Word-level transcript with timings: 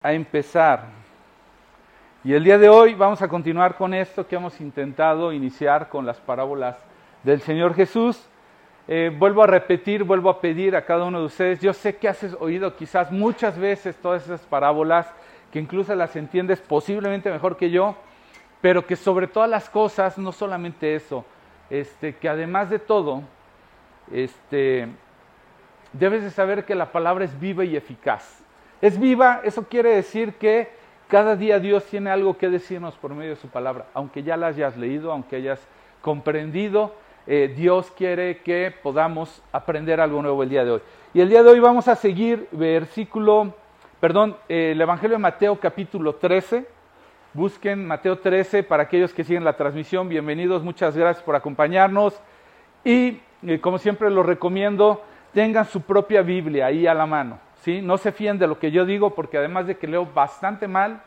a 0.00 0.12
empezar. 0.12 0.84
Y 2.22 2.32
el 2.32 2.44
día 2.44 2.56
de 2.56 2.68
hoy 2.68 2.94
vamos 2.94 3.20
a 3.20 3.26
continuar 3.26 3.74
con 3.74 3.92
esto 3.92 4.28
que 4.28 4.36
hemos 4.36 4.60
intentado 4.60 5.32
iniciar 5.32 5.88
con 5.88 6.06
las 6.06 6.20
parábolas 6.20 6.76
del 7.24 7.40
Señor 7.40 7.74
Jesús. 7.74 8.28
Eh, 8.86 9.12
vuelvo 9.18 9.42
a 9.42 9.48
repetir, 9.48 10.04
vuelvo 10.04 10.30
a 10.30 10.40
pedir 10.40 10.76
a 10.76 10.84
cada 10.84 11.04
uno 11.04 11.18
de 11.18 11.26
ustedes, 11.26 11.60
yo 11.60 11.72
sé 11.72 11.96
que 11.96 12.08
has 12.08 12.22
oído 12.38 12.76
quizás 12.76 13.10
muchas 13.10 13.58
veces 13.58 13.96
todas 13.96 14.24
esas 14.24 14.42
parábolas, 14.42 15.12
que 15.50 15.58
incluso 15.58 15.92
las 15.96 16.14
entiendes 16.14 16.60
posiblemente 16.60 17.28
mejor 17.32 17.56
que 17.56 17.70
yo, 17.70 17.96
pero 18.60 18.86
que 18.86 18.94
sobre 18.94 19.26
todas 19.26 19.50
las 19.50 19.68
cosas, 19.68 20.16
no 20.16 20.30
solamente 20.30 20.94
eso, 20.94 21.24
este, 21.70 22.14
que 22.14 22.28
además 22.28 22.70
de 22.70 22.78
todo, 22.78 23.24
este, 24.12 24.86
debes 25.92 26.22
de 26.22 26.30
saber 26.30 26.64
que 26.64 26.76
la 26.76 26.92
palabra 26.92 27.24
es 27.24 27.40
viva 27.40 27.64
y 27.64 27.74
eficaz. 27.74 28.44
Es 28.80 28.98
viva, 28.98 29.40
eso 29.42 29.64
quiere 29.64 29.96
decir 29.96 30.34
que 30.34 30.68
cada 31.08 31.34
día 31.34 31.58
Dios 31.58 31.84
tiene 31.86 32.10
algo 32.10 32.36
que 32.36 32.48
decirnos 32.48 32.94
por 32.94 33.12
medio 33.12 33.30
de 33.30 33.36
su 33.36 33.48
palabra. 33.48 33.86
Aunque 33.92 34.22
ya 34.22 34.36
la 34.36 34.48
hayas 34.48 34.76
leído, 34.76 35.10
aunque 35.10 35.36
hayas 35.36 35.60
comprendido, 36.00 36.94
eh, 37.26 37.52
Dios 37.56 37.90
quiere 37.96 38.38
que 38.38 38.72
podamos 38.82 39.42
aprender 39.50 40.00
algo 40.00 40.22
nuevo 40.22 40.44
el 40.44 40.50
día 40.50 40.64
de 40.64 40.70
hoy. 40.72 40.80
Y 41.12 41.20
el 41.20 41.28
día 41.28 41.42
de 41.42 41.50
hoy 41.50 41.58
vamos 41.58 41.88
a 41.88 41.96
seguir 41.96 42.46
versículo, 42.52 43.52
perdón, 44.00 44.36
eh, 44.48 44.72
el 44.72 44.80
Evangelio 44.80 45.16
de 45.16 45.22
Mateo 45.22 45.58
capítulo 45.58 46.14
13. 46.14 46.64
Busquen 47.34 47.84
Mateo 47.84 48.18
13 48.18 48.62
para 48.62 48.84
aquellos 48.84 49.12
que 49.12 49.24
siguen 49.24 49.44
la 49.44 49.56
transmisión. 49.56 50.08
Bienvenidos, 50.08 50.62
muchas 50.62 50.96
gracias 50.96 51.24
por 51.24 51.34
acompañarnos. 51.34 52.20
Y 52.84 53.20
eh, 53.42 53.58
como 53.60 53.78
siempre 53.78 54.08
los 54.08 54.24
recomiendo, 54.24 55.02
tengan 55.34 55.64
su 55.64 55.80
propia 55.80 56.22
Biblia 56.22 56.66
ahí 56.66 56.86
a 56.86 56.94
la 56.94 57.06
mano. 57.06 57.47
¿Sí? 57.62 57.82
No 57.82 57.98
se 57.98 58.12
fíen 58.12 58.38
de 58.38 58.46
lo 58.46 58.58
que 58.58 58.70
yo 58.70 58.84
digo 58.84 59.14
porque 59.14 59.38
además 59.38 59.66
de 59.66 59.76
que 59.76 59.86
leo 59.86 60.06
bastante 60.06 60.68
mal, 60.68 61.02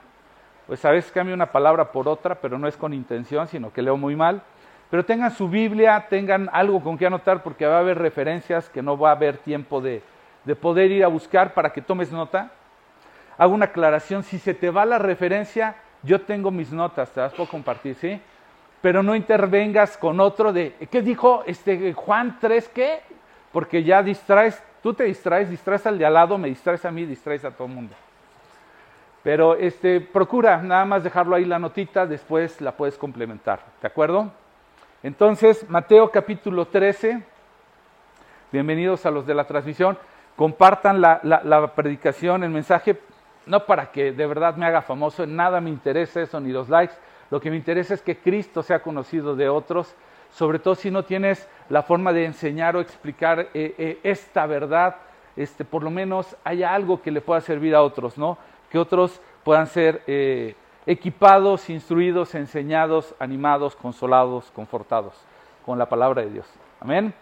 pues 0.68 0.84
a 0.86 0.92
veces 0.92 1.12
cambio 1.12 1.36
una 1.36 1.52
palabra 1.52 1.92
por 1.92 2.08
otra, 2.08 2.36
pero 2.36 2.58
no 2.58 2.68
es 2.68 2.78
con 2.78 2.94
intención, 2.94 3.48
sino 3.48 3.74
que 3.74 3.82
leo 3.82 3.98
muy 3.98 4.16
mal. 4.16 4.42
Pero 4.90 5.06
tengan 5.06 5.32
su 5.32 5.48
Biblia, 5.48 6.08
tengan 6.10 6.50
algo 6.52 6.82
con 6.82 6.98
que 6.98 7.06
anotar 7.06 7.44
porque 7.44 7.66
va 7.66 7.78
a 7.78 7.80
haber 7.80 7.98
referencias 7.98 8.70
que 8.70 8.82
no 8.82 8.98
va 8.98 9.10
a 9.10 9.14
haber 9.14 9.38
tiempo 9.38 9.82
de, 9.82 10.04
de 10.44 10.56
poder 10.56 10.92
ir 10.92 11.04
a 11.04 11.08
buscar 11.08 11.54
para 11.54 11.72
que 11.72 11.82
tomes 11.82 12.12
nota. 12.12 12.52
Hago 13.38 13.54
una 13.54 13.66
aclaración, 13.66 14.24
si 14.24 14.38
se 14.38 14.54
te 14.54 14.70
va 14.70 14.86
la 14.86 15.00
referencia, 15.00 15.76
yo 16.04 16.22
tengo 16.22 16.52
mis 16.52 16.72
notas, 16.72 17.12
te 17.12 17.22
las 17.22 17.34
puedo 17.34 17.50
compartir, 17.50 17.96
¿sí? 17.96 18.20
Pero 18.82 19.02
no 19.04 19.16
intervengas 19.16 19.98
con 19.98 20.20
otro 20.20 20.52
de, 20.52 20.76
¿qué 20.90 21.02
dijo 21.02 21.44
este 21.46 21.94
Juan 21.94 22.38
3 22.40 22.70
qué? 22.70 23.02
Porque 23.52 23.84
ya 23.84 24.04
distraes 24.04 24.62
Tú 24.82 24.94
te 24.94 25.04
distraes, 25.04 25.50
distraes 25.50 25.86
al 25.86 25.98
de 25.98 26.06
al 26.06 26.14
lado, 26.14 26.38
me 26.38 26.48
distraes 26.48 26.84
a 26.86 26.92
mí, 26.92 27.06
distraes 27.06 27.46
a 27.46 27.52
todo 27.52 27.68
el 27.68 27.74
mundo. 27.74 27.96
Pero 29.24 29.56
este, 29.56 30.02
procura 30.02 30.62
nada 30.62 30.84
más 30.86 31.04
dejarlo 31.04 31.36
ahí 31.36 31.46
la 31.46 31.60
notita, 31.60 32.08
después 32.08 32.60
la 32.60 32.72
puedes 32.72 32.98
complementar, 32.98 33.60
¿de 33.80 33.88
acuerdo? 33.88 34.32
Entonces, 35.04 35.70
Mateo 35.70 36.10
capítulo 36.10 36.66
13, 36.66 37.22
bienvenidos 38.52 39.06
a 39.06 39.12
los 39.12 39.28
de 39.28 39.36
la 39.36 39.44
transmisión, 39.44 39.98
compartan 40.36 41.00
la, 41.00 41.20
la 41.24 41.76
predicación, 41.76 42.44
el 42.44 42.50
mensaje, 42.50 43.00
no 43.46 43.66
para 43.68 43.92
que 43.92 44.12
de 44.12 44.26
verdad 44.26 44.56
me 44.56 44.66
haga 44.66 44.82
famoso, 44.82 45.28
nada 45.28 45.62
me 45.62 45.70
interesa 45.70 46.22
eso, 46.22 46.40
ni 46.40 46.52
los 46.52 46.70
likes, 46.70 46.96
lo 47.30 47.40
que 47.40 47.52
me 47.52 47.58
interesa 47.58 47.94
es 47.94 48.02
que 48.02 48.18
Cristo 48.18 48.64
sea 48.64 48.82
conocido 48.82 49.36
de 49.36 49.50
otros, 49.50 49.96
sobre 50.32 50.60
todo 50.60 50.76
si 50.76 50.92
no 50.92 51.04
tienes 51.04 51.48
la 51.70 51.84
forma 51.84 52.14
de 52.14 52.26
enseñar 52.26 52.76
o 52.76 52.82
explicar 52.82 53.50
eh, 53.54 53.76
eh, 53.78 54.00
esta 54.04 54.46
verdad, 54.46 54.96
este, 55.36 55.66
por 55.66 55.84
lo 55.84 55.92
menos 55.92 56.36
haya 56.44 56.74
algo 56.74 57.02
que 57.02 57.12
le 57.12 57.22
pueda 57.22 57.42
servir 57.42 57.76
a 57.76 57.82
otros, 57.82 58.18
¿no? 58.18 58.38
Que 58.70 58.80
otros 58.80 59.22
puedan 59.44 59.68
ser 59.68 60.02
eh, 60.08 60.56
equipados, 60.86 61.70
instruidos, 61.70 62.36
enseñados, 62.36 63.14
animados, 63.20 63.76
consolados, 63.76 64.52
confortados 64.52 65.14
con 65.66 65.78
la 65.78 65.88
palabra 65.88 66.22
de 66.22 66.30
Dios. 66.30 66.48
Amén. 66.80 67.14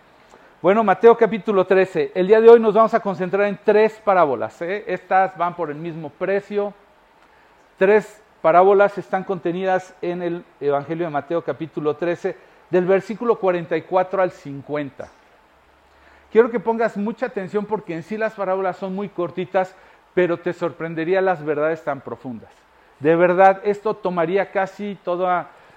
Bueno, 0.62 0.84
Mateo 0.84 1.16
capítulo 1.18 1.66
13. 1.66 2.12
El 2.16 2.28
día 2.28 2.42
de 2.42 2.50
hoy 2.50 2.60
nos 2.60 2.74
vamos 2.74 2.94
a 2.94 3.00
concentrar 3.00 3.48
en 3.48 3.60
tres 3.64 4.02
parábolas. 4.04 4.62
Estas 4.62 5.38
van 5.38 5.56
por 5.56 5.72
el 5.72 5.78
mismo 5.78 6.10
precio. 6.10 6.74
Tres 7.78 8.22
parábolas 8.42 8.98
están 8.98 9.24
contenidas 9.24 9.96
en 10.02 10.22
el 10.22 10.44
Evangelio 10.60 11.06
de 11.06 11.12
Mateo 11.12 11.44
capítulo 11.44 11.96
13 11.96 12.49
del 12.70 12.86
versículo 12.86 13.40
44 13.40 14.22
al 14.22 14.32
50. 14.32 15.10
Quiero 16.32 16.52
que 16.52 16.60
pongas 16.60 16.96
mucha 16.96 17.26
atención 17.26 17.66
porque 17.66 17.96
en 17.96 18.04
sí 18.04 18.18
las 18.18 18.34
parábolas 18.34 18.78
son 18.78 18.94
muy 18.94 19.10
cortitas, 19.10 19.76
pero 20.14 20.38
te 20.38 20.54
sorprendería 20.54 21.22
las 21.22 21.44
verdades 21.44 21.84
tan 21.84 22.02
profundas. 22.02 22.52
De 23.00 23.16
verdad, 23.16 23.62
esto 23.64 23.96
tomaría 23.96 24.52
casi 24.52 24.98
todo 25.04 25.28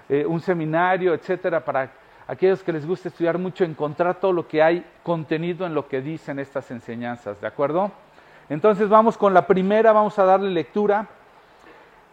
eh, 0.09 0.25
un 0.25 0.41
seminario, 0.41 1.13
etcétera, 1.13 1.63
para 1.63 1.89
aquellos 2.27 2.61
que 2.61 2.73
les 2.73 2.85
gusta 2.85 3.09
estudiar 3.09 3.37
mucho, 3.37 3.63
encontrar 3.63 4.19
todo 4.19 4.31
lo 4.31 4.47
que 4.47 4.61
hay 4.61 4.85
contenido 5.01 5.65
en 5.65 5.73
lo 5.73 5.87
que 5.87 6.01
dicen 6.01 6.39
estas 6.39 6.69
enseñanzas, 6.71 7.39
¿de 7.41 7.47
acuerdo? 7.47 7.91
Entonces 8.49 8.89
vamos 8.89 9.17
con 9.17 9.33
la 9.33 9.47
primera, 9.47 9.91
vamos 9.93 10.19
a 10.19 10.25
darle 10.25 10.51
lectura. 10.51 11.07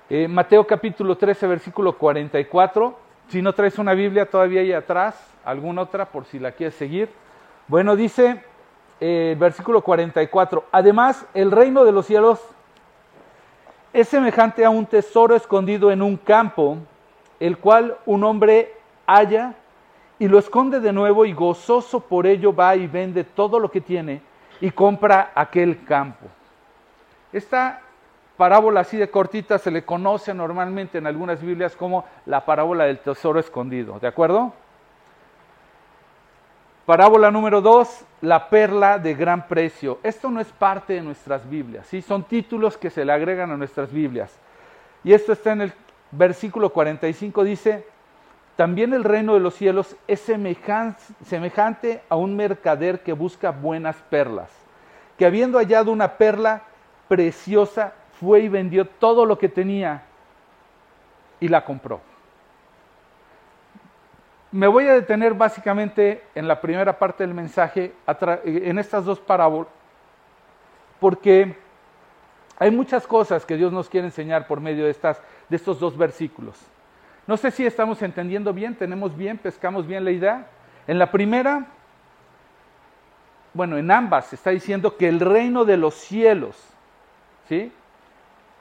Eh, 0.08 0.28
Mateo 0.28 0.66
capítulo 0.66 1.16
13, 1.16 1.46
versículo 1.46 1.98
44. 1.98 3.09
Si 3.30 3.40
no 3.40 3.52
traes 3.52 3.78
una 3.78 3.94
Biblia 3.94 4.28
todavía 4.28 4.60
ahí 4.60 4.72
atrás, 4.72 5.14
alguna 5.44 5.82
otra 5.82 6.04
por 6.04 6.24
si 6.24 6.40
la 6.40 6.50
quieres 6.50 6.74
seguir. 6.74 7.08
Bueno, 7.68 7.94
dice 7.94 8.42
el 8.98 9.08
eh, 9.08 9.36
versículo 9.38 9.82
44, 9.82 10.64
además 10.72 11.24
el 11.32 11.52
reino 11.52 11.84
de 11.84 11.92
los 11.92 12.06
cielos 12.06 12.40
es 13.92 14.08
semejante 14.08 14.64
a 14.64 14.70
un 14.70 14.84
tesoro 14.84 15.36
escondido 15.36 15.92
en 15.92 16.02
un 16.02 16.16
campo, 16.16 16.78
el 17.38 17.56
cual 17.58 17.96
un 18.04 18.24
hombre 18.24 18.74
halla 19.06 19.54
y 20.18 20.26
lo 20.26 20.40
esconde 20.40 20.80
de 20.80 20.92
nuevo 20.92 21.24
y 21.24 21.32
gozoso 21.32 22.00
por 22.00 22.26
ello 22.26 22.52
va 22.52 22.74
y 22.74 22.88
vende 22.88 23.22
todo 23.22 23.60
lo 23.60 23.70
que 23.70 23.80
tiene 23.80 24.22
y 24.60 24.72
compra 24.72 25.30
aquel 25.36 25.84
campo. 25.84 26.26
Esta 27.32 27.80
parábola 28.40 28.80
así 28.80 28.96
de 28.96 29.10
cortita 29.10 29.58
se 29.58 29.70
le 29.70 29.84
conoce 29.84 30.32
normalmente 30.32 30.96
en 30.96 31.06
algunas 31.06 31.42
Biblias 31.42 31.76
como 31.76 32.06
la 32.24 32.46
parábola 32.46 32.84
del 32.84 32.98
tesoro 32.98 33.38
escondido, 33.38 33.98
¿de 33.98 34.06
acuerdo? 34.06 34.54
Parábola 36.86 37.30
número 37.30 37.60
dos, 37.60 38.02
la 38.22 38.48
perla 38.48 38.98
de 38.98 39.12
gran 39.12 39.46
precio. 39.46 39.98
Esto 40.02 40.30
no 40.30 40.40
es 40.40 40.46
parte 40.52 40.94
de 40.94 41.02
nuestras 41.02 41.50
Biblias, 41.50 41.86
¿sí? 41.86 42.00
son 42.00 42.24
títulos 42.24 42.78
que 42.78 42.88
se 42.88 43.04
le 43.04 43.12
agregan 43.12 43.50
a 43.50 43.58
nuestras 43.58 43.92
Biblias. 43.92 44.34
Y 45.04 45.12
esto 45.12 45.32
está 45.32 45.52
en 45.52 45.60
el 45.60 45.72
versículo 46.10 46.72
45, 46.72 47.44
dice, 47.44 47.86
también 48.56 48.94
el 48.94 49.04
reino 49.04 49.34
de 49.34 49.40
los 49.40 49.54
cielos 49.54 49.96
es 50.08 50.18
semejante 50.20 52.00
a 52.08 52.16
un 52.16 52.36
mercader 52.36 53.02
que 53.02 53.12
busca 53.12 53.50
buenas 53.50 53.96
perlas, 54.08 54.50
que 55.18 55.26
habiendo 55.26 55.58
hallado 55.58 55.92
una 55.92 56.16
perla 56.16 56.62
preciosa, 57.06 57.92
fue 58.20 58.40
y 58.40 58.48
vendió 58.48 58.84
todo 58.84 59.24
lo 59.24 59.38
que 59.38 59.48
tenía 59.48 60.02
y 61.40 61.48
la 61.48 61.64
compró. 61.64 62.00
Me 64.52 64.66
voy 64.66 64.86
a 64.88 64.94
detener 64.94 65.32
básicamente 65.32 66.24
en 66.34 66.46
la 66.46 66.60
primera 66.60 66.98
parte 66.98 67.24
del 67.24 67.34
mensaje, 67.34 67.94
en 68.44 68.78
estas 68.78 69.04
dos 69.04 69.18
parábolas, 69.20 69.68
porque 70.98 71.56
hay 72.58 72.70
muchas 72.70 73.06
cosas 73.06 73.46
que 73.46 73.56
Dios 73.56 73.72
nos 73.72 73.88
quiere 73.88 74.08
enseñar 74.08 74.46
por 74.46 74.60
medio 74.60 74.84
de, 74.84 74.90
estas, 74.90 75.22
de 75.48 75.56
estos 75.56 75.80
dos 75.80 75.96
versículos. 75.96 76.60
No 77.26 77.36
sé 77.36 77.50
si 77.50 77.64
estamos 77.64 78.02
entendiendo 78.02 78.52
bien, 78.52 78.74
tenemos 78.74 79.16
bien, 79.16 79.38
pescamos 79.38 79.86
bien 79.86 80.04
la 80.04 80.10
idea. 80.10 80.46
En 80.86 80.98
la 80.98 81.10
primera, 81.10 81.68
bueno, 83.54 83.78
en 83.78 83.90
ambas 83.90 84.32
está 84.32 84.50
diciendo 84.50 84.96
que 84.96 85.08
el 85.08 85.20
reino 85.20 85.64
de 85.64 85.76
los 85.76 85.94
cielos, 85.94 86.56
¿sí? 87.48 87.72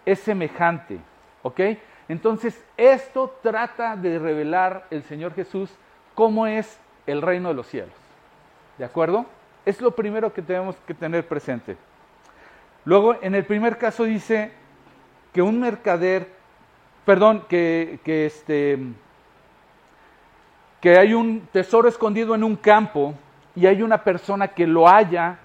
Es 0.05 0.19
semejante. 0.19 0.99
¿Ok? 1.43 1.59
Entonces, 2.07 2.61
esto 2.75 3.35
trata 3.41 3.95
de 3.95 4.17
revelar 4.19 4.87
el 4.89 5.03
Señor 5.03 5.33
Jesús 5.33 5.69
cómo 6.15 6.47
es 6.47 6.79
el 7.05 7.21
reino 7.21 7.49
de 7.49 7.55
los 7.55 7.67
cielos. 7.67 7.93
¿De 8.77 8.85
acuerdo? 8.85 9.25
Es 9.65 9.79
lo 9.79 9.91
primero 9.91 10.33
que 10.33 10.41
tenemos 10.41 10.75
que 10.87 10.93
tener 10.93 11.27
presente. 11.27 11.77
Luego, 12.83 13.15
en 13.21 13.35
el 13.35 13.45
primer 13.45 13.77
caso 13.77 14.05
dice 14.05 14.51
que 15.33 15.41
un 15.41 15.59
mercader, 15.59 16.29
perdón, 17.05 17.45
que, 17.47 17.99
que, 18.03 18.25
este, 18.25 18.79
que 20.81 20.97
hay 20.97 21.13
un 21.13 21.47
tesoro 21.51 21.87
escondido 21.87 22.33
en 22.33 22.43
un 22.43 22.55
campo 22.55 23.13
y 23.55 23.67
hay 23.67 23.81
una 23.81 24.03
persona 24.03 24.47
que 24.47 24.65
lo 24.65 24.87
halla 24.87 25.37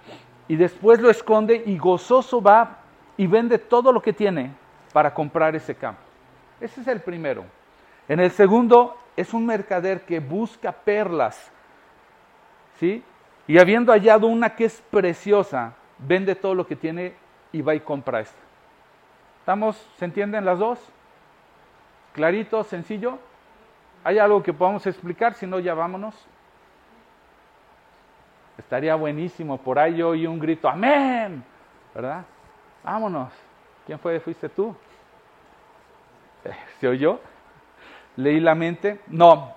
y 0.49 0.57
después 0.57 1.01
lo 1.01 1.11
esconde 1.11 1.63
y 1.67 1.77
gozoso 1.77 2.41
va 2.41 2.84
y 3.17 3.27
vende 3.27 3.59
todo 3.59 3.93
lo 3.93 4.03
que 4.03 4.13
tiene 4.13 4.53
para 4.93 5.13
comprar 5.13 5.55
ese 5.55 5.75
campo. 5.75 6.01
Ese 6.61 6.81
es 6.81 6.87
el 6.89 7.01
primero. 7.01 7.45
En 8.09 8.21
el 8.21 8.31
segundo, 8.31 8.97
es 9.17 9.33
un 9.33 9.47
mercader 9.47 10.03
que 10.03 10.21
busca 10.21 10.73
perlas. 10.73 11.51
¿Sí? 12.79 13.03
Y 13.47 13.59
habiendo 13.59 13.93
hallado 13.93 14.27
una 14.27 14.55
que 14.55 14.65
es 14.65 14.81
preciosa, 14.91 15.75
vende 15.99 16.35
todo 16.35 16.55
lo 16.55 16.67
que 16.67 16.77
tiene 16.77 17.15
y 17.53 17.63
va 17.63 17.75
y 17.75 17.81
compra 17.81 18.21
esta. 18.21 18.39
¿Estamos, 19.41 19.77
se 19.99 20.05
entienden 20.05 20.45
las 20.45 20.59
dos? 20.59 20.79
¿Clarito, 22.15 22.65
sencillo? 22.65 23.19
¿Hay 24.03 24.19
algo 24.19 24.43
que 24.43 24.53
podamos 24.53 24.87
explicar? 24.87 25.35
Si 25.35 25.47
no, 25.47 25.59
ya 25.59 25.75
vámonos. 25.75 26.15
Estaría 28.59 28.95
buenísimo. 28.95 29.59
Por 29.59 29.79
ahí 29.79 29.97
yo 29.97 30.11
un 30.11 30.39
grito, 30.39 30.69
amén. 30.69 31.45
¿Verdad? 31.95 32.25
Vámonos. 32.85 33.33
¿Quién 33.87 33.99
fue? 33.99 34.21
¿Fuiste 34.21 34.51
tú? 34.51 34.77
Eh, 36.45 36.51
¿Se 36.79 36.87
oyó? 36.87 37.19
¿Leí 38.17 38.41
la 38.41 38.55
mente? 38.55 39.01
No. 39.07 39.55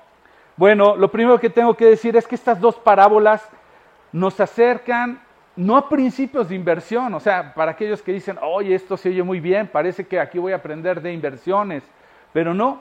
Bueno, 0.55 0.95
lo 0.95 1.11
primero 1.11 1.37
que 1.37 1.49
tengo 1.49 1.75
que 1.75 1.85
decir 1.85 2.15
es 2.15 2.25
que 2.25 2.35
estas 2.35 2.59
dos 2.59 2.75
parábolas 2.75 3.47
nos 4.13 4.39
acercan 4.39 5.21
no 5.57 5.75
a 5.75 5.89
principios 5.89 6.47
de 6.47 6.55
inversión, 6.55 7.13
o 7.15 7.19
sea, 7.19 7.53
para 7.53 7.71
aquellos 7.71 8.01
que 8.01 8.13
dicen, 8.13 8.37
oye, 8.41 8.75
esto 8.75 8.95
se 8.95 9.09
oye 9.09 9.23
muy 9.23 9.39
bien, 9.39 9.67
parece 9.67 10.07
que 10.07 10.19
aquí 10.19 10.39
voy 10.39 10.53
a 10.53 10.57
aprender 10.57 11.01
de 11.01 11.11
inversiones, 11.11 11.83
pero 12.31 12.53
no, 12.53 12.79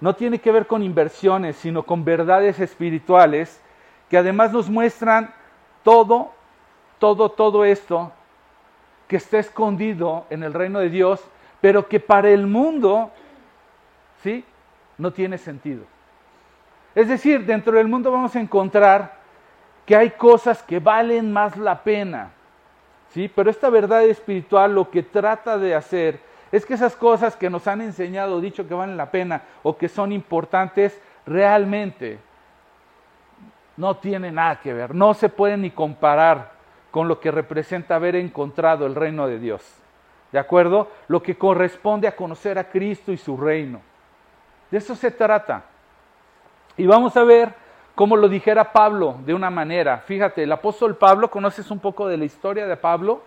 no 0.00 0.14
tiene 0.14 0.38
que 0.38 0.52
ver 0.52 0.66
con 0.66 0.82
inversiones, 0.82 1.56
sino 1.56 1.82
con 1.82 2.04
verdades 2.04 2.58
espirituales 2.60 3.60
que 4.08 4.16
además 4.16 4.52
nos 4.52 4.70
muestran 4.70 5.34
todo, 5.82 6.30
todo, 6.98 7.30
todo 7.30 7.64
esto 7.64 8.12
que 9.08 9.16
está 9.16 9.38
escondido 9.38 10.26
en 10.30 10.42
el 10.42 10.54
reino 10.54 10.80
de 10.80 10.90
Dios, 10.90 11.22
pero 11.60 11.88
que 11.88 12.00
para 12.00 12.30
el 12.30 12.46
mundo, 12.46 13.10
¿sí? 14.22 14.44
No 14.98 15.12
tiene 15.12 15.38
sentido. 15.38 15.84
Es 16.94 17.08
decir, 17.08 17.44
dentro 17.44 17.76
del 17.76 17.88
mundo 17.88 18.10
vamos 18.12 18.36
a 18.36 18.40
encontrar 18.40 19.16
que 19.84 19.96
hay 19.96 20.10
cosas 20.10 20.62
que 20.62 20.78
valen 20.78 21.32
más 21.32 21.56
la 21.56 21.82
pena. 21.82 22.30
¿sí? 23.10 23.30
Pero 23.34 23.50
esta 23.50 23.68
verdad 23.68 24.04
espiritual 24.04 24.74
lo 24.74 24.90
que 24.90 25.02
trata 25.02 25.58
de 25.58 25.74
hacer 25.74 26.20
es 26.52 26.64
que 26.64 26.74
esas 26.74 26.94
cosas 26.94 27.36
que 27.36 27.50
nos 27.50 27.66
han 27.66 27.80
enseñado, 27.80 28.40
dicho 28.40 28.66
que 28.66 28.74
valen 28.74 28.96
la 28.96 29.10
pena 29.10 29.42
o 29.62 29.76
que 29.76 29.88
son 29.88 30.12
importantes, 30.12 31.00
realmente 31.26 32.18
no 33.76 33.96
tienen 33.96 34.36
nada 34.36 34.60
que 34.60 34.72
ver, 34.72 34.94
no 34.94 35.14
se 35.14 35.28
pueden 35.28 35.62
ni 35.62 35.70
comparar 35.70 36.52
con 36.94 37.08
lo 37.08 37.18
que 37.18 37.32
representa 37.32 37.96
haber 37.96 38.14
encontrado 38.14 38.86
el 38.86 38.94
reino 38.94 39.26
de 39.26 39.40
Dios. 39.40 39.68
¿De 40.30 40.38
acuerdo? 40.38 40.92
Lo 41.08 41.24
que 41.24 41.36
corresponde 41.36 42.06
a 42.06 42.14
conocer 42.14 42.56
a 42.56 42.70
Cristo 42.70 43.10
y 43.10 43.16
su 43.16 43.36
reino. 43.36 43.80
De 44.70 44.78
eso 44.78 44.94
se 44.94 45.10
trata. 45.10 45.64
Y 46.76 46.86
vamos 46.86 47.16
a 47.16 47.24
ver 47.24 47.52
como 47.96 48.14
lo 48.14 48.28
dijera 48.28 48.70
Pablo 48.72 49.16
de 49.26 49.34
una 49.34 49.50
manera. 49.50 50.04
Fíjate, 50.06 50.44
el 50.44 50.52
apóstol 50.52 50.94
Pablo, 50.94 51.28
conoces 51.32 51.68
un 51.72 51.80
poco 51.80 52.06
de 52.06 52.16
la 52.16 52.26
historia 52.26 52.64
de 52.68 52.76
Pablo, 52.76 53.22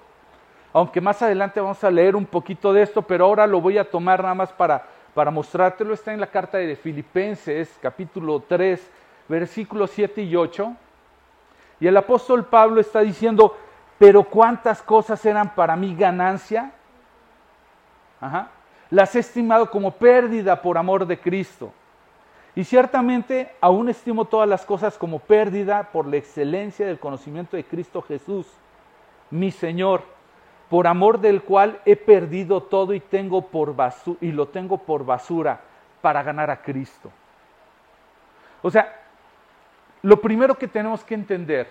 aunque 0.72 1.02
más 1.02 1.22
adelante 1.22 1.60
vamos 1.60 1.84
a 1.84 1.92
leer 1.92 2.16
un 2.16 2.26
poquito 2.26 2.72
de 2.72 2.84
esto, 2.84 3.02
pero 3.02 3.26
ahora 3.26 3.46
lo 3.46 3.60
voy 3.60 3.78
a 3.78 3.90
tomar 3.90 4.22
nada 4.22 4.34
más 4.34 4.54
para, 4.54 4.82
para 5.14 5.30
mostrártelo. 5.30 5.94
Está 5.94 6.14
en 6.14 6.22
la 6.22 6.28
carta 6.28 6.58
de 6.58 6.74
Filipenses, 6.78 7.78
capítulo 7.82 8.42
3, 8.48 8.90
versículos 9.28 9.92
7 9.92 10.22
y 10.22 10.38
8. 10.38 10.74
Y 11.80 11.88
el 11.88 11.98
apóstol 11.98 12.46
Pablo 12.46 12.82
está 12.82 13.02
diciendo, 13.02 13.56
pero 13.98 14.24
cuántas 14.24 14.82
cosas 14.82 15.24
eran 15.26 15.54
para 15.56 15.76
mí 15.76 15.96
ganancia. 15.96 16.72
Las 18.90 19.16
he 19.16 19.20
estimado 19.20 19.70
como 19.70 19.92
pérdida 19.92 20.62
por 20.62 20.78
amor 20.78 21.06
de 21.06 21.20
Cristo. 21.20 21.72
Y 22.56 22.64
ciertamente 22.64 23.54
aún 23.62 23.90
estimo 23.90 24.26
todas 24.26 24.50
las 24.50 24.66
cosas 24.66 24.98
como 24.98 25.20
pérdida 25.20 25.90
por 25.92 26.08
la 26.08 26.18
excelencia 26.18 26.88
del 26.88 27.00
conocimiento 27.00 27.56
de 27.56 27.64
Cristo 27.64 28.02
Jesús, 28.02 28.48
mi 29.30 29.52
Señor, 29.52 30.02
por 30.70 30.88
amor 30.88 31.20
del 31.20 31.44
cual 31.44 31.80
he 31.86 31.96
perdido 31.96 32.64
todo 32.64 32.94
y, 32.94 33.00
tengo 33.00 33.42
por 33.44 33.76
y 34.22 34.32
lo 34.32 34.48
tengo 34.48 34.80
por 34.80 35.06
basura 35.06 35.62
para 36.02 36.24
ganar 36.24 36.50
a 36.50 36.62
Cristo. 36.62 37.12
O 38.64 38.72
sea, 38.72 39.07
lo 40.08 40.22
primero 40.22 40.58
que 40.58 40.70
tenemos 40.70 41.04
que 41.04 41.16
entender 41.16 41.68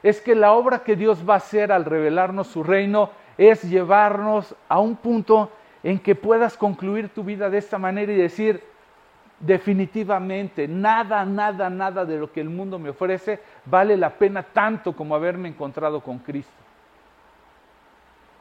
es 0.00 0.20
que 0.20 0.36
la 0.36 0.52
obra 0.52 0.84
que 0.84 0.94
Dios 0.94 1.28
va 1.28 1.34
a 1.34 1.38
hacer 1.38 1.72
al 1.72 1.84
revelarnos 1.84 2.46
su 2.46 2.62
reino 2.62 3.10
es 3.36 3.64
llevarnos 3.64 4.54
a 4.68 4.78
un 4.78 4.94
punto 4.94 5.50
en 5.82 5.98
que 5.98 6.14
puedas 6.14 6.56
concluir 6.56 7.08
tu 7.08 7.24
vida 7.24 7.50
de 7.50 7.58
esta 7.58 7.78
manera 7.78 8.12
y 8.12 8.16
decir, 8.16 8.62
definitivamente 9.40 10.68
nada, 10.68 11.24
nada, 11.24 11.68
nada 11.68 12.04
de 12.04 12.16
lo 12.16 12.30
que 12.30 12.40
el 12.40 12.48
mundo 12.48 12.78
me 12.78 12.90
ofrece 12.90 13.40
vale 13.64 13.96
la 13.96 14.10
pena 14.10 14.44
tanto 14.44 14.94
como 14.94 15.16
haberme 15.16 15.48
encontrado 15.48 16.00
con 16.00 16.20
Cristo. 16.20 16.52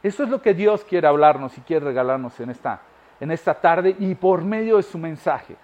Eso 0.03 0.21
es 0.21 0.29
lo 0.29 0.43
que 0.43 0.53
Dios 0.53 0.83
quiere 0.83 1.07
hablarnos 1.07 1.57
y 1.57 1.61
quiere 1.61 1.87
regalarnos 1.87 2.39
en 2.39 2.51
esta, 2.51 2.81
en 3.19 3.31
esta 3.31 3.55
tarde 3.55 3.95
y 3.97 4.13
por 4.13 4.43
medio 4.43 4.77
de 4.77 4.83
su 4.83 4.99
mensaje. 4.99 5.55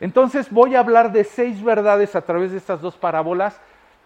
Entonces 0.00 0.50
voy 0.50 0.74
a 0.74 0.80
hablar 0.80 1.12
de 1.12 1.24
seis 1.24 1.62
verdades 1.62 2.14
a 2.14 2.20
través 2.20 2.52
de 2.52 2.58
estas 2.58 2.80
dos 2.80 2.96
parábolas. 2.96 3.60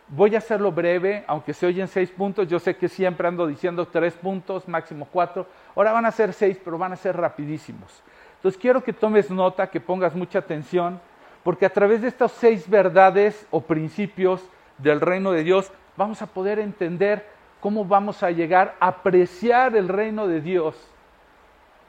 Voy 0.09 0.35
a 0.35 0.39
hacerlo 0.39 0.73
breve, 0.73 1.25
aunque 1.27 1.55
se 1.55 1.67
oyen 1.67 1.89
seis 1.89 2.11
puntos. 2.11 2.49
Yo 2.49 2.59
sé 2.59 2.77
que 2.77 2.89
siempre 2.89 3.29
ando 3.29 3.47
diciendo 3.47 3.87
tres 3.87 4.15
puntos, 4.15 4.69
máximo 4.69 5.07
cuatro. 5.11 5.47
Ahora 5.75 5.93
van 5.93 6.07
a 6.07 6.11
ser 6.11 6.33
seis, 6.33 6.59
pero 6.65 6.79
van 6.79 6.93
a 6.93 6.97
ser 6.97 7.17
rapidísimos. 7.17 8.03
Entonces 8.37 8.61
quiero 8.61 8.83
que 8.83 8.93
tomes 8.93 9.31
nota, 9.31 9.69
que 9.69 9.81
pongas 9.81 10.15
mucha 10.15 10.41
atención, 10.41 11.01
porque 11.45 11.67
a 11.67 11.73
través 11.73 12.03
de 12.03 12.09
estas 12.09 12.33
seis 12.33 12.69
verdades 12.69 13.47
o 13.51 13.61
principios 13.61 14.43
del 14.79 15.01
reino 15.01 15.33
de 15.33 15.45
Dios 15.45 15.71
vamos 15.97 16.23
a 16.23 16.27
poder 16.27 16.59
entender 16.59 17.27
cómo 17.61 17.85
vamos 17.85 18.23
a 18.23 18.31
llegar 18.31 18.75
a 18.81 18.89
apreciar 18.89 19.77
el 19.77 19.89
reino 19.89 20.27
de 20.27 20.41
Dios 20.41 20.75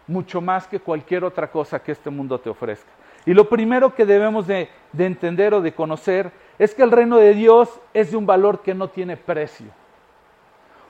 mucho 0.06 0.42
más 0.42 0.68
que 0.68 0.80
cualquier 0.80 1.24
otra 1.24 1.50
cosa 1.50 1.82
que 1.82 1.94
este 1.94 2.10
mundo 2.10 2.40
te 2.40 2.50
ofrezca. 2.50 2.92
Y 3.26 3.34
lo 3.34 3.48
primero 3.48 3.96
que 3.96 4.06
debemos 4.06 4.48
de, 4.48 4.70
de 4.92 5.06
entender 5.06 5.54
o 5.54 5.62
de 5.62 5.74
conocer 5.74 6.32
es 6.60 6.74
que 6.76 6.84
el 6.84 6.92
reino 6.92 7.18
de 7.18 7.34
Dios 7.34 7.70
es 7.94 8.12
de 8.12 8.18
un 8.18 8.26
valor 8.26 8.62
que 8.62 8.74
no 8.74 8.90
tiene 8.90 9.18
precio. 9.18 9.68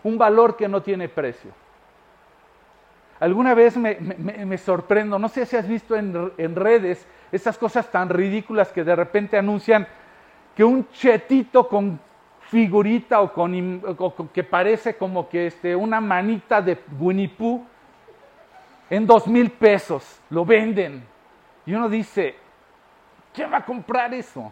Un 0.03 0.17
valor 0.17 0.55
que 0.57 0.67
no 0.67 0.81
tiene 0.81 1.07
precio. 1.09 1.51
Alguna 3.23 3.53
vez 3.53 3.77
me, 3.77 4.57
sorprendo, 4.57 5.17
no 5.17 5.29
sé 5.29 5.45
si 5.45 5.55
has 5.55 5.65
visto 5.65 5.95
en, 5.95 6.55
redes 6.57 7.07
esas 7.31 7.57
cosas 7.57 7.89
tan 7.89 8.09
ridículas 8.09 8.69
que 8.73 8.83
de 8.83 8.95
repente 8.97 9.37
anuncian 9.37 9.87
que 10.53 10.63
un 10.63 10.89
chetito 10.89 11.69
con 11.69 11.99
figurita 12.49 13.21
o 13.21 13.31
con, 13.31 14.29
que 14.33 14.43
parece 14.43 14.97
como 14.97 15.29
que 15.29 15.47
este, 15.47 15.73
una 15.73 16.01
manita 16.01 16.61
de 16.61 16.77
Winnie 16.99 17.29
Pooh 17.29 17.65
en 18.89 19.07
dos 19.07 19.25
mil 19.25 19.51
pesos 19.51 20.19
lo 20.29 20.43
venden. 20.43 21.12
Y 21.65 21.73
uno 21.73 21.89
dice, 21.89 22.35
¿quién 23.33 23.51
va 23.51 23.57
a 23.57 23.65
comprar 23.65 24.13
eso? 24.13 24.51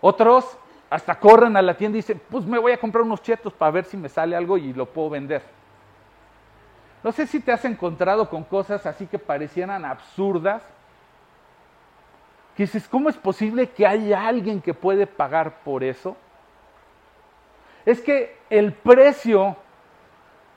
Otros 0.00 0.58
hasta 0.90 1.18
corren 1.18 1.56
a 1.56 1.62
la 1.62 1.74
tienda 1.74 1.96
y 1.96 2.00
dicen, 2.00 2.20
pues 2.30 2.44
me 2.44 2.58
voy 2.58 2.72
a 2.72 2.78
comprar 2.78 3.02
unos 3.02 3.22
chetos 3.22 3.52
para 3.52 3.70
ver 3.70 3.84
si 3.84 3.96
me 3.96 4.08
sale 4.08 4.36
algo 4.36 4.58
y 4.58 4.72
lo 4.72 4.86
puedo 4.86 5.10
vender. 5.10 5.42
No 7.02 7.12
sé 7.12 7.26
si 7.26 7.40
te 7.40 7.52
has 7.52 7.64
encontrado 7.64 8.28
con 8.28 8.44
cosas 8.44 8.84
así 8.86 9.06
que 9.06 9.18
parecieran 9.18 9.84
absurdas. 9.84 10.62
Que 12.56 12.64
dices, 12.64 12.86
¿cómo 12.88 13.08
es 13.08 13.16
posible 13.16 13.70
que 13.70 13.86
haya 13.86 14.26
alguien 14.26 14.60
que 14.60 14.74
puede 14.74 15.06
pagar 15.06 15.60
por 15.64 15.82
eso? 15.82 16.16
Es 17.84 18.00
que 18.00 18.38
el 18.50 18.72
precio 18.72 19.56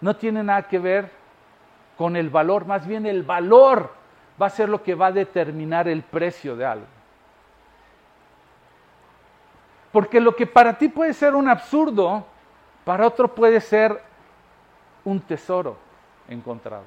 no 0.01 0.15
tiene 0.15 0.43
nada 0.43 0.63
que 0.63 0.77
ver 0.77 1.09
con 1.97 2.15
el 2.15 2.29
valor, 2.29 2.65
más 2.65 2.85
bien 2.85 3.05
el 3.05 3.23
valor 3.23 3.91
va 4.41 4.47
a 4.47 4.49
ser 4.49 4.69
lo 4.69 4.83
que 4.83 4.95
va 4.95 5.07
a 5.07 5.11
determinar 5.11 5.87
el 5.87 6.03
precio 6.03 6.55
de 6.55 6.65
algo. 6.65 6.85
Porque 9.91 10.19
lo 10.19 10.35
que 10.35 10.45
para 10.45 10.77
ti 10.77 10.89
puede 10.89 11.13
ser 11.13 11.35
un 11.35 11.47
absurdo, 11.47 12.25
para 12.83 13.07
otro 13.07 13.33
puede 13.33 13.61
ser 13.61 14.01
un 15.05 15.21
tesoro 15.21 15.77
encontrado. 16.27 16.83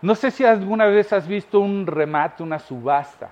No 0.00 0.14
sé 0.14 0.30
si 0.30 0.44
alguna 0.44 0.86
vez 0.86 1.12
has 1.12 1.26
visto 1.26 1.60
un 1.60 1.86
remate, 1.86 2.42
una 2.42 2.58
subasta 2.58 3.30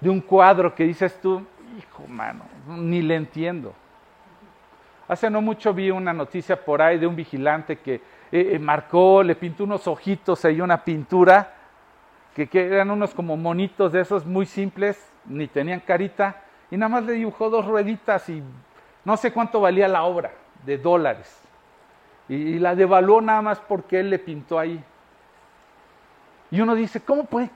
de 0.00 0.10
un 0.10 0.20
cuadro 0.20 0.74
que 0.74 0.84
dices 0.84 1.18
tú, 1.20 1.46
hijo 1.78 2.06
mano, 2.06 2.44
ni 2.66 3.02
le 3.02 3.16
entiendo. 3.16 3.74
Hace 5.06 5.28
no 5.28 5.42
mucho 5.42 5.74
vi 5.74 5.90
una 5.90 6.12
noticia 6.12 6.62
por 6.62 6.80
ahí 6.80 6.98
de 6.98 7.06
un 7.06 7.14
vigilante 7.14 7.78
que 7.78 8.00
eh, 8.34 8.54
eh, 8.54 8.58
marcó, 8.58 9.22
le 9.22 9.34
pintó 9.34 9.64
unos 9.64 9.86
ojitos 9.86 10.44
ahí, 10.44 10.60
una 10.60 10.84
pintura, 10.84 11.54
que, 12.34 12.48
que, 12.48 12.66
eran 12.66 12.90
unos 12.90 13.14
como 13.14 13.36
monitos 13.36 13.92
de 13.92 14.00
esos 14.00 14.26
muy 14.26 14.46
simples, 14.46 15.12
ni 15.24 15.46
tenían 15.46 15.80
carita, 15.80 16.42
y 16.70 16.76
nada 16.76 16.88
más 16.88 17.04
le 17.04 17.12
dibujó 17.12 17.48
dos 17.48 17.64
rueditas 17.64 18.28
y 18.28 18.42
no 19.04 19.16
sé 19.16 19.32
cuánto 19.32 19.60
valía 19.60 19.86
la 19.86 20.02
obra 20.02 20.32
de 20.64 20.78
dólares 20.78 21.44
y, 22.28 22.58
la 22.58 22.74
devaluó 22.74 23.20
nada 23.20 23.42
más 23.42 23.60
porque 23.60 24.00
él 24.00 24.10
le 24.10 24.18
pintó 24.18 24.58
ahí. 24.58 24.82
Y 26.50 26.60
uno 26.60 26.74
dice, 26.74 27.00
¿cómo 27.00 27.24
puede 27.24 27.50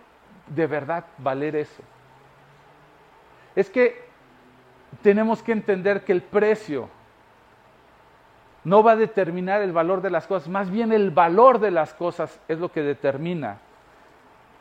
de 0.47 0.67
verdad 0.67 1.05
valer 1.19 1.57
eso? 1.57 1.83
Es 3.55 3.71
que 3.71 4.07
tenemos 5.03 5.43
que 5.43 5.53
entender 5.53 6.05
que 6.05 6.13
el 6.13 6.23
precio 6.23 6.89
no 8.65 8.83
va 8.83 8.93
a 8.93 8.97
determinar 8.97 9.63
el 9.63 9.73
valor 9.73 10.03
de 10.03 10.11
las 10.11 10.27
cosas, 10.27 10.49
más 10.49 10.71
bien 10.71 10.93
el 10.93 11.11
valor 11.11 11.59
de 11.59 11.71
las 11.71 11.95
cosas 11.95 12.39
es 12.49 12.59
lo 12.59 12.71
que 12.71 12.83
determina 12.83 13.59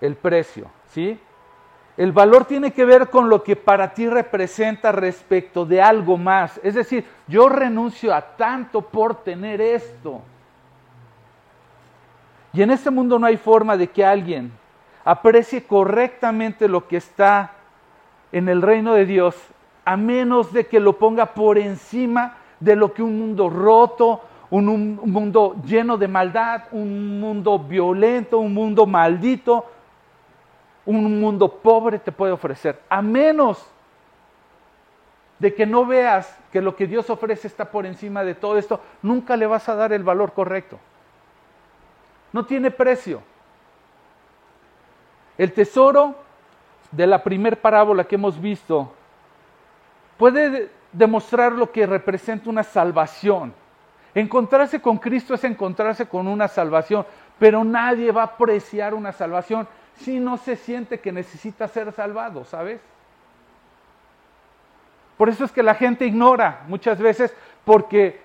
el 0.01 0.15
precio, 0.15 0.69
¿sí? 0.89 1.19
El 1.97 2.11
valor 2.11 2.45
tiene 2.45 2.71
que 2.71 2.85
ver 2.85 3.09
con 3.09 3.27
lo 3.27 3.43
que 3.43 3.55
para 3.55 3.91
ti 3.93 4.07
representa 4.07 4.91
respecto 4.91 5.65
de 5.65 5.81
algo 5.81 6.15
más. 6.15 6.59
Es 6.63 6.75
decir, 6.75 7.03
yo 7.27 7.49
renuncio 7.49 8.13
a 8.13 8.21
tanto 8.21 8.81
por 8.81 9.23
tener 9.23 9.59
esto. 9.59 10.21
Y 12.53 12.61
en 12.61 12.69
este 12.69 12.91
mundo 12.91 13.17
no 13.17 13.25
hay 13.25 13.37
forma 13.37 13.75
de 13.75 13.87
que 13.87 14.05
alguien 14.05 14.51
aprecie 15.03 15.63
correctamente 15.63 16.67
lo 16.67 16.87
que 16.87 16.97
está 16.97 17.53
en 18.31 18.47
el 18.47 18.61
reino 18.61 18.93
de 18.93 19.05
Dios, 19.05 19.35
a 19.83 19.97
menos 19.97 20.53
de 20.53 20.67
que 20.67 20.79
lo 20.79 20.99
ponga 20.99 21.33
por 21.33 21.57
encima 21.57 22.37
de 22.59 22.75
lo 22.75 22.93
que 22.93 23.03
un 23.03 23.19
mundo 23.19 23.49
roto, 23.49 24.21
un, 24.49 24.69
un 24.69 25.11
mundo 25.11 25.55
lleno 25.65 25.97
de 25.97 26.07
maldad, 26.07 26.63
un 26.71 27.19
mundo 27.19 27.59
violento, 27.59 28.39
un 28.39 28.53
mundo 28.53 28.85
maldito, 28.85 29.65
un 30.85 31.19
mundo 31.19 31.49
pobre 31.49 31.99
te 31.99 32.11
puede 32.11 32.31
ofrecer, 32.31 32.81
a 32.89 33.01
menos 33.01 33.65
de 35.39 35.53
que 35.53 35.65
no 35.65 35.85
veas 35.85 36.37
que 36.51 36.61
lo 36.61 36.75
que 36.75 36.87
Dios 36.87 37.09
ofrece 37.09 37.47
está 37.47 37.69
por 37.69 37.85
encima 37.85 38.23
de 38.23 38.35
todo 38.35 38.57
esto, 38.57 38.79
nunca 39.01 39.37
le 39.37 39.45
vas 39.45 39.69
a 39.69 39.75
dar 39.75 39.93
el 39.93 40.03
valor 40.03 40.33
correcto. 40.33 40.79
No 42.33 42.45
tiene 42.45 42.71
precio. 42.71 43.21
El 45.37 45.53
tesoro 45.53 46.15
de 46.91 47.05
la 47.05 47.23
primer 47.23 47.61
parábola 47.61 48.05
que 48.05 48.15
hemos 48.15 48.39
visto 48.39 48.91
puede 50.17 50.71
demostrar 50.91 51.51
lo 51.51 51.71
que 51.71 51.85
representa 51.85 52.49
una 52.49 52.63
salvación. 52.63 53.53
Encontrarse 54.15 54.81
con 54.81 54.97
Cristo 54.97 55.33
es 55.33 55.43
encontrarse 55.43 56.07
con 56.07 56.27
una 56.27 56.47
salvación, 56.47 57.05
pero 57.37 57.63
nadie 57.63 58.11
va 58.11 58.21
a 58.21 58.25
apreciar 58.25 58.93
una 58.93 59.11
salvación 59.11 59.67
si 59.97 60.19
no 60.19 60.37
se 60.37 60.55
siente 60.55 60.99
que 60.99 61.11
necesita 61.11 61.67
ser 61.67 61.91
salvado, 61.91 62.45
¿sabes? 62.45 62.79
Por 65.17 65.29
eso 65.29 65.45
es 65.45 65.51
que 65.51 65.63
la 65.63 65.75
gente 65.75 66.05
ignora 66.05 66.63
muchas 66.67 66.99
veces 66.99 67.35
porque 67.65 68.21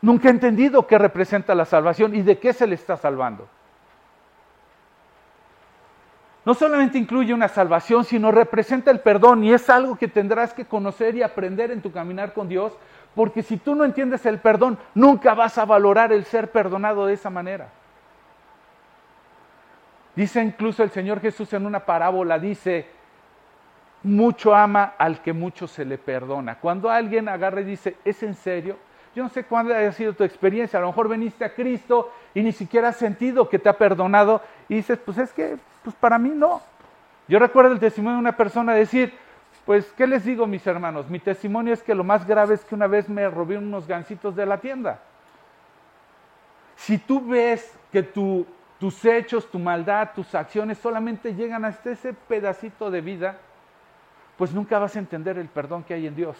nunca 0.00 0.28
ha 0.28 0.30
entendido 0.30 0.86
qué 0.86 0.98
representa 0.98 1.54
la 1.54 1.66
salvación 1.66 2.14
y 2.14 2.22
de 2.22 2.38
qué 2.38 2.52
se 2.52 2.66
le 2.66 2.74
está 2.74 2.96
salvando. 2.96 3.48
No 6.44 6.54
solamente 6.54 6.98
incluye 6.98 7.32
una 7.32 7.48
salvación, 7.48 8.04
sino 8.04 8.30
representa 8.30 8.90
el 8.90 9.00
perdón 9.00 9.44
y 9.44 9.52
es 9.52 9.70
algo 9.70 9.96
que 9.96 10.08
tendrás 10.08 10.52
que 10.52 10.66
conocer 10.66 11.14
y 11.14 11.22
aprender 11.22 11.70
en 11.70 11.80
tu 11.80 11.90
caminar 11.90 12.34
con 12.34 12.48
Dios, 12.48 12.76
porque 13.14 13.42
si 13.42 13.56
tú 13.56 13.74
no 13.74 13.84
entiendes 13.84 14.26
el 14.26 14.38
perdón, 14.38 14.78
nunca 14.94 15.34
vas 15.34 15.56
a 15.56 15.64
valorar 15.64 16.12
el 16.12 16.24
ser 16.24 16.50
perdonado 16.50 17.06
de 17.06 17.14
esa 17.14 17.30
manera. 17.30 17.68
Dice 20.14 20.42
incluso 20.42 20.82
el 20.82 20.90
Señor 20.90 21.20
Jesús 21.20 21.52
en 21.54 21.66
una 21.66 21.80
parábola, 21.80 22.38
dice, 22.38 22.86
mucho 24.02 24.54
ama 24.54 24.94
al 24.98 25.22
que 25.22 25.32
mucho 25.32 25.66
se 25.66 25.84
le 25.84 25.98
perdona. 25.98 26.56
Cuando 26.56 26.90
alguien 26.90 27.28
agarra 27.28 27.62
y 27.62 27.64
dice, 27.64 27.96
¿es 28.04 28.22
en 28.22 28.34
serio? 28.34 28.76
Yo 29.14 29.22
no 29.22 29.28
sé 29.28 29.44
cuándo 29.44 29.74
haya 29.74 29.92
sido 29.92 30.12
tu 30.12 30.24
experiencia, 30.24 30.78
a 30.78 30.82
lo 30.82 30.88
mejor 30.88 31.08
veniste 31.08 31.44
a 31.44 31.54
Cristo 31.54 32.12
y 32.34 32.42
ni 32.42 32.52
siquiera 32.52 32.88
has 32.88 32.96
sentido 32.96 33.48
que 33.48 33.58
te 33.58 33.68
ha 33.68 33.78
perdonado 33.78 34.42
y 34.68 34.76
dices, 34.76 34.98
pues 35.04 35.18
es 35.18 35.32
que, 35.32 35.56
pues 35.84 35.94
para 35.94 36.18
mí 36.18 36.30
no. 36.30 36.60
Yo 37.28 37.38
recuerdo 37.38 37.72
el 37.72 37.78
testimonio 37.78 38.16
de 38.16 38.20
una 38.20 38.36
persona 38.36 38.74
decir, 38.74 39.14
pues, 39.64 39.92
¿qué 39.96 40.06
les 40.06 40.24
digo 40.24 40.46
mis 40.46 40.66
hermanos? 40.66 41.08
Mi 41.08 41.20
testimonio 41.20 41.72
es 41.72 41.82
que 41.82 41.94
lo 41.94 42.02
más 42.02 42.26
grave 42.26 42.54
es 42.54 42.64
que 42.64 42.74
una 42.74 42.88
vez 42.88 43.08
me 43.08 43.28
robé 43.30 43.56
unos 43.56 43.86
gancitos 43.86 44.34
de 44.34 44.46
la 44.46 44.58
tienda. 44.58 44.98
Si 46.74 46.98
tú 46.98 47.24
ves 47.24 47.78
que 47.92 48.02
tu 48.02 48.44
tus 48.84 49.02
hechos, 49.04 49.50
tu 49.50 49.58
maldad, 49.58 50.10
tus 50.14 50.34
acciones 50.34 50.76
solamente 50.76 51.34
llegan 51.34 51.64
hasta 51.64 51.90
ese 51.90 52.12
pedacito 52.12 52.90
de 52.90 53.00
vida, 53.00 53.38
pues 54.36 54.52
nunca 54.52 54.78
vas 54.78 54.94
a 54.96 54.98
entender 54.98 55.38
el 55.38 55.48
perdón 55.48 55.84
que 55.84 55.94
hay 55.94 56.06
en 56.06 56.14
Dios. 56.14 56.36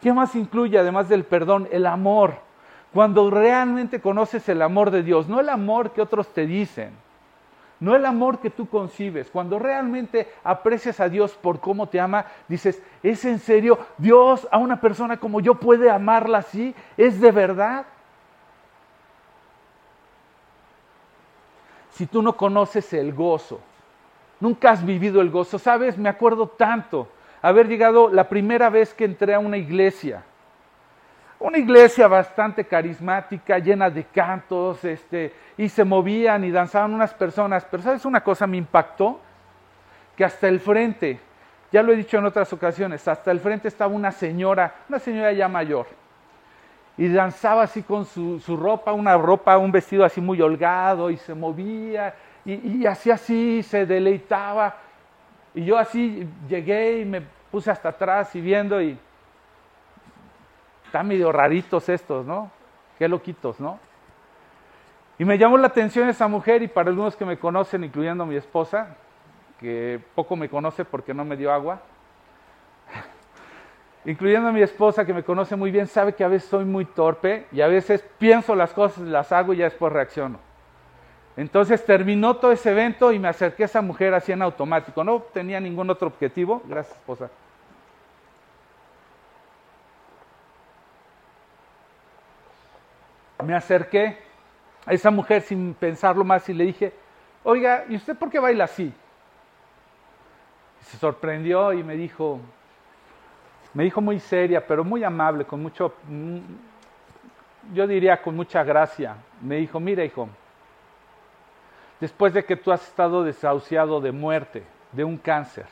¿Qué 0.00 0.12
más 0.12 0.34
incluye 0.34 0.76
además 0.76 1.08
del 1.08 1.24
perdón? 1.24 1.68
El 1.70 1.86
amor. 1.86 2.34
Cuando 2.92 3.30
realmente 3.30 4.00
conoces 4.00 4.48
el 4.48 4.62
amor 4.62 4.90
de 4.90 5.02
Dios, 5.04 5.28
no 5.28 5.38
el 5.38 5.48
amor 5.48 5.92
que 5.92 6.00
otros 6.00 6.26
te 6.34 6.46
dicen, 6.46 6.92
no 7.80 7.94
el 7.94 8.04
amor 8.06 8.40
que 8.40 8.50
tú 8.50 8.68
concibes. 8.68 9.30
Cuando 9.30 9.58
realmente 9.58 10.32
aprecias 10.42 11.00
a 11.00 11.08
Dios 11.08 11.32
por 11.32 11.60
cómo 11.60 11.88
te 11.88 12.00
ama, 12.00 12.26
dices, 12.48 12.82
¿es 13.02 13.24
en 13.24 13.38
serio? 13.38 13.78
Dios 13.98 14.48
a 14.50 14.58
una 14.58 14.80
persona 14.80 15.18
como 15.18 15.40
yo 15.40 15.54
puede 15.54 15.90
amarla 15.90 16.38
así? 16.38 16.74
¿Es 16.96 17.20
de 17.20 17.30
verdad? 17.30 17.86
si 21.98 22.06
tú 22.06 22.22
no 22.22 22.36
conoces 22.36 22.92
el 22.92 23.12
gozo? 23.12 23.60
Nunca 24.38 24.70
has 24.70 24.86
vivido 24.86 25.20
el 25.20 25.30
gozo. 25.30 25.58
¿Sabes? 25.58 25.98
Me 25.98 26.08
acuerdo 26.08 26.46
tanto 26.46 27.08
haber 27.42 27.66
llegado 27.66 28.08
la 28.08 28.28
primera 28.28 28.70
vez 28.70 28.94
que 28.94 29.04
entré 29.04 29.34
a 29.34 29.40
una 29.40 29.56
iglesia. 29.56 30.22
Una 31.40 31.58
iglesia 31.58 32.08
bastante 32.08 32.64
carismática, 32.64 33.58
llena 33.58 33.88
de 33.88 34.04
cantos, 34.04 34.84
este, 34.84 35.32
y 35.56 35.68
se 35.68 35.84
movían 35.84 36.44
y 36.44 36.50
danzaban 36.50 36.92
unas 36.92 37.14
personas. 37.14 37.64
Pero 37.70 37.82
¿sabes 37.82 38.04
una 38.04 38.22
cosa? 38.22 38.46
Me 38.46 38.56
impactó 38.56 39.20
que 40.16 40.24
hasta 40.24 40.48
el 40.48 40.58
frente, 40.58 41.20
ya 41.70 41.82
lo 41.82 41.92
he 41.92 41.96
dicho 41.96 42.18
en 42.18 42.24
otras 42.24 42.52
ocasiones, 42.52 43.06
hasta 43.06 43.30
el 43.30 43.38
frente 43.38 43.68
estaba 43.68 43.94
una 43.94 44.10
señora, 44.10 44.74
una 44.88 44.98
señora 44.98 45.32
ya 45.32 45.48
mayor 45.48 45.86
y 46.98 47.08
danzaba 47.08 47.62
así 47.62 47.82
con 47.82 48.04
su, 48.04 48.40
ropa, 48.56 48.92
una 48.92 49.16
ropa, 49.16 49.56
un 49.56 49.70
vestido 49.70 50.04
así 50.04 50.20
muy 50.20 50.42
holgado 50.42 51.10
y 51.10 51.16
se 51.16 51.32
movía 51.32 52.12
y, 52.44 52.80
y 52.80 52.86
así 52.86 53.10
así 53.12 53.62
se 53.62 53.86
deleitaba. 53.86 54.74
Y 55.54 55.64
yo 55.64 55.78
así 55.78 56.28
llegué 56.48 57.00
y 57.00 57.04
me 57.04 57.22
puse 57.52 57.70
hasta 57.70 57.90
atrás 57.90 58.34
y 58.34 58.40
viendo 58.40 58.82
y 58.82 58.98
están 60.88 61.06
medio 61.06 61.30
raritos 61.30 61.86
estos, 61.90 62.24
¿no? 62.24 62.50
Qué 62.98 63.08
loquitos, 63.08 63.60
¿no? 63.60 63.78
Y 65.18 65.24
me 65.26 65.36
llamó 65.36 65.58
la 65.58 65.66
atención 65.66 66.08
esa 66.08 66.28
mujer 66.28 66.62
y 66.62 66.68
para 66.68 66.88
algunos 66.88 67.14
que 67.14 67.26
me 67.26 67.38
conocen, 67.38 67.84
incluyendo 67.84 68.24
mi 68.24 68.36
esposa, 68.36 68.96
que 69.60 70.00
poco 70.14 70.34
me 70.34 70.48
conoce 70.48 70.86
porque 70.86 71.12
no 71.12 71.26
me 71.26 71.36
dio 71.36 71.52
agua, 71.52 71.82
incluyendo 74.06 74.48
a 74.48 74.52
mi 74.52 74.62
esposa 74.62 75.04
que 75.04 75.12
me 75.12 75.22
conoce 75.22 75.56
muy 75.56 75.70
bien, 75.70 75.86
sabe 75.88 76.14
que 76.14 76.24
a 76.24 76.28
veces 76.28 76.48
soy 76.48 76.64
muy 76.64 76.86
torpe 76.86 77.46
y 77.52 77.60
a 77.60 77.68
veces 77.68 78.02
pienso 78.16 78.54
las 78.54 78.72
cosas, 78.72 79.00
las 79.00 79.30
hago 79.30 79.52
y 79.52 79.58
ya 79.58 79.64
después 79.64 79.92
reacciono. 79.92 80.38
Entonces 81.36 81.84
terminó 81.84 82.36
todo 82.36 82.50
ese 82.50 82.70
evento 82.70 83.12
y 83.12 83.18
me 83.18 83.28
acerqué 83.28 83.64
a 83.64 83.66
esa 83.66 83.82
mujer 83.82 84.14
así 84.14 84.32
en 84.32 84.40
automático. 84.40 85.04
No 85.04 85.20
tenía 85.20 85.60
ningún 85.60 85.90
otro 85.90 86.08
objetivo. 86.08 86.62
Gracias, 86.66 86.96
esposa. 86.96 87.30
Me 93.44 93.54
acerqué 93.54 94.18
a 94.84 94.92
esa 94.92 95.10
mujer 95.10 95.42
sin 95.42 95.74
pensarlo 95.74 96.24
más 96.24 96.48
y 96.48 96.54
le 96.54 96.64
dije, 96.64 96.92
oiga, 97.44 97.84
¿y 97.88 97.96
usted 97.96 98.16
por 98.16 98.30
qué 98.30 98.38
baila 98.38 98.64
así? 98.64 98.92
se 100.88 100.96
sorprendió 100.96 101.72
y 101.72 101.82
me 101.82 101.96
dijo, 101.96 102.40
me 103.74 103.84
dijo 103.84 104.00
muy 104.00 104.18
seria, 104.20 104.66
pero 104.66 104.84
muy 104.84 105.04
amable, 105.04 105.44
con 105.44 105.62
mucho, 105.62 105.94
mm, 106.08 106.38
yo 107.74 107.86
diría 107.86 108.22
con 108.22 108.34
mucha 108.34 108.64
gracia. 108.64 109.16
Me 109.42 109.56
dijo, 109.56 109.78
mira 109.80 110.04
hijo, 110.04 110.28
después 112.00 112.32
de 112.32 112.44
que 112.44 112.56
tú 112.56 112.72
has 112.72 112.86
estado 112.86 113.22
desahuciado 113.22 114.00
de 114.00 114.12
muerte, 114.12 114.62
de 114.92 115.04
un 115.04 115.18
cáncer 115.18 115.66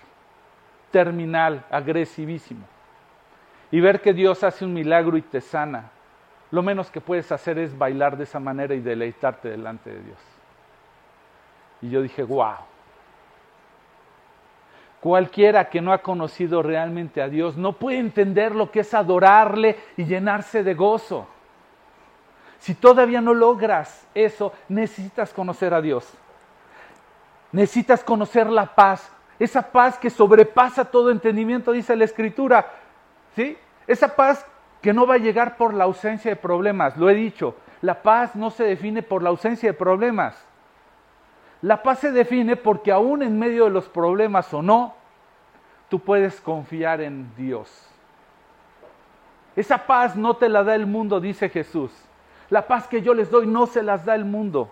terminal, 0.91 1.65
agresivísimo, 1.71 2.67
y 3.71 3.81
ver 3.81 4.01
que 4.01 4.13
Dios 4.13 4.45
hace 4.45 4.65
un 4.65 4.75
milagro 4.75 5.17
y 5.17 5.23
te 5.23 5.41
sana, 5.41 5.91
lo 6.57 6.63
menos 6.63 6.91
que 6.91 7.03
puedes 7.03 7.31
hacer 7.33 7.59
es 7.59 7.77
bailar 7.77 8.17
de 8.17 8.25
esa 8.25 8.41
manera 8.41 8.75
y 8.75 8.81
deleitarte 8.81 9.51
delante 9.51 9.91
de 9.91 10.01
Dios. 10.01 10.19
Y 11.83 11.91
yo 11.91 12.01
dije, 12.01 12.23
wow. 12.23 12.57
Cualquiera 15.01 15.69
que 15.69 15.83
no 15.83 15.93
ha 15.93 15.99
conocido 15.99 16.63
realmente 16.63 17.21
a 17.21 17.29
Dios 17.29 17.59
no 17.59 17.75
puede 17.75 17.99
entender 17.99 18.55
lo 18.55 18.71
que 18.71 18.81
es 18.81 18.95
adorarle 18.95 19.77
y 19.99 20.07
llenarse 20.07 20.65
de 20.65 20.73
gozo. 20.73 21.29
Si 22.59 22.75
todavía 22.75 23.21
no 23.21 23.35
logras 23.35 24.09
eso, 24.15 24.55
necesitas 24.71 25.35
conocer 25.35 25.75
a 25.75 25.83
Dios. 25.83 26.11
Necesitas 27.53 28.03
conocer 28.03 28.49
la 28.49 28.75
paz, 28.75 29.13
esa 29.39 29.61
paz 29.61 29.99
que 29.99 30.09
sobrepasa 30.09 30.87
todo 30.87 31.11
entendimiento, 31.11 31.73
dice 31.73 31.95
la 31.97 32.07
Escritura. 32.07 32.67
¿Sí? 33.35 33.59
Esa 33.87 34.17
paz 34.17 34.47
que 34.81 34.93
no 34.93 35.07
va 35.07 35.15
a 35.15 35.19
llegar 35.19 35.57
por 35.57 35.75
la 35.75 35.85
ausencia 35.85 36.31
de 36.31 36.37
problemas, 36.37 36.97
lo 36.97 37.11
he 37.11 37.15
dicho. 37.15 37.57
La 37.83 38.03
paz 38.03 38.35
no 38.37 38.51
se 38.51 38.65
define 38.65 39.03
por 39.03 39.23
la 39.23 39.31
ausencia 39.31 39.71
de 39.71 39.75
problemas. 39.75 40.47
La 41.63 41.83
paz 41.83 42.01
se 42.01 42.13
define 42.13 42.57
porque 42.57 42.93
aún 42.93 43.23
en 43.23 43.39
medio 43.39 43.65
de 43.65 43.71
los 43.71 43.89
problemas 43.89 44.53
o 44.55 44.63
no, 44.63 44.95
tú 45.89 45.99
puedes 46.01 46.41
confiar 46.41 47.01
en 47.01 47.35
Dios. 47.37 47.89
Esa 49.55 49.87
paz 49.87 50.17
no 50.17 50.37
te 50.37 50.49
la 50.49 50.63
da 50.63 50.75
el 50.75 50.87
mundo, 50.87 51.19
dice 51.19 51.49
Jesús. 51.49 51.91
La 52.51 52.67
paz 52.67 52.87
que 52.87 53.03
yo 53.03 53.15
les 53.15 53.31
doy 53.31 53.47
no 53.47 53.67
se 53.67 53.83
las 53.83 54.05
da 54.05 54.15
el 54.15 54.25
mundo. 54.25 54.71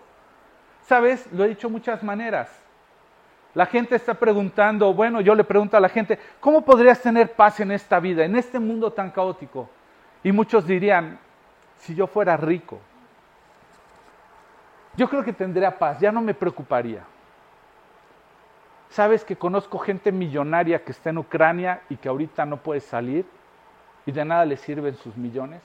¿Sabes? 0.83 1.27
Lo 1.33 1.43
he 1.43 1.49
dicho 1.49 1.69
muchas 1.69 2.03
maneras. 2.03 2.49
La 3.55 3.65
gente 3.65 3.95
está 3.95 4.13
preguntando, 4.13 4.93
bueno, 4.93 5.21
yo 5.21 5.33
le 5.33 5.43
pregunto 5.43 5.75
a 5.77 5.79
la 5.79 5.89
gente, 5.89 6.19
¿cómo 6.39 6.63
podrías 6.63 7.01
tener 7.01 7.33
paz 7.33 7.59
en 7.61 7.71
esta 7.71 7.99
vida, 7.99 8.25
en 8.25 8.35
este 8.35 8.59
mundo 8.59 8.91
tan 8.91 9.09
caótico? 9.11 9.69
Y 10.25 10.31
muchos 10.31 10.65
dirían, 10.65 11.19
si 11.77 11.93
yo 11.93 12.07
fuera 12.07 12.35
rico, 12.35 12.79
yo 14.97 15.07
creo 15.07 15.23
que 15.23 15.33
tendría 15.33 15.77
paz, 15.77 15.99
ya 15.99 16.11
no 16.11 16.19
me 16.19 16.33
preocuparía. 16.33 17.03
¿Sabes 18.89 19.23
que 19.23 19.35
conozco 19.35 19.77
gente 19.77 20.11
millonaria 20.11 20.83
que 20.83 20.93
está 20.93 21.11
en 21.11 21.19
Ucrania 21.19 21.83
y 21.89 21.97
que 21.97 22.09
ahorita 22.09 22.43
no 22.43 22.57
puede 22.57 22.79
salir 22.79 23.23
y 24.03 24.11
de 24.11 24.25
nada 24.25 24.45
le 24.45 24.57
sirven 24.57 24.95
sus 24.95 25.15
millones? 25.15 25.61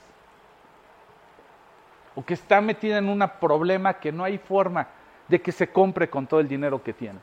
O 2.13 2.23
que 2.23 2.35
está 2.35 2.61
metida 2.61 2.99
en 2.99 3.09
un 3.09 3.27
problema 3.39 3.95
que 3.95 4.11
no 4.11 4.23
hay 4.23 4.37
forma 4.37 4.85
de 5.27 5.41
que 5.41 5.51
se 5.51 5.71
compre 5.71 6.07
con 6.07 6.27
todo 6.27 6.39
el 6.39 6.47
dinero 6.47 6.83
que 6.83 6.93
tiene. 6.93 7.17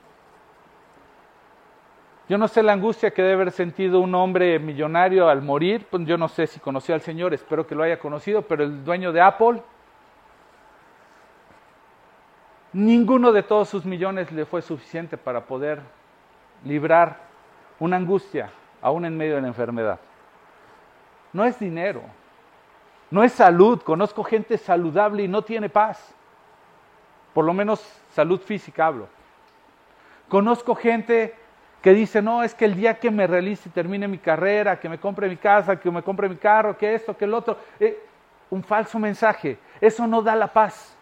Yo 2.29 2.37
no 2.37 2.47
sé 2.47 2.63
la 2.63 2.75
angustia 2.75 3.11
que 3.11 3.23
debe 3.23 3.35
haber 3.35 3.53
sentido 3.53 4.01
un 4.01 4.15
hombre 4.15 4.59
millonario 4.59 5.29
al 5.29 5.41
morir, 5.41 5.87
pues 5.91 6.05
yo 6.07 6.19
no 6.19 6.29
sé 6.29 6.47
si 6.47 6.61
conoció 6.61 6.95
al 6.95 7.01
Señor, 7.01 7.33
espero 7.33 7.67
que 7.67 7.75
lo 7.75 7.83
haya 7.83 7.99
conocido, 7.99 8.43
pero 8.43 8.65
el 8.65 8.85
dueño 8.85 9.13
de 9.13 9.21
Apple, 9.23 9.63
ninguno 12.73 13.33
de 13.33 13.43
todos 13.43 13.69
sus 13.69 13.87
millones 13.87 14.31
le 14.31 14.45
fue 14.45 14.61
suficiente 14.61 15.17
para 15.17 15.47
poder 15.47 15.81
librar 16.65 17.17
una 17.79 17.97
angustia, 17.97 18.51
aún 18.83 19.07
en 19.07 19.17
medio 19.17 19.37
de 19.37 19.43
la 19.43 19.49
enfermedad. 19.49 19.99
No 21.33 21.45
es 21.45 21.59
dinero, 21.59 22.03
no 23.11 23.23
es 23.25 23.33
salud. 23.33 23.81
Conozco 23.83 24.23
gente 24.23 24.59
saludable 24.59 25.23
y 25.23 25.29
no 25.29 25.43
tiene 25.43 25.69
paz. 25.69 26.15
Por 27.33 27.45
lo 27.45 27.53
menos 27.53 27.81
salud 28.11 28.41
física 28.41 28.87
hablo. 28.87 29.09
Conozco 30.29 30.75
gente 30.75 31.35
que 31.83 31.95
dice, 31.95 32.21
no, 32.21 32.43
es 32.43 32.55
que 32.55 32.65
el 32.65 32.75
día 32.75 32.99
que 32.99 33.11
me 33.11 33.27
realice 33.27 33.69
y 33.69 33.73
termine 33.73 34.09
mi 34.09 34.19
carrera, 34.19 34.81
que 34.81 34.89
me 34.89 34.99
compre 34.99 35.29
mi 35.29 35.37
casa, 35.37 35.79
que 35.79 35.91
me 35.91 36.03
compre 36.03 36.29
mi 36.29 36.37
carro, 36.37 36.77
que 36.77 36.95
esto, 36.95 37.17
que 37.17 37.25
el 37.25 37.35
otro, 37.35 37.57
eh, 37.79 38.03
un 38.51 38.65
falso 38.65 38.99
mensaje. 38.99 39.59
Eso 39.81 40.07
no 40.07 40.23
da 40.23 40.35
la 40.35 40.53
paz. 40.53 40.97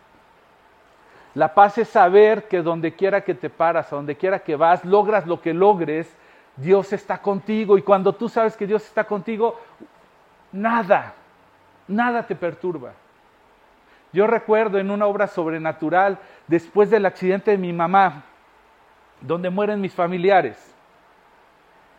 La 1.35 1.53
paz 1.53 1.79
es 1.79 1.89
saber 1.89 2.49
que 2.49 2.63
donde 2.63 2.95
quiera 2.95 3.23
que 3.23 3.35
te 3.35 3.51
paras, 3.51 3.93
a 3.93 3.97
donde 3.97 4.17
quiera 4.17 4.39
que 4.39 4.57
vas, 4.57 4.85
logras 4.85 5.27
lo 5.27 5.41
que 5.41 5.55
logres, 5.55 6.15
Dios 6.57 6.93
está 6.93 7.19
contigo. 7.19 7.79
Y 7.79 7.83
cuando 7.83 8.15
tú 8.15 8.29
sabes 8.29 8.57
que 8.57 8.67
Dios 8.67 8.85
está 8.85 9.05
contigo, 9.05 9.59
nada, 10.53 11.15
nada 11.89 12.27
te 12.27 12.35
perturba. 12.35 12.93
Yo 14.13 14.27
recuerdo 14.27 14.79
en 14.79 14.91
una 14.91 15.07
obra 15.07 15.27
sobrenatural, 15.27 16.19
después 16.47 16.91
del 16.91 17.05
accidente 17.05 17.51
de 17.51 17.59
mi 17.59 17.73
mamá, 17.73 18.25
donde 19.21 19.51
mueren 19.51 19.81
mis 19.81 19.95
familiares, 19.95 20.75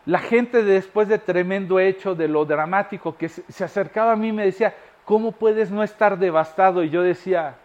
la 0.08 0.20
gente 0.20 0.62
después 0.62 1.06
de 1.06 1.18
tremendo 1.18 1.78
hecho, 1.78 2.14
de 2.14 2.28
lo 2.28 2.46
dramático, 2.46 3.16
que 3.16 3.28
se 3.28 3.62
acercaba 3.62 4.12
a 4.12 4.16
mí 4.16 4.32
me 4.32 4.46
decía, 4.46 4.74
¿cómo 5.04 5.32
puedes 5.32 5.70
no 5.70 5.82
estar 5.82 6.18
devastado? 6.18 6.82
Y 6.82 6.88
yo 6.88 7.02
decía, 7.02 7.56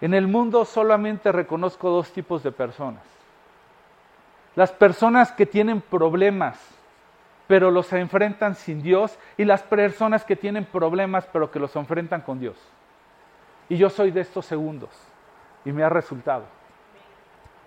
en 0.00 0.14
el 0.14 0.26
mundo 0.26 0.64
solamente 0.64 1.30
reconozco 1.30 1.90
dos 1.90 2.12
tipos 2.12 2.42
de 2.42 2.50
personas. 2.50 3.04
Las 4.56 4.72
personas 4.72 5.30
que 5.30 5.46
tienen 5.46 5.80
problemas, 5.80 6.58
pero 7.46 7.70
los 7.70 7.92
enfrentan 7.92 8.56
sin 8.56 8.82
Dios, 8.82 9.16
y 9.36 9.44
las 9.44 9.62
personas 9.62 10.24
que 10.24 10.34
tienen 10.34 10.64
problemas, 10.64 11.24
pero 11.32 11.52
que 11.52 11.60
los 11.60 11.76
enfrentan 11.76 12.22
con 12.22 12.40
Dios. 12.40 12.56
Y 13.68 13.76
yo 13.76 13.90
soy 13.90 14.10
de 14.10 14.22
estos 14.22 14.44
segundos, 14.44 14.90
y 15.64 15.70
me 15.70 15.84
ha 15.84 15.88
resultado. 15.88 16.46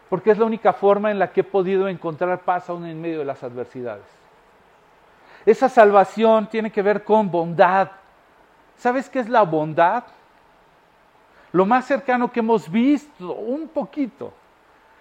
Porque 0.10 0.32
es 0.32 0.38
la 0.38 0.46
única 0.46 0.74
forma 0.74 1.12
en 1.12 1.20
la 1.20 1.32
que 1.32 1.42
he 1.42 1.44
podido 1.44 1.88
encontrar 1.88 2.40
paz 2.42 2.70
aún 2.70 2.86
en 2.86 3.02
medio 3.02 3.20
de 3.20 3.26
las 3.26 3.44
adversidades. 3.44 4.06
Esa 5.46 5.70
salvación 5.70 6.48
tiene 6.48 6.72
que 6.72 6.82
ver 6.82 7.04
con 7.04 7.32
bondad. 7.32 7.90
¿Sabes 8.78 9.10
qué 9.10 9.20
es 9.20 9.30
la 9.30 9.44
bondad? 9.44 10.04
Lo 11.52 11.66
más 11.66 11.86
cercano 11.86 12.32
que 12.32 12.42
hemos 12.42 12.70
visto, 12.70 13.34
un 13.34 13.70
poquito, 13.70 14.34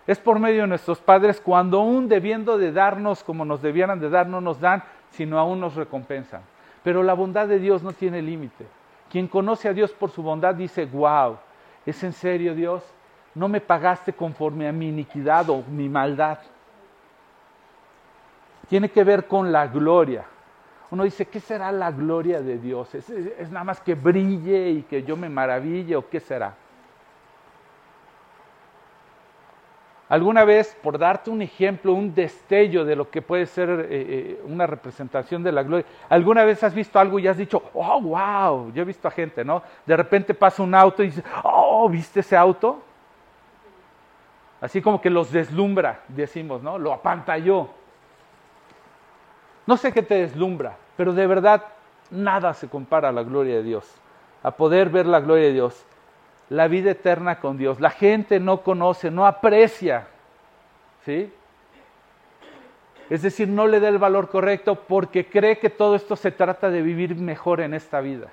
es 0.06 0.18
por 0.18 0.38
medio 0.38 0.62
de 0.62 0.68
nuestros 0.68 1.00
padres 1.00 1.40
cuando 1.40 1.80
aún 1.80 2.08
debiendo 2.08 2.58
de 2.58 2.70
darnos 2.70 3.24
como 3.24 3.44
nos 3.44 3.60
debieran 3.60 3.98
de 3.98 4.08
dar, 4.08 4.28
no 4.28 4.40
nos 4.40 4.60
dan, 4.60 4.82
sino 5.10 5.38
aún 5.38 5.60
nos 5.60 5.74
recompensan. 5.74 6.42
Pero 6.84 7.02
la 7.02 7.14
bondad 7.14 7.48
de 7.48 7.58
Dios 7.58 7.82
no 7.82 7.92
tiene 7.92 8.22
límite. 8.22 8.66
Quien 9.10 9.26
conoce 9.26 9.68
a 9.68 9.72
Dios 9.72 9.92
por 9.92 10.10
su 10.10 10.22
bondad 10.22 10.54
dice, 10.54 10.86
wow, 10.86 11.36
¿es 11.84 12.02
en 12.04 12.12
serio 12.12 12.54
Dios? 12.54 12.84
No 13.36 13.46
me 13.46 13.60
pagaste 13.60 14.12
conforme 14.12 14.66
a 14.66 14.72
mi 14.72 14.88
iniquidad 14.88 15.48
o 15.50 15.62
mi 15.62 15.88
maldad. 15.88 16.38
Tiene 18.68 18.88
que 18.88 19.04
ver 19.04 19.28
con 19.28 19.52
la 19.52 19.68
gloria 19.68 20.24
uno 20.90 21.04
dice, 21.04 21.26
¿qué 21.26 21.40
será 21.40 21.72
la 21.72 21.90
gloria 21.90 22.40
de 22.40 22.58
Dios? 22.58 22.94
¿Es, 22.94 23.10
nada 23.50 23.64
más 23.64 23.80
que 23.80 23.94
brille 23.94 24.70
y 24.70 24.82
que 24.82 25.02
yo 25.02 25.16
me 25.16 25.28
maraville 25.28 25.96
o 25.96 26.08
qué 26.08 26.20
será? 26.20 26.54
Alguna 30.08 30.44
vez, 30.44 30.76
por 30.80 30.96
darte 30.98 31.30
un 31.30 31.42
ejemplo, 31.42 31.92
un 31.92 32.14
destello 32.14 32.84
de 32.84 32.94
lo 32.94 33.10
que 33.10 33.20
puede 33.22 33.46
ser 33.46 33.68
eh, 33.68 33.86
eh, 33.90 34.40
una 34.44 34.64
representación 34.64 35.42
de 35.42 35.50
la 35.50 35.64
gloria, 35.64 35.84
¿alguna 36.08 36.44
vez 36.44 36.62
has 36.62 36.72
visto 36.72 37.00
algo 37.00 37.18
y 37.18 37.26
has 37.26 37.36
dicho, 37.36 37.60
oh, 37.74 38.00
wow, 38.00 38.72
yo 38.72 38.82
he 38.82 38.84
visto 38.84 39.08
a 39.08 39.10
gente, 39.10 39.44
¿no? 39.44 39.64
De 39.84 39.96
repente 39.96 40.32
pasa 40.32 40.62
un 40.62 40.76
auto 40.76 41.02
y 41.02 41.06
dices, 41.06 41.24
oh, 41.42 41.88
¿viste 41.88 42.20
ese 42.20 42.36
auto? 42.36 42.85
Así 44.60 44.80
como 44.80 45.00
que 45.00 45.10
los 45.10 45.30
deslumbra, 45.32 46.00
decimos, 46.08 46.62
¿no? 46.62 46.78
Lo 46.78 46.92
apantalló. 46.92 47.68
No 49.66 49.76
sé 49.76 49.92
qué 49.92 50.02
te 50.02 50.14
deslumbra, 50.14 50.76
pero 50.96 51.12
de 51.12 51.26
verdad 51.26 51.64
nada 52.10 52.54
se 52.54 52.68
compara 52.68 53.08
a 53.08 53.12
la 53.12 53.22
gloria 53.22 53.56
de 53.56 53.62
Dios, 53.62 54.00
a 54.42 54.52
poder 54.52 54.90
ver 54.90 55.06
la 55.06 55.20
gloria 55.20 55.46
de 55.46 55.52
Dios, 55.52 55.84
la 56.48 56.68
vida 56.68 56.92
eterna 56.92 57.40
con 57.40 57.58
Dios. 57.58 57.80
La 57.80 57.90
gente 57.90 58.40
no 58.40 58.62
conoce, 58.62 59.10
no 59.10 59.26
aprecia, 59.26 60.06
¿sí? 61.04 61.32
Es 63.10 63.22
decir, 63.22 63.48
no 63.48 63.66
le 63.66 63.80
da 63.80 63.88
el 63.88 63.98
valor 63.98 64.30
correcto 64.30 64.74
porque 64.74 65.28
cree 65.28 65.58
que 65.58 65.70
todo 65.70 65.94
esto 65.94 66.16
se 66.16 66.32
trata 66.32 66.70
de 66.70 66.82
vivir 66.82 67.14
mejor 67.16 67.60
en 67.60 67.74
esta 67.74 68.00
vida. 68.00 68.28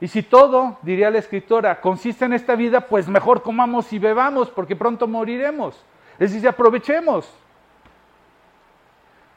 Y 0.00 0.08
si 0.08 0.22
todo, 0.22 0.78
diría 0.82 1.10
la 1.10 1.18
escritora, 1.18 1.80
consiste 1.80 2.24
en 2.24 2.32
esta 2.32 2.54
vida, 2.54 2.82
pues 2.82 3.08
mejor 3.08 3.42
comamos 3.42 3.92
y 3.92 3.98
bebamos 3.98 4.50
porque 4.50 4.76
pronto 4.76 5.08
moriremos. 5.08 5.84
Es 6.18 6.32
decir, 6.32 6.48
aprovechemos. 6.48 7.28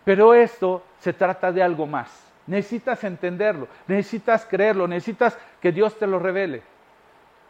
Pero 0.03 0.33
esto 0.33 0.83
se 0.99 1.13
trata 1.13 1.51
de 1.51 1.63
algo 1.63 1.87
más. 1.87 2.27
Necesitas 2.45 3.03
entenderlo, 3.03 3.67
necesitas 3.87 4.45
creerlo, 4.45 4.87
necesitas 4.87 5.37
que 5.61 5.71
Dios 5.71 5.97
te 5.97 6.07
lo 6.07 6.19
revele. 6.19 6.63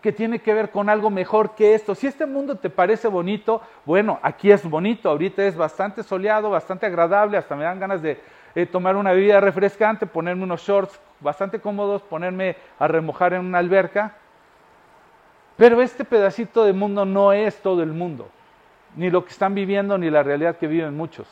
Que 0.02 0.12
tiene 0.12 0.40
que 0.40 0.54
ver 0.54 0.70
con 0.70 0.90
algo 0.90 1.10
mejor 1.10 1.52
que 1.52 1.76
esto. 1.76 1.96
Si 1.96 2.08
este 2.08 2.26
mundo 2.26 2.56
te 2.56 2.70
parece 2.70 3.08
bonito, 3.08 3.62
bueno, 3.86 4.20
aquí 4.22 4.52
es 4.52 4.68
bonito, 4.68 5.10
ahorita 5.10 5.44
es 5.44 5.56
bastante 5.56 6.04
soleado, 6.04 6.50
bastante 6.50 6.86
agradable, 6.86 7.38
hasta 7.38 7.56
me 7.56 7.64
dan 7.64 7.80
ganas 7.80 8.02
de 8.02 8.20
eh, 8.56 8.66
tomar 8.66 8.96
una 8.96 9.12
bebida 9.12 9.40
refrescante, 9.40 10.06
ponerme 10.06 10.44
unos 10.44 10.62
shorts 10.62 11.00
bastante 11.22 11.60
cómodos, 11.60 12.02
ponerme 12.02 12.58
a 12.80 12.88
remojar 12.88 13.34
en 13.34 13.46
una 13.46 13.60
alberca. 13.60 14.16
Pero 15.58 15.82
este 15.82 16.04
pedacito 16.04 16.66
de 16.66 16.74
mundo 16.74 17.06
no 17.06 17.34
es 17.34 17.62
todo 17.62 17.84
el 17.84 17.94
mundo, 17.94 18.30
ni 18.96 19.10
lo 19.10 19.24
que 19.24 19.32
están 19.32 19.54
viviendo, 19.54 19.98
ni 19.98 20.10
la 20.10 20.24
realidad 20.24 20.58
que 20.58 20.68
viven 20.68 20.96
muchos. 20.96 21.28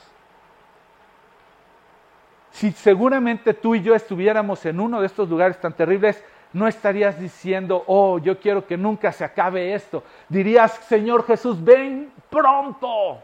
Si 2.51 2.71
seguramente 2.71 3.53
tú 3.53 3.75
y 3.75 3.81
yo 3.81 3.95
estuviéramos 3.95 4.65
en 4.65 4.79
uno 4.79 4.99
de 4.99 5.07
estos 5.07 5.29
lugares 5.29 5.59
tan 5.59 5.73
terribles, 5.73 6.23
no 6.51 6.67
estarías 6.67 7.19
diciendo, 7.19 7.83
oh, 7.87 8.17
yo 8.17 8.39
quiero 8.39 8.65
que 8.65 8.75
nunca 8.75 9.11
se 9.11 9.23
acabe 9.23 9.73
esto. 9.73 10.03
Dirías, 10.27 10.73
Señor 10.87 11.25
Jesús, 11.25 11.63
ven 11.63 12.11
pronto. 12.29 13.21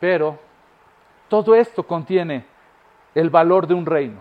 Pero 0.00 0.38
todo 1.28 1.54
esto 1.54 1.86
contiene 1.86 2.44
el 3.16 3.30
valor 3.30 3.66
de 3.66 3.74
un 3.74 3.86
reino. 3.86 4.20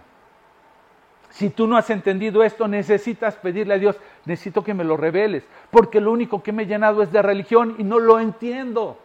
Si 1.29 1.49
tú 1.49 1.67
no 1.67 1.75
has 1.75 1.89
entendido 1.89 2.43
esto, 2.43 2.67
necesitas 2.67 3.35
pedirle 3.35 3.73
a 3.73 3.77
Dios, 3.77 3.99
necesito 4.23 4.63
que 4.63 4.73
me 4.73 4.85
lo 4.85 4.95
reveles, 4.95 5.45
porque 5.69 5.99
lo 5.99 6.13
único 6.13 6.41
que 6.41 6.53
me 6.53 6.63
he 6.63 6.65
llenado 6.65 7.03
es 7.03 7.11
de 7.11 7.21
religión 7.21 7.75
y 7.77 7.83
no 7.83 7.99
lo 7.99 8.19
entiendo. 8.21 8.97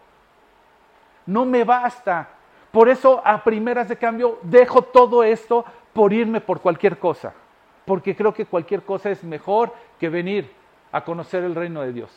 No 1.27 1.45
me 1.45 1.65
basta 1.65 2.29
por 2.71 2.89
eso 2.89 3.21
a 3.25 3.43
primeras 3.43 3.89
de 3.89 3.97
cambio 3.97 4.39
dejo 4.43 4.83
todo 4.83 5.25
esto 5.25 5.65
por 5.93 6.13
irme 6.13 6.41
por 6.41 6.61
cualquier 6.61 6.99
cosa, 6.99 7.35
porque 7.85 8.15
creo 8.15 8.33
que 8.33 8.47
cualquier 8.47 8.83
cosa 8.83 9.11
es 9.11 9.25
mejor 9.25 9.75
que 9.99 10.09
venir 10.09 10.53
a 10.93 11.03
conocer 11.03 11.43
el 11.43 11.57
reino 11.57 11.83
de 11.83 11.93
Dios. 11.93 12.17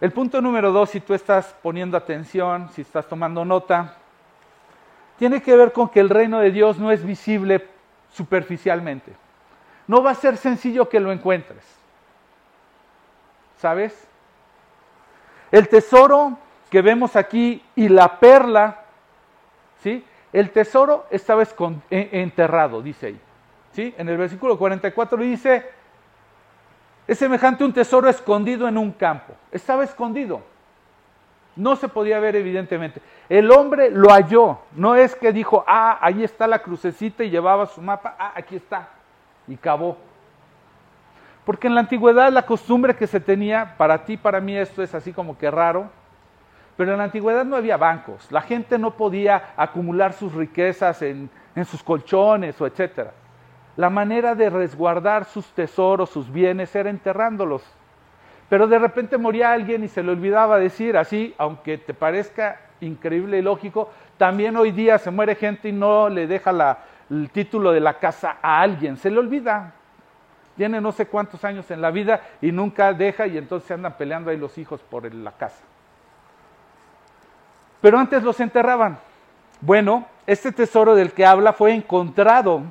El 0.00 0.12
punto 0.12 0.40
número 0.40 0.70
dos, 0.70 0.90
si 0.90 1.00
tú 1.00 1.14
estás 1.14 1.52
poniendo 1.62 1.96
atención, 1.96 2.68
si 2.70 2.82
estás 2.82 3.08
tomando 3.08 3.44
nota, 3.44 3.96
tiene 5.22 5.40
que 5.40 5.56
ver 5.56 5.70
con 5.70 5.88
que 5.88 6.00
el 6.00 6.08
reino 6.08 6.40
de 6.40 6.50
Dios 6.50 6.80
no 6.80 6.90
es 6.90 7.04
visible 7.04 7.64
superficialmente. 8.10 9.12
No 9.86 10.02
va 10.02 10.10
a 10.10 10.14
ser 10.16 10.36
sencillo 10.36 10.88
que 10.88 10.98
lo 10.98 11.12
encuentres. 11.12 11.64
¿Sabes? 13.56 14.08
El 15.52 15.68
tesoro 15.68 16.36
que 16.68 16.82
vemos 16.82 17.14
aquí 17.14 17.62
y 17.76 17.88
la 17.88 18.18
perla, 18.18 18.80
¿sí? 19.78 20.04
El 20.32 20.50
tesoro 20.50 21.06
estaba 21.08 21.44
e, 21.44 22.08
enterrado, 22.10 22.82
dice 22.82 23.06
ahí. 23.06 23.20
¿sí? 23.70 23.94
En 23.96 24.08
el 24.08 24.16
versículo 24.16 24.58
44 24.58 25.18
dice, 25.18 25.70
es 27.06 27.16
semejante 27.16 27.62
a 27.62 27.66
un 27.68 27.72
tesoro 27.72 28.08
escondido 28.08 28.66
en 28.66 28.76
un 28.76 28.90
campo. 28.90 29.34
Estaba 29.52 29.84
escondido. 29.84 30.42
No 31.54 31.76
se 31.76 31.88
podía 31.88 32.18
ver 32.18 32.36
evidentemente. 32.36 33.02
El 33.28 33.50
hombre 33.50 33.90
lo 33.90 34.10
halló. 34.10 34.58
No 34.72 34.94
es 34.94 35.14
que 35.14 35.32
dijo, 35.32 35.64
ah, 35.66 35.98
ahí 36.00 36.24
está 36.24 36.46
la 36.46 36.60
crucecita 36.60 37.24
y 37.24 37.30
llevaba 37.30 37.66
su 37.66 37.82
mapa, 37.82 38.16
ah, 38.18 38.32
aquí 38.34 38.56
está. 38.56 38.88
Y 39.46 39.56
cavó. 39.56 39.98
Porque 41.44 41.66
en 41.66 41.74
la 41.74 41.80
antigüedad 41.80 42.32
la 42.32 42.46
costumbre 42.46 42.96
que 42.96 43.06
se 43.06 43.20
tenía, 43.20 43.74
para 43.76 44.04
ti, 44.04 44.16
para 44.16 44.40
mí 44.40 44.56
esto 44.56 44.82
es 44.82 44.94
así 44.94 45.12
como 45.12 45.36
que 45.36 45.50
raro, 45.50 45.90
pero 46.76 46.92
en 46.92 46.98
la 46.98 47.04
antigüedad 47.04 47.44
no 47.44 47.56
había 47.56 47.76
bancos. 47.76 48.30
La 48.30 48.40
gente 48.40 48.78
no 48.78 48.92
podía 48.92 49.52
acumular 49.56 50.12
sus 50.12 50.32
riquezas 50.32 51.02
en, 51.02 51.28
en 51.54 51.64
sus 51.64 51.82
colchones 51.82 52.60
o 52.60 52.66
etcétera. 52.66 53.12
La 53.76 53.90
manera 53.90 54.34
de 54.34 54.50
resguardar 54.50 55.24
sus 55.24 55.46
tesoros, 55.52 56.10
sus 56.10 56.32
bienes, 56.32 56.74
era 56.74 56.90
enterrándolos. 56.90 57.62
Pero 58.52 58.66
de 58.66 58.78
repente 58.78 59.16
moría 59.16 59.50
alguien 59.50 59.82
y 59.82 59.88
se 59.88 60.02
le 60.02 60.12
olvidaba 60.12 60.58
decir 60.58 60.98
así, 60.98 61.34
aunque 61.38 61.78
te 61.78 61.94
parezca 61.94 62.60
increíble 62.82 63.38
y 63.38 63.40
lógico, 63.40 63.88
también 64.18 64.54
hoy 64.58 64.72
día 64.72 64.98
se 64.98 65.10
muere 65.10 65.36
gente 65.36 65.70
y 65.70 65.72
no 65.72 66.10
le 66.10 66.26
deja 66.26 66.78
el 67.08 67.30
título 67.30 67.72
de 67.72 67.80
la 67.80 67.94
casa 67.94 68.36
a 68.42 68.60
alguien, 68.60 68.98
se 68.98 69.10
le 69.10 69.20
olvida. 69.20 69.72
Tiene 70.54 70.82
no 70.82 70.92
sé 70.92 71.06
cuántos 71.06 71.42
años 71.46 71.70
en 71.70 71.80
la 71.80 71.90
vida 71.90 72.20
y 72.42 72.52
nunca 72.52 72.92
deja 72.92 73.26
y 73.26 73.38
entonces 73.38 73.70
andan 73.70 73.96
peleando 73.96 74.30
ahí 74.30 74.36
los 74.36 74.58
hijos 74.58 74.82
por 74.82 75.14
la 75.14 75.32
casa. 75.32 75.64
Pero 77.80 77.98
antes 77.98 78.22
los 78.22 78.38
enterraban. 78.38 78.98
Bueno, 79.62 80.04
este 80.26 80.52
tesoro 80.52 80.94
del 80.94 81.12
que 81.12 81.24
habla 81.24 81.54
fue 81.54 81.72
encontrado 81.72 82.64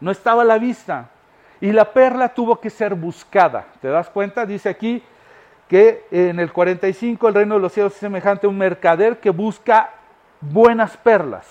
no 0.00 0.10
estaba 0.10 0.42
a 0.42 0.44
la 0.44 0.58
vista. 0.58 1.08
Y 1.60 1.72
la 1.72 1.92
perla 1.92 2.28
tuvo 2.28 2.60
que 2.60 2.70
ser 2.70 2.94
buscada. 2.94 3.66
¿Te 3.80 3.88
das 3.88 4.08
cuenta? 4.08 4.46
Dice 4.46 4.68
aquí 4.68 5.02
que 5.68 6.06
en 6.10 6.38
el 6.38 6.52
45 6.52 7.28
el 7.28 7.34
reino 7.34 7.56
de 7.56 7.60
los 7.60 7.72
cielos 7.72 7.92
es 7.94 7.98
semejante 7.98 8.46
a 8.46 8.50
un 8.50 8.56
mercader 8.56 9.18
que 9.18 9.30
busca 9.30 9.90
buenas 10.40 10.96
perlas. 10.96 11.46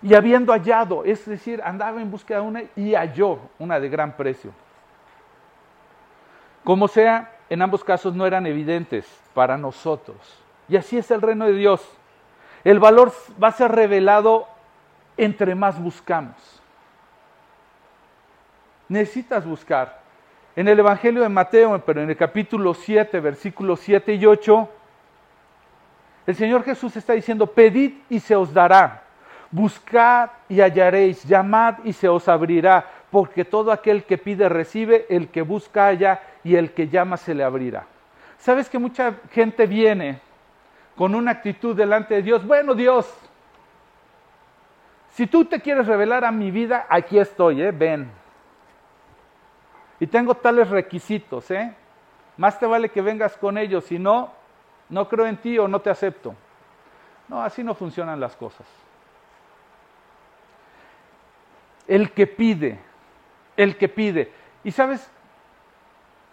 Y 0.00 0.14
habiendo 0.14 0.52
hallado, 0.52 1.04
es 1.04 1.24
decir, 1.26 1.60
andaba 1.64 2.00
en 2.00 2.10
búsqueda 2.10 2.40
de 2.40 2.46
una 2.46 2.62
y 2.76 2.94
halló 2.94 3.38
una 3.58 3.80
de 3.80 3.88
gran 3.88 4.16
precio. 4.16 4.52
Como 6.62 6.88
sea, 6.88 7.32
en 7.50 7.62
ambos 7.62 7.82
casos 7.82 8.14
no 8.14 8.26
eran 8.26 8.46
evidentes 8.46 9.06
para 9.34 9.56
nosotros. 9.56 10.16
Y 10.68 10.76
así 10.76 10.96
es 10.98 11.10
el 11.10 11.20
reino 11.20 11.46
de 11.46 11.54
Dios. 11.54 11.82
El 12.62 12.78
valor 12.78 13.12
va 13.42 13.48
a 13.48 13.52
ser 13.52 13.72
revelado 13.72 14.46
entre 15.16 15.54
más 15.54 15.82
buscamos 15.82 16.53
necesitas 18.94 19.44
buscar. 19.44 20.00
En 20.56 20.68
el 20.68 20.78
Evangelio 20.78 21.22
de 21.22 21.28
Mateo, 21.28 21.82
pero 21.84 22.00
en 22.00 22.08
el 22.08 22.16
capítulo 22.16 22.72
7, 22.72 23.20
versículos 23.20 23.80
7 23.80 24.14
y 24.14 24.24
8, 24.24 24.68
el 26.26 26.34
Señor 26.36 26.62
Jesús 26.62 26.96
está 26.96 27.12
diciendo, 27.12 27.46
pedid 27.46 27.92
y 28.08 28.20
se 28.20 28.36
os 28.36 28.54
dará, 28.54 29.02
buscad 29.50 30.30
y 30.48 30.60
hallaréis, 30.60 31.24
llamad 31.24 31.78
y 31.84 31.92
se 31.92 32.08
os 32.08 32.28
abrirá, 32.28 32.88
porque 33.10 33.44
todo 33.44 33.72
aquel 33.72 34.04
que 34.04 34.16
pide 34.16 34.48
recibe, 34.48 35.06
el 35.10 35.28
que 35.28 35.42
busca 35.42 35.88
halla 35.88 36.22
y 36.44 36.54
el 36.54 36.72
que 36.72 36.88
llama 36.88 37.16
se 37.16 37.34
le 37.34 37.44
abrirá. 37.44 37.86
¿Sabes 38.38 38.70
que 38.70 38.78
mucha 38.78 39.16
gente 39.32 39.66
viene 39.66 40.20
con 40.96 41.14
una 41.14 41.32
actitud 41.32 41.76
delante 41.76 42.14
de 42.14 42.22
Dios? 42.22 42.46
Bueno, 42.46 42.74
Dios, 42.74 43.12
si 45.10 45.26
tú 45.26 45.44
te 45.44 45.60
quieres 45.60 45.86
revelar 45.86 46.24
a 46.24 46.30
mi 46.30 46.50
vida, 46.50 46.86
aquí 46.88 47.18
estoy, 47.18 47.60
¿eh? 47.60 47.72
ven 47.72 48.23
y 50.04 50.06
tengo 50.06 50.34
tales 50.34 50.68
requisitos, 50.68 51.50
¿eh? 51.50 51.74
Más 52.36 52.60
te 52.60 52.66
vale 52.66 52.90
que 52.90 53.00
vengas 53.00 53.38
con 53.38 53.56
ellos, 53.56 53.84
si 53.84 53.98
no, 53.98 54.32
no 54.90 55.08
creo 55.08 55.26
en 55.26 55.38
ti 55.38 55.58
o 55.58 55.66
no 55.66 55.80
te 55.80 55.88
acepto. 55.88 56.34
No, 57.26 57.42
así 57.42 57.64
no 57.64 57.74
funcionan 57.74 58.20
las 58.20 58.36
cosas. 58.36 58.66
El 61.88 62.10
que 62.10 62.26
pide, 62.26 62.78
el 63.56 63.78
que 63.78 63.88
pide. 63.88 64.30
Y 64.62 64.72
sabes, 64.72 65.10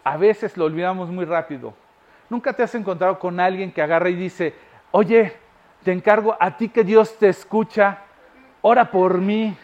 a 0.03 0.17
veces 0.17 0.57
lo 0.57 0.65
olvidamos 0.65 1.07
muy 1.07 1.23
rápido. 1.23 1.73
Nunca 2.29 2.51
te 2.51 2.63
has 2.63 2.75
encontrado 2.75 3.19
con 3.19 3.39
alguien 3.39 3.71
que 3.71 3.81
agarra 3.81 4.09
y 4.09 4.15
dice, 4.15 4.53
oye, 4.91 5.33
te 5.81 5.93
encargo 5.93 6.35
a 6.37 6.57
ti 6.57 6.67
que 6.67 6.83
Dios 6.83 7.17
te 7.17 7.29
escucha, 7.29 7.99
ora 8.63 8.91
por 8.91 9.19
mí. 9.19 9.55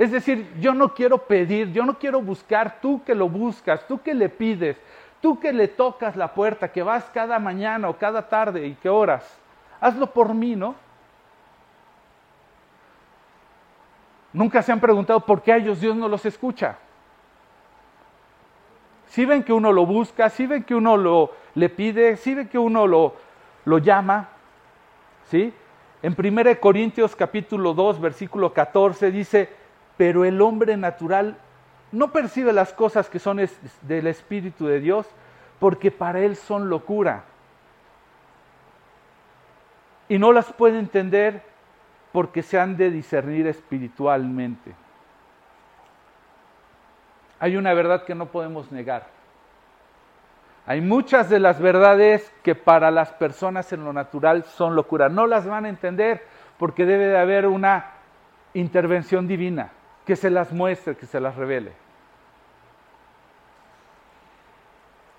Es 0.00 0.10
decir, 0.10 0.50
yo 0.58 0.72
no 0.72 0.94
quiero 0.94 1.18
pedir, 1.18 1.72
yo 1.72 1.84
no 1.84 1.98
quiero 1.98 2.22
buscar, 2.22 2.80
tú 2.80 3.04
que 3.04 3.14
lo 3.14 3.28
buscas, 3.28 3.86
tú 3.86 4.00
que 4.00 4.14
le 4.14 4.30
pides, 4.30 4.78
tú 5.20 5.38
que 5.38 5.52
le 5.52 5.68
tocas 5.68 6.16
la 6.16 6.32
puerta, 6.32 6.72
que 6.72 6.82
vas 6.82 7.04
cada 7.12 7.38
mañana 7.38 7.86
o 7.90 7.98
cada 7.98 8.26
tarde 8.26 8.66
y 8.66 8.74
que 8.76 8.88
oras. 8.88 9.38
Hazlo 9.78 10.06
por 10.06 10.32
mí, 10.32 10.56
¿no? 10.56 10.74
Nunca 14.32 14.62
se 14.62 14.72
han 14.72 14.80
preguntado 14.80 15.20
por 15.20 15.42
qué 15.42 15.52
a 15.52 15.56
ellos 15.58 15.82
Dios 15.82 15.94
no 15.94 16.08
los 16.08 16.24
escucha. 16.24 16.78
Si 19.08 19.26
ven 19.26 19.42
que 19.42 19.52
uno 19.52 19.70
lo 19.70 19.84
busca, 19.84 20.30
si 20.30 20.46
ven 20.46 20.64
que 20.64 20.74
uno 20.74 20.96
lo 20.96 21.32
le 21.54 21.68
pide, 21.68 22.16
si 22.16 22.34
ven 22.34 22.48
que 22.48 22.58
uno 22.58 22.86
lo, 22.86 23.16
lo 23.66 23.76
llama, 23.76 24.30
¿sí? 25.26 25.52
En 26.00 26.16
1 26.18 26.58
Corintios 26.58 27.14
capítulo 27.14 27.74
2, 27.74 28.00
versículo 28.00 28.54
14 28.54 29.10
dice, 29.10 29.59
pero 30.00 30.24
el 30.24 30.40
hombre 30.40 30.78
natural 30.78 31.36
no 31.92 32.10
percibe 32.10 32.54
las 32.54 32.72
cosas 32.72 33.10
que 33.10 33.18
son 33.18 33.38
del 33.82 34.06
Espíritu 34.06 34.66
de 34.66 34.80
Dios 34.80 35.06
porque 35.58 35.90
para 35.90 36.20
él 36.20 36.36
son 36.36 36.70
locura. 36.70 37.24
Y 40.08 40.18
no 40.18 40.32
las 40.32 40.50
puede 40.54 40.78
entender 40.78 41.42
porque 42.12 42.42
se 42.42 42.58
han 42.58 42.78
de 42.78 42.90
discernir 42.90 43.46
espiritualmente. 43.46 44.74
Hay 47.38 47.58
una 47.58 47.74
verdad 47.74 48.04
que 48.04 48.14
no 48.14 48.24
podemos 48.24 48.72
negar. 48.72 49.06
Hay 50.64 50.80
muchas 50.80 51.28
de 51.28 51.40
las 51.40 51.60
verdades 51.60 52.32
que 52.42 52.54
para 52.54 52.90
las 52.90 53.12
personas 53.12 53.70
en 53.74 53.84
lo 53.84 53.92
natural 53.92 54.44
son 54.44 54.74
locura. 54.74 55.10
No 55.10 55.26
las 55.26 55.46
van 55.46 55.66
a 55.66 55.68
entender 55.68 56.24
porque 56.56 56.86
debe 56.86 57.04
de 57.04 57.18
haber 57.18 57.46
una 57.46 57.90
intervención 58.54 59.28
divina 59.28 59.72
que 60.10 60.16
se 60.16 60.28
las 60.28 60.50
muestre, 60.50 60.96
que 60.96 61.06
se 61.06 61.20
las 61.20 61.36
revele. 61.36 61.70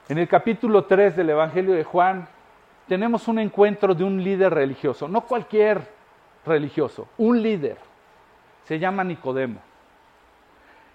En 0.10 0.18
el 0.18 0.28
capítulo 0.28 0.84
3 0.84 1.16
del 1.16 1.30
Evangelio 1.30 1.74
de 1.74 1.86
Juan 1.86 2.28
tenemos 2.90 3.30
un 3.30 3.40
encuentro 3.40 3.96
de 3.96 4.04
un 4.04 4.22
líder 4.22 4.54
religioso, 4.54 5.08
no 5.08 5.22
cualquier 5.22 5.80
religioso, 6.46 7.08
un 7.18 7.42
líder. 7.42 7.78
Se 8.66 8.80
llama 8.80 9.06
Nicodemo. 9.06 9.62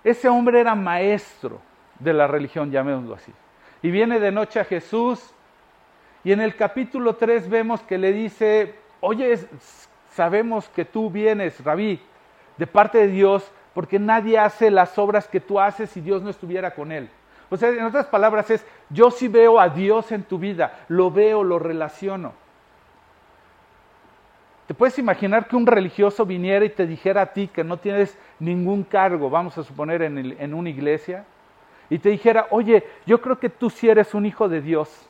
Ese 0.04 0.28
hombre 0.28 0.60
era 0.60 0.74
maestro 0.74 1.58
de 1.98 2.12
la 2.12 2.26
religión, 2.26 2.70
llamémoslo 2.70 3.14
así. 3.14 3.32
Y 3.80 3.90
viene 3.90 4.20
de 4.20 4.30
noche 4.30 4.60
a 4.60 4.64
Jesús 4.66 5.32
y 6.22 6.32
en 6.32 6.42
el 6.42 6.54
capítulo 6.54 7.16
3 7.16 7.48
vemos 7.48 7.80
que 7.80 7.96
le 7.96 8.12
dice, 8.12 8.74
oye, 9.00 9.38
sabemos 10.10 10.68
que 10.68 10.84
tú 10.84 11.10
vienes, 11.10 11.64
rabí, 11.64 11.98
de 12.58 12.66
parte 12.66 12.98
de 12.98 13.08
Dios 13.08 13.50
porque 13.76 13.98
nadie 13.98 14.38
hace 14.38 14.70
las 14.70 14.98
obras 14.98 15.28
que 15.28 15.38
tú 15.38 15.60
haces 15.60 15.90
si 15.90 16.00
Dios 16.00 16.22
no 16.22 16.30
estuviera 16.30 16.70
con 16.70 16.90
él. 16.90 17.10
O 17.50 17.58
sea, 17.58 17.68
en 17.68 17.84
otras 17.84 18.06
palabras 18.06 18.50
es, 18.50 18.64
yo 18.88 19.10
sí 19.10 19.28
veo 19.28 19.60
a 19.60 19.68
Dios 19.68 20.12
en 20.12 20.22
tu 20.22 20.38
vida, 20.38 20.86
lo 20.88 21.10
veo, 21.10 21.44
lo 21.44 21.58
relaciono. 21.58 22.32
¿Te 24.66 24.72
puedes 24.72 24.98
imaginar 24.98 25.46
que 25.46 25.56
un 25.56 25.66
religioso 25.66 26.24
viniera 26.24 26.64
y 26.64 26.70
te 26.70 26.86
dijera 26.86 27.20
a 27.20 27.32
ti 27.34 27.48
que 27.48 27.64
no 27.64 27.76
tienes 27.76 28.16
ningún 28.38 28.82
cargo, 28.82 29.28
vamos 29.28 29.58
a 29.58 29.62
suponer 29.62 30.00
en, 30.00 30.16
en 30.16 30.54
una 30.54 30.70
iglesia, 30.70 31.26
y 31.90 31.98
te 31.98 32.08
dijera, 32.08 32.46
oye, 32.52 32.82
yo 33.04 33.20
creo 33.20 33.38
que 33.38 33.50
tú 33.50 33.68
sí 33.68 33.90
eres 33.90 34.14
un 34.14 34.24
hijo 34.24 34.48
de 34.48 34.62
Dios? 34.62 35.06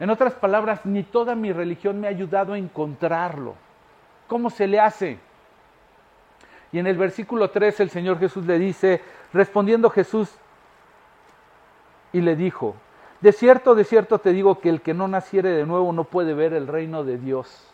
En 0.00 0.10
otras 0.10 0.34
palabras, 0.34 0.84
ni 0.84 1.04
toda 1.04 1.36
mi 1.36 1.52
religión 1.52 2.00
me 2.00 2.08
ha 2.08 2.10
ayudado 2.10 2.54
a 2.54 2.58
encontrarlo. 2.58 3.54
¿Cómo 4.26 4.50
se 4.50 4.66
le 4.66 4.80
hace? 4.80 5.20
Y 6.76 6.78
en 6.78 6.86
el 6.86 6.98
versículo 6.98 7.48
3 7.48 7.80
el 7.80 7.88
Señor 7.88 8.18
Jesús 8.18 8.44
le 8.44 8.58
dice, 8.58 9.00
respondiendo 9.32 9.88
Jesús, 9.88 10.30
y 12.12 12.20
le 12.20 12.36
dijo, 12.36 12.76
de 13.22 13.32
cierto, 13.32 13.74
de 13.74 13.82
cierto 13.82 14.18
te 14.18 14.30
digo 14.34 14.60
que 14.60 14.68
el 14.68 14.82
que 14.82 14.92
no 14.92 15.08
naciere 15.08 15.48
de 15.48 15.64
nuevo 15.64 15.90
no 15.94 16.04
puede 16.04 16.34
ver 16.34 16.52
el 16.52 16.66
reino 16.66 17.02
de 17.02 17.16
Dios. 17.16 17.72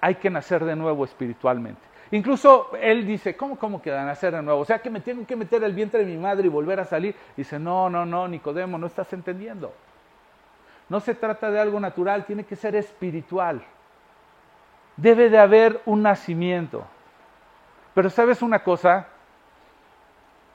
Hay 0.00 0.14
que 0.14 0.30
nacer 0.30 0.64
de 0.64 0.76
nuevo 0.76 1.04
espiritualmente. 1.04 1.82
Incluso 2.10 2.70
él 2.80 3.06
dice, 3.06 3.36
¿cómo, 3.36 3.58
cómo 3.58 3.82
que 3.82 3.90
nacer 3.90 4.34
de 4.34 4.40
nuevo? 4.40 4.60
O 4.60 4.64
sea, 4.64 4.78
que 4.78 4.88
me 4.88 5.02
tengo 5.02 5.26
que 5.26 5.36
meter 5.36 5.62
el 5.62 5.74
vientre 5.74 6.06
de 6.06 6.06
mi 6.06 6.16
madre 6.16 6.46
y 6.46 6.48
volver 6.48 6.80
a 6.80 6.86
salir. 6.86 7.14
Dice, 7.36 7.58
no, 7.58 7.90
no, 7.90 8.06
no, 8.06 8.26
Nicodemo, 8.26 8.78
no 8.78 8.86
estás 8.86 9.12
entendiendo. 9.12 9.74
No 10.88 11.00
se 11.00 11.14
trata 11.14 11.50
de 11.50 11.60
algo 11.60 11.78
natural, 11.78 12.24
tiene 12.24 12.44
que 12.44 12.56
ser 12.56 12.76
espiritual. 12.76 13.62
Debe 14.98 15.30
de 15.30 15.38
haber 15.38 15.80
un 15.86 16.02
nacimiento. 16.02 16.84
Pero 17.94 18.10
sabes 18.10 18.42
una 18.42 18.62
cosa, 18.62 19.06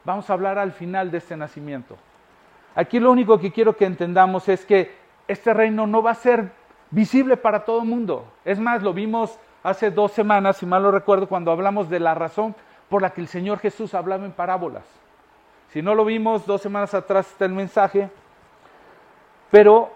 vamos 0.03 0.29
a 0.29 0.33
hablar 0.33 0.59
al 0.59 0.71
final 0.71 1.09
de 1.09 1.17
este 1.17 1.35
nacimiento. 1.35 1.97
Aquí 2.75 2.99
lo 2.99 3.11
único 3.11 3.39
que 3.39 3.51
quiero 3.51 3.75
que 3.75 3.85
entendamos 3.85 4.47
es 4.49 4.65
que 4.65 4.95
este 5.27 5.53
reino 5.53 5.87
no 5.87 6.03
va 6.03 6.11
a 6.11 6.15
ser 6.15 6.51
visible 6.91 7.37
para 7.37 7.63
todo 7.63 7.81
el 7.81 7.87
mundo. 7.87 8.25
Es 8.43 8.59
más, 8.59 8.83
lo 8.83 8.93
vimos 8.93 9.39
hace 9.63 9.89
dos 9.89 10.11
semanas, 10.11 10.57
si 10.57 10.65
mal 10.65 10.83
lo 10.83 10.91
recuerdo, 10.91 11.27
cuando 11.27 11.51
hablamos 11.51 11.89
de 11.89 11.99
la 11.99 12.13
razón 12.13 12.53
por 12.89 13.01
la 13.01 13.11
que 13.11 13.21
el 13.21 13.27
Señor 13.27 13.59
Jesús 13.59 13.93
hablaba 13.93 14.25
en 14.25 14.33
parábolas. 14.33 14.83
Si 15.69 15.81
no 15.81 15.95
lo 15.95 16.05
vimos 16.05 16.45
dos 16.45 16.61
semanas 16.61 16.93
atrás 16.93 17.31
está 17.31 17.45
el 17.45 17.53
mensaje, 17.53 18.09
pero 19.49 19.91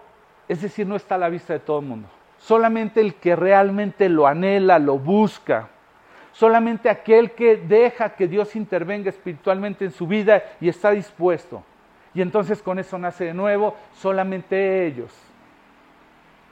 es 0.48 0.62
decir, 0.62 0.86
no 0.86 0.96
está 0.96 1.16
a 1.16 1.18
la 1.18 1.28
vista 1.28 1.52
de 1.52 1.60
todo 1.60 1.80
el 1.80 1.86
mundo. 1.86 2.08
Solamente 2.38 3.00
el 3.00 3.14
que 3.14 3.36
realmente 3.36 4.08
lo 4.08 4.26
anhela, 4.26 4.78
lo 4.78 4.98
busca, 4.98 5.68
solamente 6.32 6.88
aquel 6.88 7.32
que 7.32 7.56
deja 7.56 8.10
que 8.10 8.28
Dios 8.28 8.54
intervenga 8.54 9.10
espiritualmente 9.10 9.84
en 9.84 9.90
su 9.90 10.06
vida 10.06 10.42
y 10.60 10.68
está 10.68 10.92
dispuesto. 10.92 11.64
Y 12.14 12.22
entonces 12.22 12.62
con 12.62 12.78
eso 12.78 12.96
nace 12.96 13.26
de 13.26 13.34
nuevo, 13.34 13.76
solamente 13.92 14.86
ellos 14.86 15.12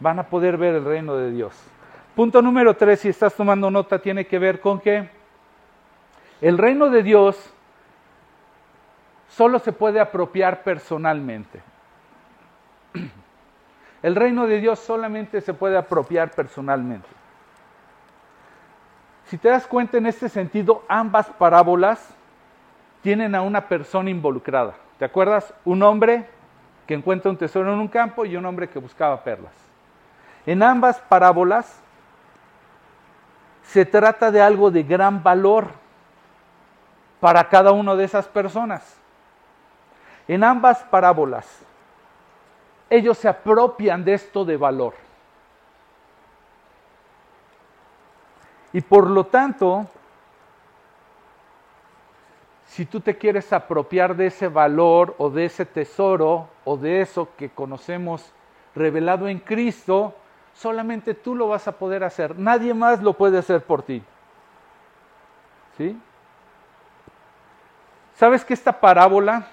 van 0.00 0.18
a 0.18 0.24
poder 0.24 0.56
ver 0.56 0.74
el 0.74 0.84
reino 0.84 1.16
de 1.16 1.30
Dios. 1.30 1.56
Punto 2.14 2.42
número 2.42 2.74
tres, 2.76 3.00
si 3.00 3.08
estás 3.08 3.34
tomando 3.34 3.70
nota, 3.70 3.98
tiene 3.98 4.26
que 4.26 4.38
ver 4.38 4.60
con 4.60 4.80
que 4.80 5.08
el 6.40 6.58
reino 6.58 6.90
de 6.90 7.02
Dios 7.02 7.52
solo 9.28 9.58
se 9.58 9.72
puede 9.72 10.00
apropiar 10.00 10.62
personalmente. 10.62 11.60
El 14.02 14.14
reino 14.14 14.46
de 14.46 14.60
Dios 14.60 14.78
solamente 14.78 15.40
se 15.40 15.54
puede 15.54 15.76
apropiar 15.76 16.30
personalmente. 16.30 17.08
Si 19.26 19.38
te 19.38 19.48
das 19.48 19.66
cuenta 19.66 19.98
en 19.98 20.06
este 20.06 20.28
sentido, 20.28 20.84
ambas 20.88 21.26
parábolas 21.26 22.14
tienen 23.02 23.34
a 23.34 23.42
una 23.42 23.68
persona 23.68 24.10
involucrada. 24.10 24.74
¿Te 24.98 25.04
acuerdas? 25.04 25.52
Un 25.64 25.82
hombre 25.82 26.28
que 26.86 26.94
encuentra 26.94 27.30
un 27.30 27.36
tesoro 27.36 27.72
en 27.72 27.80
un 27.80 27.88
campo 27.88 28.24
y 28.24 28.36
un 28.36 28.46
hombre 28.46 28.68
que 28.68 28.78
buscaba 28.78 29.22
perlas. 29.22 29.52
En 30.46 30.62
ambas 30.62 31.00
parábolas 31.00 31.80
se 33.64 33.84
trata 33.84 34.30
de 34.30 34.40
algo 34.40 34.70
de 34.70 34.84
gran 34.84 35.22
valor 35.22 35.68
para 37.18 37.48
cada 37.48 37.72
una 37.72 37.96
de 37.96 38.04
esas 38.04 38.28
personas. 38.28 38.96
En 40.28 40.44
ambas 40.44 40.84
parábolas, 40.84 41.46
ellos 42.88 43.18
se 43.18 43.28
apropian 43.28 44.04
de 44.04 44.14
esto 44.14 44.44
de 44.44 44.56
valor. 44.56 44.94
Y 48.72 48.80
por 48.80 49.08
lo 49.08 49.24
tanto, 49.24 49.86
si 52.66 52.84
tú 52.84 53.00
te 53.00 53.16
quieres 53.16 53.52
apropiar 53.52 54.14
de 54.16 54.26
ese 54.26 54.48
valor 54.48 55.14
o 55.18 55.30
de 55.30 55.46
ese 55.46 55.64
tesoro 55.64 56.48
o 56.64 56.76
de 56.76 57.00
eso 57.00 57.28
que 57.36 57.48
conocemos 57.48 58.32
revelado 58.74 59.28
en 59.28 59.38
Cristo, 59.38 60.14
solamente 60.52 61.14
tú 61.14 61.34
lo 61.34 61.48
vas 61.48 61.66
a 61.68 61.72
poder 61.72 62.04
hacer. 62.04 62.38
Nadie 62.38 62.74
más 62.74 63.02
lo 63.02 63.14
puede 63.14 63.38
hacer 63.38 63.62
por 63.62 63.82
ti. 63.82 64.02
¿Sí? 65.78 65.98
¿Sabes 68.14 68.44
que 68.44 68.54
esta 68.54 68.80
parábola, 68.80 69.46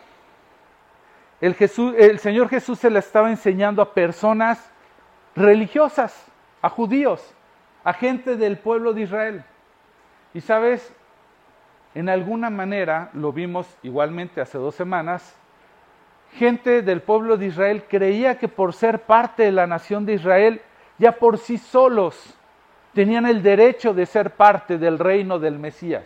el, 1.44 2.20
Señor 2.20 2.48
Jesús 2.48 2.80
se 2.80 2.90
la 2.90 3.00
estaba 3.00 3.30
enseñando 3.30 3.82
a 3.82 3.94
personas 3.94 4.72
religiosas, 5.36 6.26
a 6.62 6.70
judíos, 6.70 7.36
a 7.84 7.92
gente 7.92 8.38
del 8.38 8.58
pueblo 8.58 8.94
de 8.94 9.02
Israel? 9.02 9.44
Y 10.34 10.40
sabes, 10.40 10.96
en 11.96 12.08
alguna 12.08 12.50
manera, 12.50 13.10
lo 13.14 13.34
vimos 13.34 13.68
igualmente 13.84 14.40
hace 14.40 14.58
dos 14.58 14.74
semanas, 14.74 15.36
gente 16.38 16.82
del 16.82 17.02
pueblo 17.02 17.36
de 17.36 17.48
Israel 17.48 17.84
creía 17.90 18.38
que 18.38 18.48
por 18.48 18.74
ser 18.74 19.02
parte 19.02 19.44
de 19.44 19.52
la 19.52 19.68
nación 19.68 20.06
de 20.06 20.14
Israel 20.14 20.62
ya 20.98 21.12
por 21.12 21.38
sí 21.38 21.58
solos 21.58 22.38
tenían 22.94 23.26
el 23.26 23.44
derecho 23.44 23.94
de 23.94 24.06
ser 24.06 24.32
parte 24.32 24.78
del 24.78 24.98
reino 24.98 25.40
del 25.40 25.60
Mesías. 25.60 26.06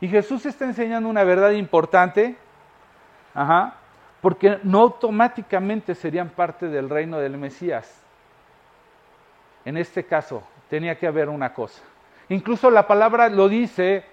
Y 0.00 0.08
Jesús 0.08 0.46
está 0.46 0.64
enseñando 0.64 1.08
una 1.08 1.22
verdad 1.22 1.52
importante, 1.52 2.36
ajá, 3.34 3.74
porque 4.20 4.58
no 4.62 4.80
automáticamente 4.80 5.94
serían 5.94 6.30
parte 6.30 6.68
del 6.68 6.88
reino 6.88 7.18
del 7.18 7.36
Mesías. 7.38 8.04
En 9.64 9.76
este 9.76 10.04
caso, 10.04 10.42
tenía 10.68 10.98
que 10.98 11.06
haber 11.06 11.28
una 11.28 11.52
cosa. 11.52 11.82
Incluso 12.28 12.70
la 12.70 12.86
palabra 12.86 13.28
lo 13.28 13.48
dice, 13.48 14.04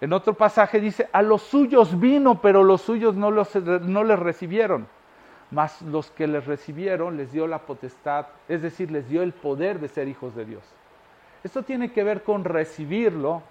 en 0.00 0.12
otro 0.12 0.34
pasaje 0.34 0.80
dice, 0.80 1.08
a 1.12 1.22
los 1.22 1.42
suyos 1.42 1.98
vino, 1.98 2.40
pero 2.40 2.62
los 2.62 2.82
suyos 2.82 3.14
no, 3.14 3.30
los, 3.30 3.54
no 3.54 4.04
les 4.04 4.18
recibieron 4.18 4.86
mas 5.50 5.80
los 5.82 6.10
que 6.10 6.26
les 6.26 6.44
recibieron 6.46 7.16
les 7.16 7.32
dio 7.32 7.46
la 7.46 7.60
potestad, 7.60 8.26
es 8.48 8.62
decir, 8.62 8.90
les 8.90 9.08
dio 9.08 9.22
el 9.22 9.32
poder 9.32 9.78
de 9.78 9.88
ser 9.88 10.08
hijos 10.08 10.34
de 10.34 10.44
Dios. 10.44 10.62
Esto 11.44 11.62
tiene 11.62 11.92
que 11.92 12.02
ver 12.02 12.22
con 12.22 12.44
recibirlo 12.44 13.42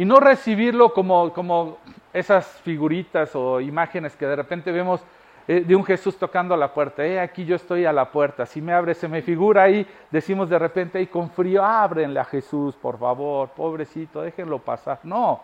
y 0.00 0.06
no 0.06 0.18
recibirlo 0.18 0.94
como, 0.94 1.30
como 1.34 1.76
esas 2.14 2.46
figuritas 2.62 3.36
o 3.36 3.60
imágenes 3.60 4.16
que 4.16 4.24
de 4.24 4.34
repente 4.34 4.72
vemos 4.72 5.02
eh, 5.46 5.60
de 5.60 5.76
un 5.76 5.84
Jesús 5.84 6.16
tocando 6.16 6.54
a 6.54 6.56
la 6.56 6.72
puerta. 6.72 7.04
Eh, 7.04 7.20
aquí 7.20 7.44
yo 7.44 7.54
estoy 7.54 7.84
a 7.84 7.92
la 7.92 8.10
puerta. 8.10 8.46
Si 8.46 8.62
me 8.62 8.72
abre, 8.72 8.94
se 8.94 9.08
me 9.08 9.20
figura 9.20 9.64
ahí. 9.64 9.86
Decimos 10.10 10.48
de 10.48 10.58
repente 10.58 10.96
ahí 10.96 11.06
con 11.06 11.28
frío, 11.28 11.62
ábrenle 11.62 12.18
a 12.18 12.24
Jesús, 12.24 12.74
por 12.76 12.98
favor, 12.98 13.50
pobrecito, 13.50 14.22
déjenlo 14.22 14.58
pasar. 14.58 15.00
No, 15.02 15.42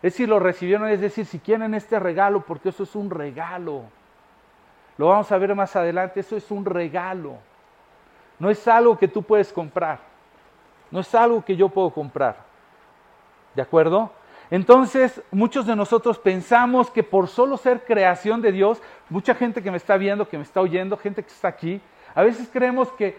es 0.00 0.14
si 0.14 0.24
lo 0.24 0.38
recibieron, 0.38 0.88
es 0.88 1.02
decir, 1.02 1.26
si 1.26 1.38
quieren 1.38 1.74
este 1.74 2.00
regalo, 2.00 2.40
porque 2.46 2.70
eso 2.70 2.84
es 2.84 2.94
un 2.96 3.10
regalo. 3.10 3.82
Lo 4.96 5.08
vamos 5.08 5.30
a 5.30 5.36
ver 5.36 5.54
más 5.54 5.76
adelante, 5.76 6.20
eso 6.20 6.34
es 6.34 6.50
un 6.50 6.64
regalo. 6.64 7.34
No 8.38 8.48
es 8.48 8.66
algo 8.66 8.96
que 8.96 9.08
tú 9.08 9.22
puedes 9.22 9.52
comprar. 9.52 9.98
No 10.90 11.00
es 11.00 11.14
algo 11.14 11.44
que 11.44 11.56
yo 11.56 11.68
puedo 11.68 11.90
comprar. 11.90 12.51
¿De 13.54 13.62
acuerdo? 13.62 14.12
Entonces, 14.50 15.22
muchos 15.30 15.66
de 15.66 15.76
nosotros 15.76 16.18
pensamos 16.18 16.90
que 16.90 17.02
por 17.02 17.28
solo 17.28 17.56
ser 17.56 17.84
creación 17.84 18.42
de 18.42 18.52
Dios, 18.52 18.82
mucha 19.08 19.34
gente 19.34 19.62
que 19.62 19.70
me 19.70 19.78
está 19.78 19.96
viendo, 19.96 20.28
que 20.28 20.36
me 20.36 20.44
está 20.44 20.60
oyendo, 20.60 20.96
gente 20.96 21.22
que 21.22 21.30
está 21.30 21.48
aquí, 21.48 21.80
a 22.14 22.22
veces 22.22 22.48
creemos 22.52 22.90
que 22.92 23.18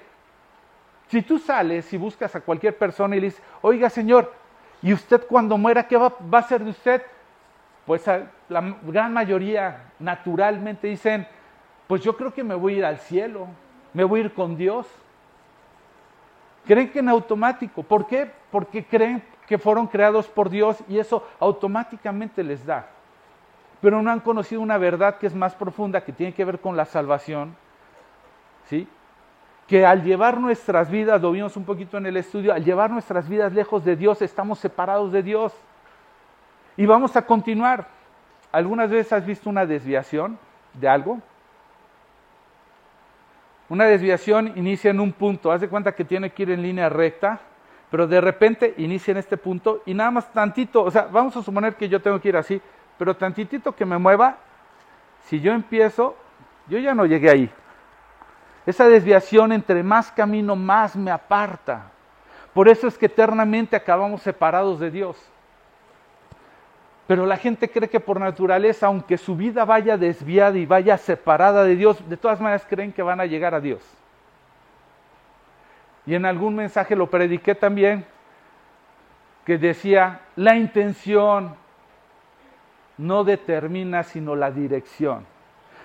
si 1.08 1.22
tú 1.22 1.40
sales 1.40 1.92
y 1.92 1.98
buscas 1.98 2.36
a 2.36 2.42
cualquier 2.42 2.78
persona 2.78 3.16
y 3.16 3.20
le 3.20 3.28
dices, 3.28 3.42
oiga 3.62 3.90
Señor, 3.90 4.32
¿Y 4.84 4.92
usted 4.92 5.26
cuando 5.28 5.58
muera, 5.58 5.88
qué 5.88 5.96
va, 5.96 6.14
a 6.34 6.44
ser 6.44 6.62
de 6.62 6.72
usted? 6.72 7.02
Pues 7.86 8.06
la 8.50 8.76
gran 8.84 9.14
mayoría 9.14 9.92
naturalmente 9.98 10.88
dicen, 10.88 11.26
pues 11.88 12.02
yo 12.02 12.18
creo 12.18 12.34
que 12.34 12.44
me 12.44 12.54
voy 12.54 12.76
a 12.76 12.78
ir 12.80 12.86
al 12.86 12.98
cielo, 13.00 13.48
me 13.94 14.04
voy 14.04 14.20
a 14.20 14.24
ir 14.26 14.34
con 14.34 14.58
Dios. 14.58 14.86
Creen 16.66 16.92
que 16.92 17.00
en 17.00 17.08
automático. 17.08 17.82
¿Por 17.82 18.08
qué? 18.08 18.30
Porque 18.52 18.86
creen 18.86 19.24
que 19.54 19.60
fueron 19.60 19.86
creados 19.86 20.26
por 20.26 20.50
Dios 20.50 20.84
y 20.90 20.98
eso 20.98 21.24
automáticamente 21.40 22.44
les 22.44 22.66
da. 22.66 22.88
Pero 23.82 24.02
no 24.02 24.10
han 24.10 24.20
conocido 24.20 24.62
una 24.62 24.80
verdad 24.80 25.20
que 25.20 25.28
es 25.28 25.36
más 25.36 25.54
profunda, 25.54 26.04
que 26.04 26.12
tiene 26.12 26.34
que 26.34 26.44
ver 26.44 26.60
con 26.60 26.76
la 26.76 26.86
salvación. 26.86 27.56
¿Sí? 28.66 28.88
que 29.68 29.86
al 29.86 30.04
llevar 30.04 30.40
nuestras 30.40 30.90
vidas, 30.90 31.22
lo 31.22 31.32
vimos 31.32 31.56
un 31.56 31.66
poquito 31.66 31.98
en 31.98 32.08
el 32.08 32.18
estudio, 32.18 32.52
al 32.52 32.66
llevar 32.66 32.90
nuestras 32.90 33.30
vidas 33.30 33.54
lejos 33.54 33.86
de 33.86 33.96
Dios, 33.96 34.24
estamos 34.24 34.58
separados 34.58 35.12
de 35.12 35.22
Dios. 35.22 35.54
Y 36.76 36.88
vamos 36.88 37.16
a 37.16 37.22
continuar. 37.22 37.88
¿Algunas 38.52 38.90
veces 38.90 39.14
has 39.14 39.26
visto 39.26 39.52
una 39.52 39.68
desviación 39.68 40.40
de 40.74 40.90
algo? 40.90 41.20
Una 43.70 43.86
desviación 43.86 44.52
inicia 44.56 44.90
en 44.90 45.00
un 45.00 45.14
punto, 45.14 45.52
haz 45.52 45.62
de 45.62 45.70
cuenta 45.70 45.94
que 45.94 46.04
tiene 46.04 46.32
que 46.32 46.42
ir 46.42 46.52
en 46.52 46.64
línea 46.64 46.90
recta, 46.90 47.40
pero 47.94 48.08
de 48.08 48.20
repente 48.20 48.74
inicia 48.78 49.12
en 49.12 49.18
este 49.18 49.38
punto 49.38 49.84
y 49.86 49.94
nada 49.94 50.10
más 50.10 50.34
tantito, 50.34 50.82
o 50.82 50.90
sea, 50.90 51.04
vamos 51.12 51.38
a 51.38 51.44
suponer 51.44 51.76
que 51.76 51.88
yo 51.88 52.02
tengo 52.02 52.20
que 52.20 52.30
ir 52.30 52.36
así, 52.36 52.60
pero 52.98 53.16
tantitito 53.16 53.76
que 53.76 53.86
me 53.86 54.00
mueva, 54.00 54.38
si 55.26 55.40
yo 55.40 55.52
empiezo, 55.52 56.16
yo 56.68 56.80
ya 56.80 56.96
no 56.96 57.06
llegué 57.06 57.30
ahí, 57.30 57.52
esa 58.66 58.88
desviación 58.88 59.52
entre 59.52 59.84
más 59.84 60.12
camino, 60.12 60.56
más 60.56 60.96
me 60.96 61.12
aparta. 61.12 61.92
Por 62.52 62.68
eso 62.68 62.88
es 62.88 62.98
que 62.98 63.06
eternamente 63.06 63.76
acabamos 63.76 64.24
separados 64.24 64.80
de 64.80 64.90
Dios. 64.90 65.30
Pero 67.06 67.28
la 67.28 67.38
gente 67.38 67.70
cree 67.70 67.92
que 67.92 68.00
por 68.00 68.20
naturaleza, 68.20 68.88
aunque 68.88 69.20
su 69.20 69.36
vida 69.36 69.66
vaya 69.66 69.98
desviada 69.98 70.58
y 70.58 70.66
vaya 70.66 70.98
separada 70.98 71.64
de 71.64 71.76
Dios, 71.76 72.10
de 72.10 72.18
todas 72.18 72.42
maneras 72.42 72.66
creen 72.68 72.92
que 72.92 73.04
van 73.04 73.20
a 73.20 73.28
llegar 73.28 73.54
a 73.54 73.62
Dios. 73.62 73.84
Y 76.06 76.16
en 76.16 76.26
algún 76.26 76.56
mensaje 76.56 76.96
lo 76.96 77.10
prediqué 77.10 77.56
también, 77.56 78.06
que 79.46 79.58
decía, 79.58 80.22
la 80.36 80.56
intención 80.56 81.56
no 82.98 83.24
determina 83.24 84.04
sino 84.04 84.36
la 84.36 84.52
dirección. 84.52 85.26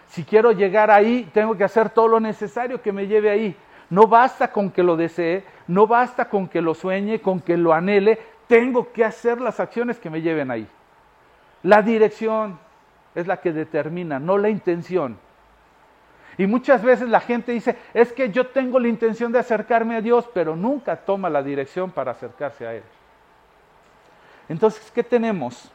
Si 0.08 0.24
quiero 0.24 0.52
llegar 0.52 0.90
ahí, 0.90 1.28
tengo 1.32 1.56
que 1.56 1.64
hacer 1.64 1.90
todo 1.90 2.08
lo 2.08 2.20
necesario 2.20 2.80
que 2.80 2.92
me 2.92 3.06
lleve 3.06 3.30
ahí. 3.30 3.56
No 3.90 4.06
basta 4.06 4.52
con 4.52 4.70
que 4.70 4.82
lo 4.82 4.96
desee, 4.96 5.44
no 5.66 5.86
basta 5.86 6.28
con 6.28 6.48
que 6.48 6.60
lo 6.60 6.74
sueñe, 6.74 7.20
con 7.20 7.40
que 7.40 7.56
lo 7.56 7.72
anhele, 7.72 8.18
tengo 8.46 8.92
que 8.92 9.04
hacer 9.04 9.40
las 9.40 9.60
acciones 9.60 9.98
que 9.98 10.10
me 10.10 10.22
lleven 10.22 10.50
ahí. 10.50 10.66
La 11.62 11.82
dirección 11.82 12.58
es 13.14 13.26
la 13.26 13.38
que 13.38 13.52
determina, 13.52 14.18
no 14.18 14.38
la 14.38 14.48
intención. 14.48 15.18
Y 16.38 16.46
muchas 16.46 16.84
veces 16.84 17.08
la 17.08 17.18
gente 17.18 17.50
dice, 17.50 17.76
es 17.92 18.12
que 18.12 18.30
yo 18.30 18.46
tengo 18.46 18.78
la 18.78 18.86
intención 18.86 19.32
de 19.32 19.40
acercarme 19.40 19.96
a 19.96 20.00
Dios, 20.00 20.28
pero 20.32 20.54
nunca 20.54 20.96
toma 20.96 21.28
la 21.28 21.42
dirección 21.42 21.90
para 21.90 22.12
acercarse 22.12 22.64
a 22.64 22.74
Él. 22.74 22.84
Entonces, 24.48 24.88
¿qué 24.92 25.02
tenemos? 25.02 25.68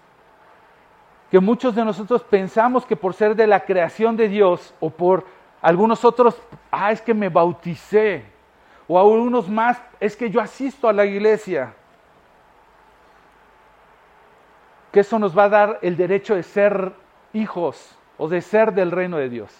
Que 1.29 1.39
muchos 1.41 1.75
de 1.75 1.83
nosotros 1.83 2.23
pensamos 2.23 2.85
que 2.85 2.95
por 2.95 3.13
ser 3.13 3.35
de 3.35 3.45
la 3.45 3.59
creación 3.59 4.15
de 4.15 4.29
Dios 4.29 4.73
o 4.79 4.89
por 4.89 5.25
algunos 5.61 6.05
otros, 6.05 6.41
ah, 6.71 6.93
es 6.93 7.01
que 7.01 7.13
me 7.13 7.27
bauticé, 7.27 8.23
o 8.87 8.97
algunos 8.97 9.49
más, 9.49 9.81
es 9.99 10.15
que 10.15 10.29
yo 10.29 10.39
asisto 10.39 10.87
a 10.87 10.93
la 10.93 11.05
iglesia, 11.05 11.73
que 14.93 15.01
eso 15.01 15.19
nos 15.19 15.37
va 15.37 15.45
a 15.45 15.49
dar 15.49 15.79
el 15.81 15.97
derecho 15.97 16.35
de 16.35 16.43
ser 16.43 16.93
hijos 17.33 17.97
o 18.17 18.29
de 18.29 18.41
ser 18.41 18.73
del 18.73 18.91
reino 18.91 19.17
de 19.17 19.27
Dios. 19.27 19.53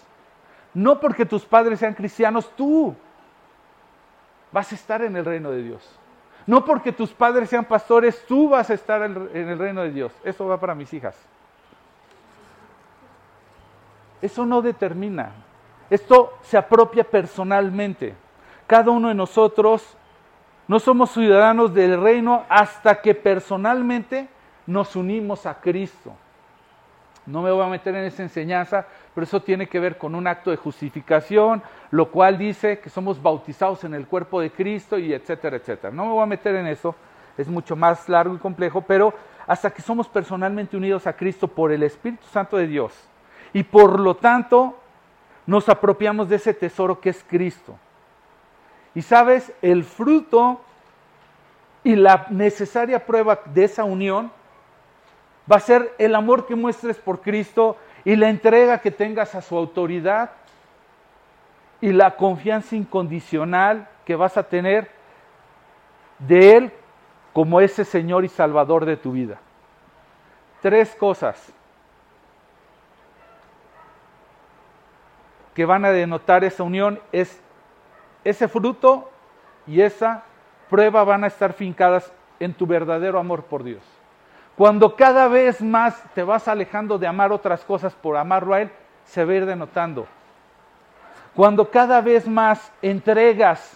No 0.73 0.99
porque 0.99 1.25
tus 1.25 1.45
padres 1.45 1.79
sean 1.79 1.93
cristianos, 1.93 2.49
tú 2.55 2.95
vas 4.51 4.71
a 4.71 4.75
estar 4.75 5.01
en 5.01 5.15
el 5.15 5.25
reino 5.25 5.51
de 5.51 5.63
Dios. 5.63 5.99
No 6.45 6.65
porque 6.65 6.91
tus 6.91 7.12
padres 7.12 7.49
sean 7.49 7.65
pastores, 7.65 8.25
tú 8.27 8.49
vas 8.49 8.69
a 8.69 8.73
estar 8.73 9.01
en 9.03 9.49
el 9.49 9.57
reino 9.57 9.81
de 9.81 9.91
Dios. 9.91 10.13
Eso 10.23 10.47
va 10.47 10.59
para 10.59 10.75
mis 10.75 10.93
hijas. 10.93 11.15
Eso 14.21 14.45
no 14.45 14.62
determina. 14.62 15.31
Esto 15.89 16.38
se 16.41 16.57
apropia 16.57 17.03
personalmente. 17.03 18.15
Cada 18.67 18.91
uno 18.91 19.09
de 19.09 19.15
nosotros 19.15 19.97
no 20.67 20.79
somos 20.79 21.12
ciudadanos 21.12 21.73
del 21.73 22.01
reino 22.01 22.45
hasta 22.49 23.01
que 23.01 23.13
personalmente 23.13 24.29
nos 24.65 24.95
unimos 24.95 25.45
a 25.45 25.59
Cristo. 25.59 26.13
No 27.25 27.41
me 27.41 27.51
voy 27.51 27.63
a 27.63 27.69
meter 27.69 27.95
en 27.95 28.03
esa 28.05 28.23
enseñanza, 28.23 28.86
pero 29.13 29.23
eso 29.23 29.41
tiene 29.41 29.67
que 29.67 29.79
ver 29.79 29.97
con 29.97 30.13
un 30.15 30.27
acto 30.27 30.51
de 30.51 30.57
justificación, 30.57 31.63
lo 31.91 32.12
cual 32.12 32.38
dice 32.38 32.79
que 32.79 32.89
somos 32.89 33.21
bautizados 33.21 33.83
en 33.86 33.93
el 33.93 34.07
cuerpo 34.07 34.41
de 34.41 34.51
Cristo 34.51 34.97
y 34.97 35.13
etcétera, 35.13 35.57
etcétera. 35.57 35.93
No 35.93 36.05
me 36.05 36.12
voy 36.12 36.23
a 36.23 36.27
meter 36.27 36.55
en 36.55 36.67
eso, 36.67 36.95
es 37.38 37.47
mucho 37.47 37.75
más 37.75 38.09
largo 38.09 38.36
y 38.36 38.39
complejo, 38.39 38.81
pero 38.81 39.13
hasta 39.47 39.71
que 39.71 39.81
somos 39.81 40.07
personalmente 40.07 40.75
unidos 40.75 41.07
a 41.07 41.13
Cristo 41.13 41.47
por 41.47 41.71
el 41.71 41.83
Espíritu 41.83 42.25
Santo 42.27 42.57
de 42.57 42.67
Dios 42.67 42.93
y 43.53 43.63
por 43.63 43.99
lo 43.99 44.15
tanto 44.15 44.77
nos 45.45 45.69
apropiamos 45.69 46.29
de 46.29 46.38
ese 46.38 46.53
tesoro 46.53 46.99
que 46.99 47.09
es 47.09 47.23
Cristo. 47.27 47.77
Y 48.95 49.01
sabes, 49.01 49.51
el 49.62 49.83
fruto 49.83 50.62
y 51.83 51.95
la 51.95 52.27
necesaria 52.29 53.05
prueba 53.05 53.39
de 53.45 53.65
esa 53.65 53.83
unión 53.83 54.31
va 55.51 55.58
a 55.58 55.60
ser 55.60 55.93
el 55.97 56.15
amor 56.15 56.45
que 56.45 56.56
muestres 56.56 56.97
por 56.97 57.21
Cristo 57.21 57.77
y 58.06 58.15
la 58.15 58.29
entrega 58.29 58.79
que 58.79 58.91
tengas 58.91 59.36
a 59.36 59.41
su 59.41 59.58
autoridad 59.58 60.32
y 61.82 61.91
la 61.91 62.15
confianza 62.15 62.75
incondicional 62.75 63.88
que 64.06 64.15
vas 64.15 64.38
a 64.38 64.43
tener 64.43 64.89
de 66.19 66.58
Él 66.58 66.71
como 67.34 67.60
ese 67.60 67.84
Señor 67.84 68.23
y 68.23 68.29
Salvador 68.29 68.86
de 68.86 68.97
tu 68.97 69.12
vida. 69.12 69.39
Tres 70.62 70.95
cosas 70.95 71.51
que 75.53 75.65
van 75.65 75.86
a 75.86 75.91
denotar 75.91 76.43
esa 76.43 76.63
unión 76.63 76.99
es 77.12 77.41
ese 78.23 78.47
fruto 78.47 79.12
y 79.67 79.82
esa 79.82 80.23
prueba 80.69 81.03
van 81.03 81.23
a 81.23 81.27
estar 81.27 81.53
fincadas 81.53 82.12
en 82.39 82.53
tu 82.53 82.65
verdadero 82.65 83.19
amor 83.19 83.43
por 83.43 83.63
Dios. 83.63 83.84
Cuando 84.58 84.96
cada 84.96 85.28
vez 85.28 85.62
más 85.62 86.04
te 86.13 86.24
vas 86.24 86.48
alejando 86.48 86.98
de 86.98 87.08
amar 87.08 87.32
otras 87.32 87.63
cosas 87.63 87.94
por 87.94 88.18
amarlo 88.18 88.54
a 88.54 88.62
Él, 88.62 88.72
se 89.06 89.26
va 89.26 89.32
a 89.32 89.36
ir 89.36 89.46
denotando. 89.46 90.06
Cuando 91.36 91.70
cada 91.70 92.02
vez 92.02 92.28
más 92.28 92.72
entregas 92.82 93.76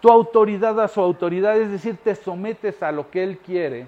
tu 0.00 0.10
autoridad 0.10 0.78
a 0.80 0.88
su 0.88 1.00
autoridad, 1.00 1.56
es 1.56 1.70
decir, 1.70 1.96
te 1.96 2.14
sometes 2.14 2.82
a 2.82 2.90
lo 2.90 3.10
que 3.10 3.22
Él 3.22 3.38
quiere, 3.38 3.86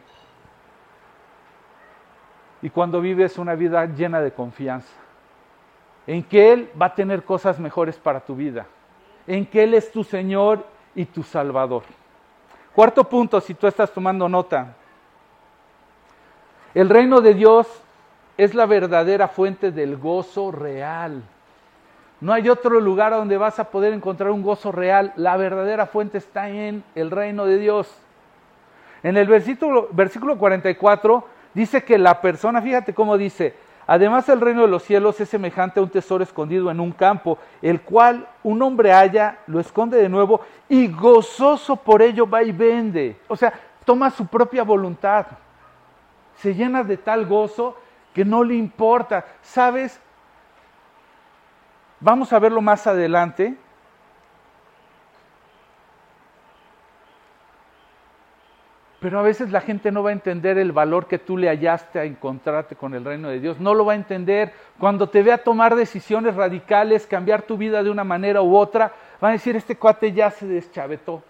y 2.62 2.70
cuando 2.70 3.00
vives 3.00 3.38
una 3.38 3.54
vida 3.54 3.86
llena 3.86 4.20
de 4.20 4.32
confianza, 4.32 4.92
en 6.06 6.22
que 6.22 6.52
Él 6.52 6.70
va 6.80 6.86
a 6.86 6.94
tener 6.94 7.24
cosas 7.24 7.58
mejores 7.58 7.96
para 7.96 8.20
tu 8.20 8.36
vida, 8.36 8.66
en 9.26 9.46
que 9.46 9.62
Él 9.62 9.74
es 9.74 9.90
tu 9.90 10.04
Señor 10.04 10.64
y 10.94 11.04
tu 11.06 11.22
Salvador. 11.22 11.82
Cuarto 12.74 13.02
punto, 13.04 13.40
si 13.40 13.54
tú 13.54 13.66
estás 13.66 13.92
tomando 13.92 14.28
nota, 14.28 14.74
el 16.74 16.88
reino 16.88 17.20
de 17.20 17.34
Dios 17.34 17.66
es 18.36 18.54
la 18.54 18.66
verdadera 18.66 19.28
fuente 19.28 19.72
del 19.72 19.96
gozo 19.96 20.52
real. 20.52 21.22
No 22.20 22.32
hay 22.32 22.48
otro 22.48 22.78
lugar 22.80 23.12
donde 23.12 23.36
vas 23.36 23.58
a 23.58 23.70
poder 23.70 23.92
encontrar 23.92 24.30
un 24.30 24.42
gozo 24.42 24.70
real. 24.70 25.12
La 25.16 25.36
verdadera 25.36 25.86
fuente 25.86 26.18
está 26.18 26.48
en 26.48 26.84
el 26.94 27.10
reino 27.10 27.44
de 27.46 27.58
Dios. 27.58 27.92
En 29.02 29.16
el 29.16 29.26
versículo, 29.26 29.88
versículo 29.90 30.38
44 30.38 31.24
dice 31.54 31.82
que 31.82 31.98
la 31.98 32.20
persona, 32.20 32.62
fíjate 32.62 32.94
cómo 32.94 33.18
dice, 33.18 33.54
además 33.86 34.28
el 34.28 34.40
reino 34.40 34.62
de 34.62 34.68
los 34.68 34.84
cielos 34.84 35.20
es 35.20 35.28
semejante 35.28 35.80
a 35.80 35.82
un 35.82 35.88
tesoro 35.88 36.22
escondido 36.22 36.70
en 36.70 36.78
un 36.78 36.92
campo, 36.92 37.38
el 37.62 37.80
cual 37.80 38.28
un 38.42 38.62
hombre 38.62 38.92
halla, 38.92 39.38
lo 39.46 39.58
esconde 39.58 39.96
de 39.96 40.08
nuevo 40.08 40.42
y 40.68 40.88
gozoso 40.88 41.76
por 41.76 42.00
ello 42.00 42.28
va 42.28 42.42
y 42.42 42.52
vende. 42.52 43.16
O 43.26 43.34
sea, 43.34 43.52
toma 43.84 44.10
su 44.10 44.26
propia 44.26 44.62
voluntad 44.62 45.26
se 46.40 46.54
llena 46.54 46.82
de 46.84 46.96
tal 46.96 47.26
gozo 47.26 47.76
que 48.14 48.24
no 48.24 48.44
le 48.44 48.54
importa. 48.54 49.26
¿Sabes? 49.42 50.00
Vamos 52.00 52.32
a 52.32 52.38
verlo 52.38 52.62
más 52.62 52.86
adelante. 52.86 53.56
Pero 59.00 59.18
a 59.18 59.22
veces 59.22 59.50
la 59.50 59.62
gente 59.62 59.90
no 59.90 60.02
va 60.02 60.10
a 60.10 60.12
entender 60.14 60.58
el 60.58 60.72
valor 60.72 61.06
que 61.06 61.18
tú 61.18 61.36
le 61.36 61.48
hallaste 61.48 61.98
a 61.98 62.04
encontrarte 62.04 62.76
con 62.76 62.94
el 62.94 63.04
reino 63.04 63.28
de 63.28 63.40
Dios. 63.40 63.58
No 63.58 63.74
lo 63.74 63.84
va 63.84 63.92
a 63.92 63.96
entender. 63.96 64.52
Cuando 64.78 65.08
te 65.08 65.22
vea 65.22 65.38
tomar 65.38 65.74
decisiones 65.74 66.34
radicales, 66.34 67.06
cambiar 67.06 67.42
tu 67.42 67.56
vida 67.56 67.82
de 67.82 67.90
una 67.90 68.04
manera 68.04 68.42
u 68.42 68.56
otra, 68.56 68.92
van 69.20 69.30
a 69.30 69.32
decir, 69.32 69.56
este 69.56 69.76
cuate 69.76 70.12
ya 70.12 70.30
se 70.30 70.46
deschavetó, 70.46 71.22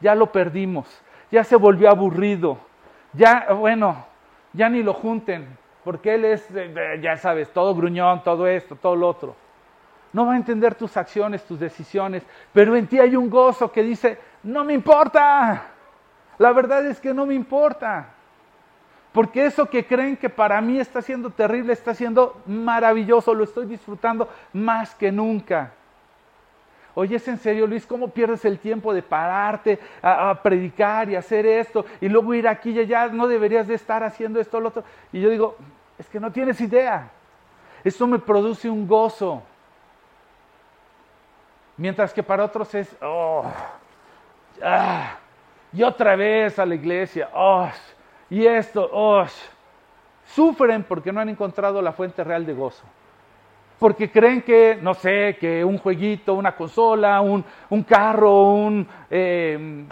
ya 0.00 0.14
lo 0.14 0.32
perdimos, 0.32 0.86
ya 1.30 1.44
se 1.44 1.56
volvió 1.56 1.90
aburrido, 1.90 2.58
ya, 3.12 3.52
bueno, 3.52 4.06
ya 4.54 4.68
ni 4.68 4.82
lo 4.82 4.94
junten, 4.94 5.46
porque 5.84 6.14
él 6.14 6.24
es, 6.24 6.48
ya 7.02 7.16
sabes, 7.18 7.52
todo 7.52 7.74
gruñón, 7.74 8.22
todo 8.22 8.46
esto, 8.46 8.76
todo 8.76 8.96
lo 8.96 9.08
otro. 9.08 9.36
No 10.12 10.26
va 10.26 10.34
a 10.34 10.36
entender 10.36 10.74
tus 10.74 10.96
acciones, 10.96 11.44
tus 11.44 11.58
decisiones, 11.58 12.22
pero 12.52 12.74
en 12.76 12.86
ti 12.86 12.98
hay 12.98 13.16
un 13.16 13.28
gozo 13.28 13.70
que 13.70 13.82
dice, 13.82 14.18
no 14.44 14.64
me 14.64 14.72
importa. 14.72 15.66
La 16.38 16.52
verdad 16.52 16.86
es 16.86 17.00
que 17.00 17.12
no 17.12 17.26
me 17.26 17.34
importa. 17.34 18.10
Porque 19.12 19.46
eso 19.46 19.66
que 19.66 19.86
creen 19.86 20.16
que 20.16 20.28
para 20.28 20.60
mí 20.60 20.78
está 20.78 21.02
siendo 21.02 21.30
terrible, 21.30 21.72
está 21.72 21.94
siendo 21.94 22.40
maravilloso, 22.46 23.34
lo 23.34 23.44
estoy 23.44 23.66
disfrutando 23.66 24.28
más 24.52 24.94
que 24.94 25.12
nunca. 25.12 25.72
Oye, 26.94 27.16
¿es 27.16 27.26
en 27.26 27.38
serio, 27.38 27.66
Luis? 27.66 27.86
¿Cómo 27.86 28.08
pierdes 28.08 28.44
el 28.44 28.58
tiempo 28.58 28.94
de 28.94 29.02
pararte 29.02 29.80
a, 30.00 30.40
predicar 30.42 31.10
y 31.10 31.16
hacer 31.16 31.44
esto 31.44 31.84
y 32.00 32.08
luego 32.08 32.34
ir 32.34 32.46
aquí 32.46 32.70
y 32.70 32.78
allá? 32.78 33.08
No 33.08 33.26
deberías 33.26 33.66
de 33.66 33.74
estar 33.74 34.04
haciendo 34.04 34.40
esto 34.40 34.58
o 34.58 34.60
lo 34.60 34.68
otro. 34.68 34.84
Y 35.12 35.20
yo 35.20 35.28
digo, 35.28 35.56
es 35.98 36.08
que 36.08 36.20
no 36.20 36.30
tienes 36.30 36.60
idea. 36.60 37.10
Esto 37.82 38.06
me 38.06 38.20
produce 38.20 38.70
un 38.70 38.86
gozo. 38.86 39.42
Mientras 41.76 42.14
que 42.14 42.22
para 42.22 42.44
otros 42.44 42.72
es, 42.76 42.96
oh, 43.02 43.44
ah, 44.62 45.16
y 45.72 45.82
otra 45.82 46.14
vez 46.14 46.60
a 46.60 46.64
la 46.64 46.76
iglesia, 46.76 47.28
oh, 47.34 47.68
y 48.30 48.46
esto, 48.46 48.88
oh, 48.92 49.24
sufren 50.26 50.84
porque 50.84 51.12
no 51.12 51.20
han 51.20 51.28
encontrado 51.28 51.82
la 51.82 51.92
fuente 51.92 52.22
real 52.22 52.46
de 52.46 52.54
gozo 52.54 52.84
porque 53.78 54.10
creen 54.10 54.42
que, 54.42 54.78
no 54.80 54.94
sé, 54.94 55.36
que 55.38 55.64
un 55.64 55.78
jueguito, 55.78 56.34
una 56.34 56.54
consola, 56.54 57.20
un, 57.20 57.44
carro, 57.86 58.52
un... 58.52 58.86
Eh, 59.10 59.86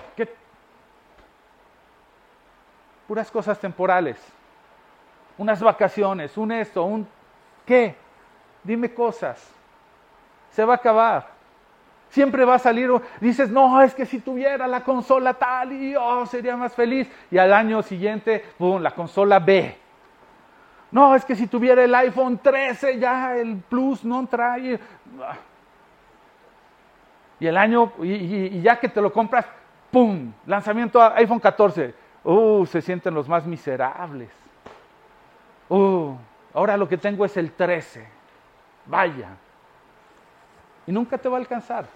puras 3.06 3.30
cosas 3.30 3.58
temporales. 3.58 4.16
unas 5.36 5.60
vacaciones, 5.60 6.36
un 6.36 6.52
esto, 6.52 6.84
un... 6.84 7.06
¿Qué? 7.66 7.94
Dime 8.62 8.94
cosas. 8.94 9.52
Se 10.50 10.64
va 10.64 10.74
a 10.74 10.76
acabar. 10.76 11.28
Siempre 12.08 12.44
va 12.44 12.54
a 12.54 12.58
salir, 12.58 12.90
dices, 13.20 13.50
no, 13.50 13.80
es 13.82 13.94
que 13.94 14.06
si 14.06 14.20
tuviera 14.20 14.66
la 14.66 14.84
consola 14.84 15.34
tal 15.34 15.72
y 15.72 15.92
yo 15.92 16.02
oh, 16.02 16.26
sería 16.26 16.56
más 16.56 16.74
feliz. 16.74 17.10
Y 17.30 17.38
al 17.38 17.52
año 17.52 17.82
siguiente, 17.82 18.44
boom, 18.58 18.82
la 18.82 18.92
consola 18.92 19.38
B. 19.38 19.81
No, 20.92 21.14
es 21.14 21.24
que 21.24 21.34
si 21.34 21.46
tuviera 21.46 21.82
el 21.82 21.94
iPhone 21.94 22.38
13 22.38 22.98
ya 22.98 23.34
el 23.34 23.56
Plus 23.56 24.04
no 24.04 24.26
trae. 24.26 24.78
Y 27.40 27.46
el 27.46 27.56
año, 27.56 27.92
y, 28.02 28.60
ya 28.60 28.78
que 28.78 28.90
te 28.90 29.00
lo 29.00 29.10
compras, 29.10 29.46
¡pum! 29.90 30.32
Lanzamiento 30.46 31.02
iPhone 31.02 31.40
14. 31.40 31.94
¡Uh! 32.24 32.66
Se 32.66 32.82
sienten 32.82 33.14
los 33.14 33.26
más 33.26 33.46
miserables. 33.46 34.30
¡Uh! 35.70 36.14
Ahora 36.52 36.76
lo 36.76 36.86
que 36.86 36.98
tengo 36.98 37.24
es 37.24 37.38
el 37.38 37.52
13. 37.52 38.06
Vaya. 38.84 39.30
Y 40.86 40.92
nunca 40.92 41.16
te 41.16 41.28
va 41.28 41.38
a 41.38 41.40
alcanzar. 41.40 41.86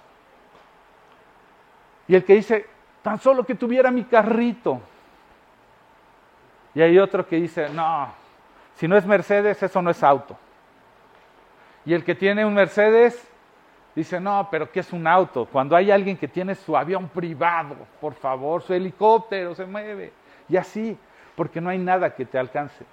Y 2.08 2.14
el 2.14 2.24
que 2.24 2.34
dice, 2.34 2.66
tan 3.02 3.18
solo 3.18 3.44
que 3.44 3.54
tuviera 3.54 3.90
mi 3.90 4.04
carrito. 4.04 4.80
Y 6.74 6.80
hay 6.80 6.98
otro 6.98 7.26
que 7.26 7.36
dice, 7.36 7.68
no, 7.68 8.25
si 8.76 8.86
no 8.86 8.96
es 8.96 9.06
Mercedes, 9.06 9.62
eso 9.62 9.82
no 9.82 9.90
es 9.90 10.02
auto. 10.02 10.36
Y 11.84 11.94
el 11.94 12.04
que 12.04 12.14
tiene 12.14 12.44
un 12.44 12.54
Mercedes 12.54 13.28
dice, 13.94 14.20
no, 14.20 14.48
pero 14.50 14.70
¿qué 14.70 14.80
es 14.80 14.92
un 14.92 15.06
auto? 15.06 15.46
Cuando 15.46 15.74
hay 15.74 15.90
alguien 15.90 16.16
que 16.16 16.28
tiene 16.28 16.54
su 16.54 16.76
avión 16.76 17.08
privado, 17.08 17.76
por 18.00 18.14
favor, 18.14 18.62
su 18.62 18.74
helicóptero 18.74 19.54
se 19.54 19.64
mueve. 19.64 20.12
Y 20.48 20.56
así, 20.56 20.98
porque 21.34 21.60
no 21.60 21.70
hay 21.70 21.78
nada 21.78 22.14
que 22.14 22.26
te 22.26 22.38
alcance. 22.38 22.84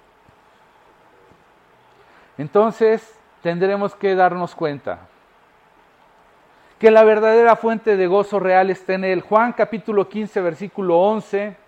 Entonces, 2.38 3.18
tendremos 3.42 3.94
que 3.94 4.14
darnos 4.14 4.54
cuenta 4.54 5.00
que 6.78 6.90
la 6.90 7.04
verdadera 7.04 7.56
fuente 7.56 7.96
de 7.96 8.06
gozo 8.06 8.40
real 8.40 8.70
está 8.70 8.94
en 8.94 9.04
él. 9.04 9.20
Juan 9.20 9.52
capítulo 9.52 10.08
15, 10.08 10.40
versículo 10.40 10.98
11 10.98 11.63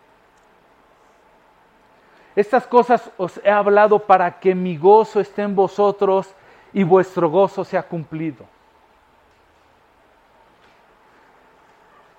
estas 2.36 2.66
cosas 2.66 3.10
os 3.16 3.40
he 3.42 3.50
hablado 3.50 3.98
para 3.98 4.38
que 4.38 4.54
mi 4.54 4.76
gozo 4.76 5.20
esté 5.20 5.42
en 5.42 5.56
vosotros 5.56 6.34
y 6.74 6.84
vuestro 6.84 7.30
gozo 7.30 7.64
sea 7.64 7.82
cumplido. 7.82 8.44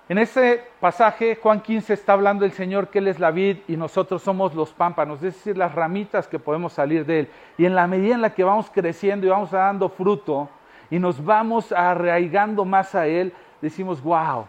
En 0.08 0.18
ese 0.18 0.64
pasaje, 0.80 1.38
Juan 1.40 1.60
15 1.60 1.92
está 1.92 2.14
hablando 2.14 2.44
el 2.44 2.52
Señor 2.52 2.88
que 2.88 2.98
Él 2.98 3.08
es 3.08 3.20
la 3.20 3.30
vid 3.30 3.58
y 3.68 3.76
nosotros 3.76 4.22
somos 4.22 4.54
los 4.54 4.72
pámpanos, 4.72 5.18
es 5.18 5.34
decir, 5.34 5.56
las 5.56 5.74
ramitas 5.74 6.26
que 6.26 6.38
podemos 6.38 6.72
salir 6.72 7.06
de 7.06 7.20
Él. 7.20 7.30
Y 7.56 7.66
en 7.66 7.74
la 7.74 7.86
medida 7.86 8.14
en 8.14 8.22
la 8.22 8.34
que 8.34 8.42
vamos 8.42 8.70
creciendo 8.70 9.26
y 9.26 9.28
vamos 9.28 9.50
dando 9.50 9.88
fruto 9.88 10.48
y 10.90 10.98
nos 10.98 11.22
vamos 11.22 11.70
arraigando 11.72 12.64
más 12.64 12.94
a 12.94 13.06
Él, 13.06 13.34
decimos, 13.60 14.02
wow, 14.02 14.46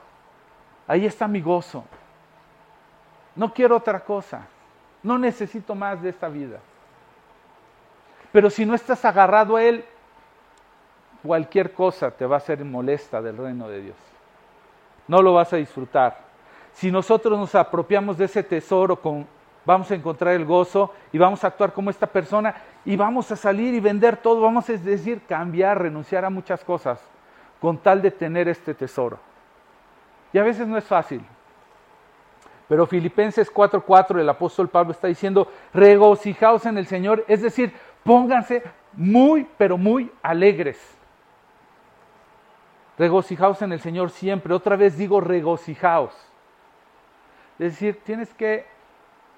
ahí 0.88 1.06
está 1.06 1.28
mi 1.28 1.42
gozo. 1.42 1.84
No 3.36 3.54
quiero 3.54 3.76
otra 3.76 4.00
cosa. 4.00 4.48
No 5.04 5.18
necesito 5.18 5.76
más 5.76 6.02
de 6.02 6.10
esta 6.10 6.28
vida. 6.28 6.60
Pero 8.32 8.50
si 8.50 8.66
no 8.66 8.76
estás 8.76 9.04
agarrado 9.06 9.56
a 9.56 9.64
Él, 9.64 9.84
cualquier 11.24 11.74
cosa 11.74 12.12
te 12.12 12.26
va 12.26 12.38
a 12.38 12.42
ser 12.42 12.64
molesta 12.64 13.22
del 13.22 13.38
reino 13.38 13.68
de 13.68 13.82
Dios. 13.82 13.98
No 15.08 15.22
lo 15.22 15.34
vas 15.34 15.52
a 15.54 15.58
disfrutar. 15.58 16.18
Si 16.74 16.92
nosotros 16.92 17.38
nos 17.38 17.56
apropiamos 17.56 18.18
de 18.18 18.26
ese 18.26 18.44
tesoro, 18.44 19.00
vamos 19.66 19.90
a 19.90 19.96
encontrar 19.96 20.36
el 20.36 20.46
gozo 20.46 20.94
y 21.12 21.18
vamos 21.18 21.44
a 21.44 21.48
actuar 21.48 21.74
como 21.74 21.90
esta 21.90 22.08
persona 22.08 22.56
y 22.86 22.96
vamos 22.96 23.32
a 23.32 23.36
salir 23.36 23.74
y 23.74 23.80
vender 23.80 24.18
todo, 24.18 24.42
vamos 24.42 24.70
a 24.70 24.74
decir, 24.74 25.22
cambiar, 25.28 25.82
renunciar 25.82 26.24
a 26.26 26.30
muchas 26.30 26.64
cosas 26.64 27.02
con 27.60 27.78
tal 27.78 28.02
de 28.02 28.12
tener 28.12 28.48
este 28.48 28.74
tesoro. 28.74 29.20
Y 30.32 30.38
a 30.38 30.44
veces 30.44 30.68
no 30.68 30.78
es 30.78 30.86
fácil, 30.86 31.26
pero 32.70 32.86
Filipenses 32.86 33.52
4:4 33.52 34.22
el 34.22 34.30
apóstol 34.30 34.70
Pablo 34.70 34.92
está 34.92 35.08
diciendo, 35.08 35.52
regocijaos 35.74 36.68
en 36.68 36.78
el 36.78 36.86
Señor, 36.86 37.26
es 37.28 37.42
decir, 37.42 37.74
pónganse 38.04 38.64
muy, 38.94 39.48
pero 39.58 39.76
muy 39.76 40.12
alegres. 40.22 40.80
Regocijaos 42.98 43.62
en 43.64 43.72
el 43.72 43.80
Señor 43.80 44.12
siempre. 44.12 44.54
Otra 44.54 44.76
vez 44.76 44.98
digo 44.98 45.20
regocijaos. 45.20 46.14
Es 47.58 47.74
decir, 47.74 48.00
tienes 48.04 48.32
que, 48.36 48.68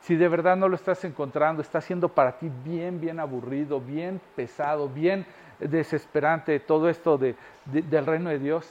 si 0.01 0.15
de 0.15 0.27
verdad 0.27 0.57
no 0.57 0.67
lo 0.67 0.75
estás 0.75 1.03
encontrando, 1.05 1.61
está 1.61 1.79
siendo 1.79 2.09
para 2.09 2.37
ti 2.37 2.51
bien, 2.65 2.99
bien 2.99 3.19
aburrido, 3.19 3.79
bien 3.79 4.19
pesado, 4.35 4.89
bien 4.89 5.25
desesperante 5.57 6.59
todo 6.59 6.89
esto 6.89 7.17
de, 7.17 7.35
del 7.65 8.05
reino 8.05 8.29
de 8.29 8.39
Dios, 8.39 8.69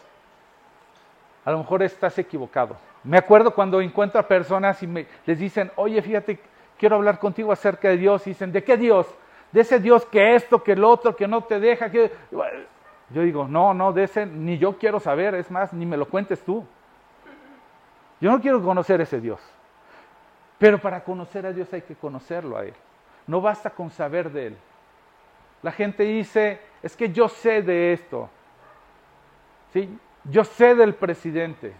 a 1.46 1.50
lo 1.50 1.58
mejor 1.58 1.82
estás 1.82 2.18
equivocado. 2.18 2.76
Me 3.04 3.16
acuerdo 3.16 3.54
cuando 3.54 3.80
encuentro 3.80 4.20
a 4.20 4.28
personas 4.28 4.82
y 4.82 4.86
me, 4.86 5.06
les 5.24 5.38
dicen, 5.38 5.72
oye, 5.76 6.00
fíjate, 6.02 6.38
quiero 6.78 6.96
hablar 6.96 7.18
contigo 7.18 7.52
acerca 7.52 7.88
de 7.88 7.96
Dios. 7.96 8.26
Y 8.26 8.30
dicen, 8.30 8.52
¿de 8.52 8.62
qué 8.62 8.76
Dios? 8.76 9.06
De 9.52 9.62
ese 9.62 9.80
Dios 9.80 10.04
que 10.06 10.34
esto, 10.34 10.62
que 10.62 10.72
el 10.72 10.84
otro, 10.84 11.16
que 11.16 11.26
no 11.26 11.42
te 11.42 11.58
deja. 11.58 11.90
Que... 11.90 12.12
Yo 13.10 13.22
digo, 13.22 13.48
no, 13.48 13.74
no, 13.74 13.92
de 13.92 14.04
ese 14.04 14.24
ni 14.26 14.58
yo 14.58 14.78
quiero 14.78 15.00
saber, 15.00 15.34
es 15.34 15.50
más, 15.50 15.72
ni 15.72 15.84
me 15.84 15.96
lo 15.96 16.06
cuentes 16.06 16.42
tú. 16.42 16.64
Yo 18.20 18.30
no 18.30 18.40
quiero 18.40 18.62
conocer 18.62 19.00
ese 19.00 19.20
Dios. 19.20 19.40
Pero 20.58 20.78
para 20.78 21.02
conocer 21.02 21.46
a 21.46 21.52
Dios 21.52 21.72
hay 21.72 21.82
que 21.82 21.96
conocerlo 21.96 22.58
a 22.58 22.64
Él. 22.64 22.74
No 23.26 23.40
basta 23.40 23.70
con 23.70 23.90
saber 23.90 24.30
de 24.30 24.48
Él. 24.48 24.56
La 25.62 25.72
gente 25.72 26.04
dice, 26.04 26.60
es 26.82 26.96
que 26.96 27.10
yo 27.10 27.28
sé 27.28 27.62
de 27.62 27.94
esto. 27.94 28.28
¿Sí? 29.72 29.98
Yo 30.24 30.44
sé 30.44 30.74
del 30.74 30.94
presidente. 30.94 31.72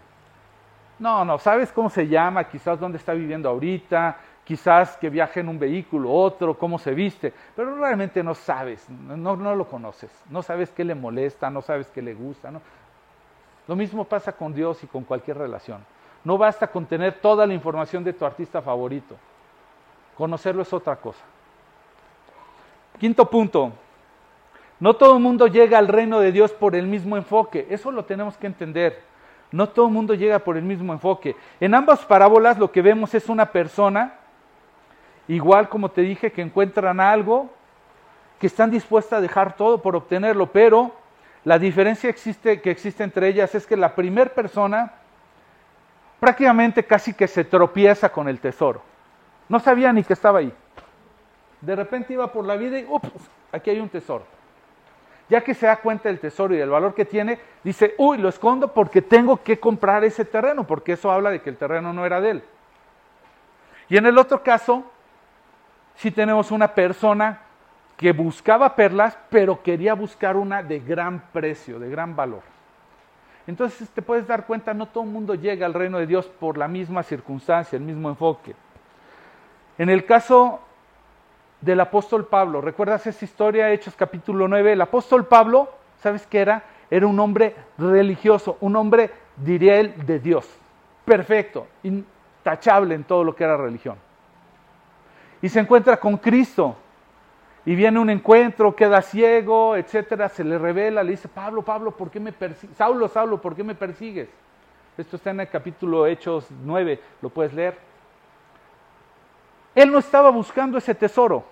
No, 1.01 1.25
no, 1.25 1.39
sabes 1.39 1.71
cómo 1.71 1.89
se 1.89 2.07
llama, 2.07 2.43
quizás 2.43 2.79
dónde 2.79 2.99
está 2.99 3.13
viviendo 3.13 3.49
ahorita, 3.49 4.17
quizás 4.43 4.95
que 4.97 5.09
viaje 5.09 5.39
en 5.39 5.49
un 5.49 5.57
vehículo, 5.57 6.11
otro, 6.11 6.55
cómo 6.55 6.77
se 6.77 6.93
viste, 6.93 7.33
pero 7.55 7.75
realmente 7.75 8.21
no 8.21 8.35
sabes, 8.35 8.87
no, 8.87 9.35
lo 9.35 9.67
conoces, 9.67 10.11
no 10.29 10.43
sabes 10.43 10.69
qué 10.69 10.83
le 10.85 10.93
molesta, 10.93 11.49
no 11.49 11.63
sabes 11.63 11.89
qué 11.89 12.03
le 12.03 12.13
gusta. 12.13 12.51
Lo 13.67 13.75
mismo 13.75 14.03
pasa 14.03 14.31
con 14.31 14.53
Dios 14.53 14.83
y 14.83 14.87
con 14.87 15.03
cualquier 15.03 15.39
relación. 15.39 15.83
No 16.23 16.37
basta 16.37 16.67
con 16.67 16.85
tener 16.85 17.15
toda 17.15 17.47
la 17.47 17.55
información 17.55 18.03
de 18.03 18.13
tu 18.13 18.23
artista 18.23 18.61
favorito. 18.61 19.15
Conocerlo 20.15 20.61
es 20.61 20.71
otra 20.71 20.97
cosa. 20.97 21.23
Quinto 22.99 23.27
punto. 23.27 23.71
No 24.79 24.93
todo 24.95 25.15
el 25.15 25.23
mundo 25.23 25.47
llega 25.47 25.79
al 25.79 25.87
reino 25.87 26.19
de 26.19 26.31
Dios 26.31 26.51
por 26.51 26.75
el 26.75 26.85
mismo 26.85 27.17
enfoque. 27.17 27.65
Eso 27.71 27.89
lo 27.89 28.05
tenemos 28.05 28.37
que 28.37 28.45
entender. 28.45 29.10
No 29.51 29.67
todo 29.67 29.87
el 29.87 29.93
mundo 29.93 30.13
llega 30.13 30.39
por 30.39 30.57
el 30.57 30.63
mismo 30.63 30.93
enfoque. 30.93 31.35
En 31.59 31.75
ambas 31.75 32.05
parábolas 32.05 32.57
lo 32.57 32.71
que 32.71 32.81
vemos 32.81 33.13
es 33.13 33.27
una 33.27 33.47
persona, 33.47 34.15
igual 35.27 35.67
como 35.67 35.89
te 35.89 36.01
dije, 36.01 36.31
que 36.31 36.41
encuentran 36.41 36.99
algo, 36.99 37.49
que 38.39 38.47
están 38.47 38.71
dispuestas 38.71 39.19
a 39.19 39.21
dejar 39.21 39.55
todo 39.55 39.81
por 39.81 39.95
obtenerlo, 39.95 40.47
pero 40.47 40.95
la 41.43 41.59
diferencia 41.59 42.13
que 42.13 42.71
existe 42.71 43.03
entre 43.03 43.27
ellas 43.27 43.53
es 43.53 43.67
que 43.67 43.75
la 43.75 43.93
primera 43.93 44.33
persona 44.33 44.93
prácticamente 46.19 46.83
casi 46.85 47.13
que 47.13 47.27
se 47.27 47.43
tropieza 47.43 48.09
con 48.09 48.29
el 48.29 48.39
tesoro. 48.39 48.81
No 49.49 49.59
sabía 49.59 49.91
ni 49.91 50.03
que 50.03 50.13
estaba 50.13 50.39
ahí. 50.39 50.53
De 51.59 51.75
repente 51.75 52.13
iba 52.13 52.31
por 52.31 52.45
la 52.45 52.55
vida 52.55 52.79
y, 52.79 52.85
ups, 52.87 53.09
aquí 53.51 53.69
hay 53.69 53.79
un 53.79 53.89
tesoro 53.89 54.40
ya 55.31 55.41
que 55.41 55.53
se 55.53 55.65
da 55.65 55.77
cuenta 55.77 56.09
del 56.09 56.19
tesoro 56.19 56.53
y 56.53 56.57
del 56.57 56.69
valor 56.69 56.93
que 56.93 57.05
tiene, 57.05 57.39
dice, 57.63 57.95
uy, 57.97 58.17
lo 58.17 58.27
escondo 58.27 58.73
porque 58.73 59.01
tengo 59.01 59.41
que 59.41 59.61
comprar 59.61 60.03
ese 60.03 60.25
terreno, 60.25 60.67
porque 60.67 60.91
eso 60.91 61.09
habla 61.09 61.29
de 61.29 61.41
que 61.41 61.49
el 61.49 61.55
terreno 61.55 61.93
no 61.93 62.05
era 62.05 62.19
de 62.19 62.31
él. 62.31 62.43
Y 63.87 63.95
en 63.95 64.07
el 64.07 64.17
otro 64.17 64.43
caso, 64.43 64.83
sí 65.95 66.11
tenemos 66.11 66.51
una 66.51 66.75
persona 66.75 67.39
que 67.95 68.11
buscaba 68.11 68.75
perlas, 68.75 69.17
pero 69.29 69.63
quería 69.63 69.93
buscar 69.93 70.35
una 70.35 70.63
de 70.63 70.81
gran 70.81 71.21
precio, 71.31 71.79
de 71.79 71.89
gran 71.89 72.13
valor. 72.13 72.41
Entonces 73.47 73.89
te 73.89 74.01
puedes 74.01 74.27
dar 74.27 74.45
cuenta, 74.45 74.73
no 74.73 74.87
todo 74.87 75.05
el 75.05 75.11
mundo 75.11 75.35
llega 75.35 75.65
al 75.65 75.73
reino 75.73 75.97
de 75.97 76.07
Dios 76.07 76.27
por 76.27 76.57
la 76.57 76.67
misma 76.67 77.03
circunstancia, 77.03 77.77
el 77.77 77.83
mismo 77.83 78.09
enfoque. 78.09 78.53
En 79.77 79.89
el 79.89 80.03
caso 80.03 80.59
del 81.61 81.79
apóstol 81.79 82.25
Pablo. 82.25 82.59
¿Recuerdas 82.59 83.07
esa 83.07 83.23
historia, 83.23 83.71
Hechos 83.71 83.95
capítulo 83.95 84.47
9? 84.47 84.73
El 84.73 84.81
apóstol 84.81 85.25
Pablo, 85.25 85.69
¿sabes 85.99 86.25
qué 86.27 86.39
era? 86.39 86.63
Era 86.89 87.07
un 87.07 87.19
hombre 87.19 87.55
religioso, 87.77 88.57
un 88.59 88.75
hombre, 88.75 89.11
diría 89.37 89.79
él, 89.79 89.93
de 90.05 90.19
Dios. 90.19 90.49
Perfecto, 91.05 91.67
intachable 91.83 92.95
en 92.95 93.03
todo 93.03 93.23
lo 93.23 93.35
que 93.35 93.43
era 93.43 93.55
religión. 93.55 93.95
Y 95.41 95.49
se 95.49 95.59
encuentra 95.59 95.97
con 95.97 96.17
Cristo. 96.17 96.75
Y 97.63 97.75
viene 97.75 97.99
un 97.99 98.09
encuentro, 98.09 98.75
queda 98.75 99.03
ciego, 99.03 99.75
etcétera, 99.75 100.29
se 100.29 100.43
le 100.43 100.57
revela, 100.57 101.03
le 101.03 101.11
dice, 101.11 101.27
Pablo, 101.27 101.61
Pablo, 101.61 101.91
¿por 101.91 102.09
qué 102.09 102.19
me 102.19 102.31
persigues? 102.31 102.75
Saulo, 102.75 103.07
Saulo, 103.07 103.39
¿por 103.39 103.55
qué 103.55 103.63
me 103.63 103.75
persigues? 103.75 104.29
Esto 104.97 105.15
está 105.15 105.29
en 105.29 105.41
el 105.41 105.47
capítulo 105.47 106.07
Hechos 106.07 106.47
9, 106.63 106.99
lo 107.21 107.29
puedes 107.29 107.53
leer. 107.53 107.77
Él 109.75 109.91
no 109.91 109.99
estaba 109.99 110.31
buscando 110.31 110.77
ese 110.77 110.95
tesoro. 110.95 111.45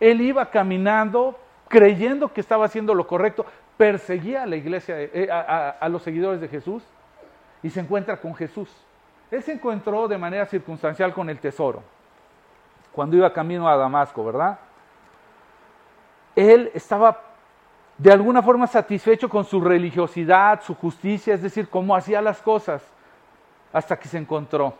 Él 0.00 0.20
iba 0.20 0.50
caminando 0.50 1.38
creyendo 1.68 2.32
que 2.32 2.40
estaba 2.40 2.66
haciendo 2.66 2.94
lo 2.94 3.06
correcto, 3.06 3.44
perseguía 3.76 4.44
a 4.44 4.46
la 4.46 4.56
iglesia, 4.56 4.94
eh, 5.00 5.28
a, 5.30 5.88
los 5.88 6.02
seguidores 6.02 6.40
de 6.40 6.48
Jesús 6.48 6.84
y 7.62 7.70
se 7.70 7.80
encuentra 7.80 8.20
con 8.20 8.34
Jesús. 8.34 8.70
Él 9.30 9.42
se 9.42 9.52
encontró 9.52 10.06
de 10.06 10.18
manera 10.18 10.46
circunstancial 10.46 11.12
con 11.12 11.28
el 11.28 11.40
tesoro 11.40 11.82
cuando 12.92 13.16
iba 13.16 13.32
camino 13.32 13.68
a 13.68 13.76
Damasco, 13.76 14.24
¿verdad? 14.24 14.56
Él 16.36 16.70
estaba 16.74 17.20
de 17.98 18.12
alguna 18.12 18.40
forma 18.40 18.68
satisfecho 18.68 19.28
con 19.28 19.44
su 19.44 19.60
religiosidad, 19.60 20.62
su 20.62 20.76
justicia, 20.76 21.34
es 21.34 21.42
decir, 21.42 21.68
cómo 21.68 21.96
hacía 21.96 22.20
las 22.20 22.40
cosas, 22.40 22.84
hasta 23.72 23.98
que 23.98 24.06
se 24.06 24.18
encontró. 24.18 24.74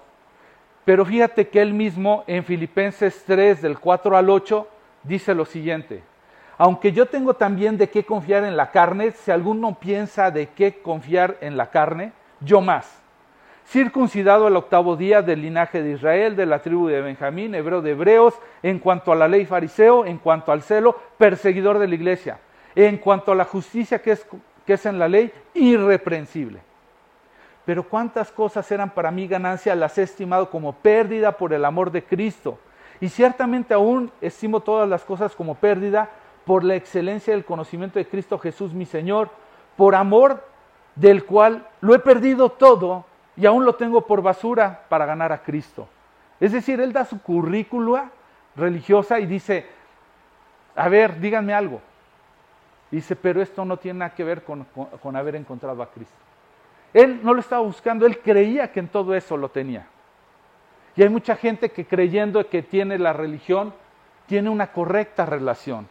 Pero 0.85 1.05
fíjate 1.05 1.49
que 1.49 1.61
él 1.61 1.75
mismo 1.75 2.23
en 2.29 2.45
Filipenses 2.45 3.25
3, 3.27 3.62
del 3.62 3.81
4 3.81 4.17
al 4.17 4.31
8, 4.31 4.69
dice 5.05 5.35
lo 5.35 5.45
siguiente. 5.45 6.03
Aunque 6.59 6.93
yo 6.93 7.07
tengo 7.07 7.35
también 7.35 7.77
de 7.77 7.89
qué 7.89 8.05
confiar 8.05 8.45
en 8.45 8.57
la 8.57 8.71
carne, 8.71 9.11
si 9.13 9.31
alguno 9.31 9.79
piensa 9.79 10.31
de 10.31 10.49
qué 10.49 10.81
confiar 10.81 11.37
en 11.41 11.57
la 11.57 11.71
carne, 11.71 12.13
yo 12.41 12.61
más. 12.61 13.01
Circuncidado 13.67 14.47
al 14.47 14.57
octavo 14.57 14.95
día 14.97 15.23
del 15.23 15.43
linaje 15.43 15.83
de 15.83 15.93
Israel, 15.93 16.37
de 16.37 16.47
la 16.47 16.61
tribu 16.61 16.87
de 16.87 17.01
Benjamín, 17.01 17.55
hebreo 17.55 17.81
de 17.81 17.93
hebreos, 17.93 18.35
en 18.63 18.79
cuanto 18.79 19.11
a 19.11 19.17
la 19.17 19.27
ley 19.27 19.47
fariseo, 19.47 20.05
en 20.05 20.19
cuanto 20.19 20.53
al 20.53 20.63
celo, 20.63 21.01
perseguidor 21.17 21.79
de 21.79 21.89
la 21.89 21.95
iglesia, 21.95 22.39
en 22.75 22.99
cuanto 22.99 23.33
a 23.33 23.35
la 23.35 23.45
justicia 23.45 24.01
que 24.01 24.13
es, 24.13 24.27
que 24.67 24.75
es 24.75 24.87
en 24.87 24.99
la 24.99 25.09
ley, 25.09 25.33
irreprensible. 25.55 26.61
Pero 27.65 27.83
cuántas 27.85 28.31
cosas 28.31 28.71
eran 28.71 28.91
para 28.91 29.11
mí 29.11 29.27
ganancia, 29.27 29.75
las 29.75 29.97
he 29.97 30.03
estimado 30.03 30.51
como 30.51 30.75
pérdida 30.75 31.33
por 31.33 31.55
el 31.55 31.65
amor 31.65 31.91
de 31.91 32.05
Cristo. 32.05 32.59
Y 33.01 33.09
ciertamente 33.09 33.75
aún 33.75 34.11
estimo 34.21 34.61
todas 34.61 34.89
las 34.89 35.05
cosas 35.05 35.35
como 35.35 35.55
pérdida 35.55 36.11
por 36.45 36.63
la 36.65 36.75
excelencia 36.75 37.35
del 37.35 37.45
conocimiento 37.45 37.99
de 37.99 38.07
Cristo 38.07 38.39
Jesús 38.39 38.73
mi 38.73 38.87
Señor, 38.87 39.31
por 39.77 39.95
amor 39.95 40.45
del 40.95 41.25
cual 41.25 41.67
lo 41.81 41.95
he 41.95 41.99
perdido 41.99 42.51
todo 42.51 43.05
y 43.37 43.47
aún 43.47 43.65
lo 43.65 43.75
tengo 43.75 44.07
por 44.07 44.23
basura 44.23 44.85
para 44.89 45.07
ganar 45.07 45.33
a 45.33 45.43
Cristo. 45.43 45.89
Es 46.39 46.53
decir, 46.53 46.81
él 46.81 46.93
da 46.93 47.05
su 47.05 47.21
currícula 47.21 48.11
religiosa 48.55 49.19
y 49.19 49.27
dice, 49.27 49.67
a 50.77 50.89
ver, 50.89 51.19
díganme 51.19 51.55
algo. 51.55 51.81
Dice, 52.91 53.17
pero 53.17 53.43
esto 53.43 53.65
no 53.65 53.77
tiene 53.77 54.01
nada 54.01 54.15
que 54.15 54.23
ver 54.23 54.45
con, 54.45 54.65
con 55.03 55.17
haber 55.17 55.37
encontrado 55.37 55.83
a 55.83 55.91
Cristo. 55.91 56.15
Él 56.93 57.21
no 57.25 57.35
lo 57.35 57.41
estaba 57.41 57.63
buscando, 57.63 58.07
él 58.07 58.21
creía 58.21 58.71
que 58.71 58.79
en 58.79 58.89
todo 58.89 59.15
eso 59.15 59.37
lo 59.37 59.49
tenía. 59.49 59.89
Y 60.97 61.03
hay 61.03 61.09
mucha 61.09 61.37
gente 61.37 61.71
que 61.71 61.87
creyendo 61.87 62.49
que 62.49 62.63
tiene 62.63 62.99
la 62.99 63.13
religión, 63.13 63.75
tiene 64.27 64.49
una 64.49 64.69
correcta 64.69 65.27
relación. 65.27 65.89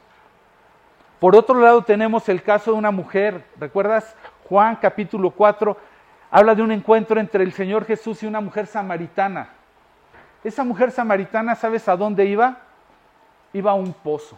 Por 1.20 1.36
otro 1.36 1.60
lado 1.60 1.84
tenemos 1.84 2.28
el 2.30 2.41
caso 2.41 2.72
de 2.72 2.78
una 2.78 2.91
mujer, 2.91 3.45
¿recuerdas? 3.60 4.16
Juan 4.49 4.76
capítulo 4.78 5.32
4 5.32 5.78
habla 6.30 6.56
de 6.56 6.62
un 6.62 6.72
encuentro 6.72 7.20
entre 7.20 7.43
el 7.43 7.54
Señor 7.54 7.86
Jesús 7.86 8.24
y 8.24 8.26
una 8.26 8.41
mujer 8.41 8.68
samaritana. 8.68 9.49
Esa 10.43 10.64
mujer 10.64 10.91
samaritana, 10.91 11.56
¿sabes 11.56 11.88
a 11.88 11.95
dónde 11.95 12.26
iba? 12.26 12.58
Iba 13.54 13.72
a 13.72 13.76
un 13.76 13.93
pozo. 13.93 14.38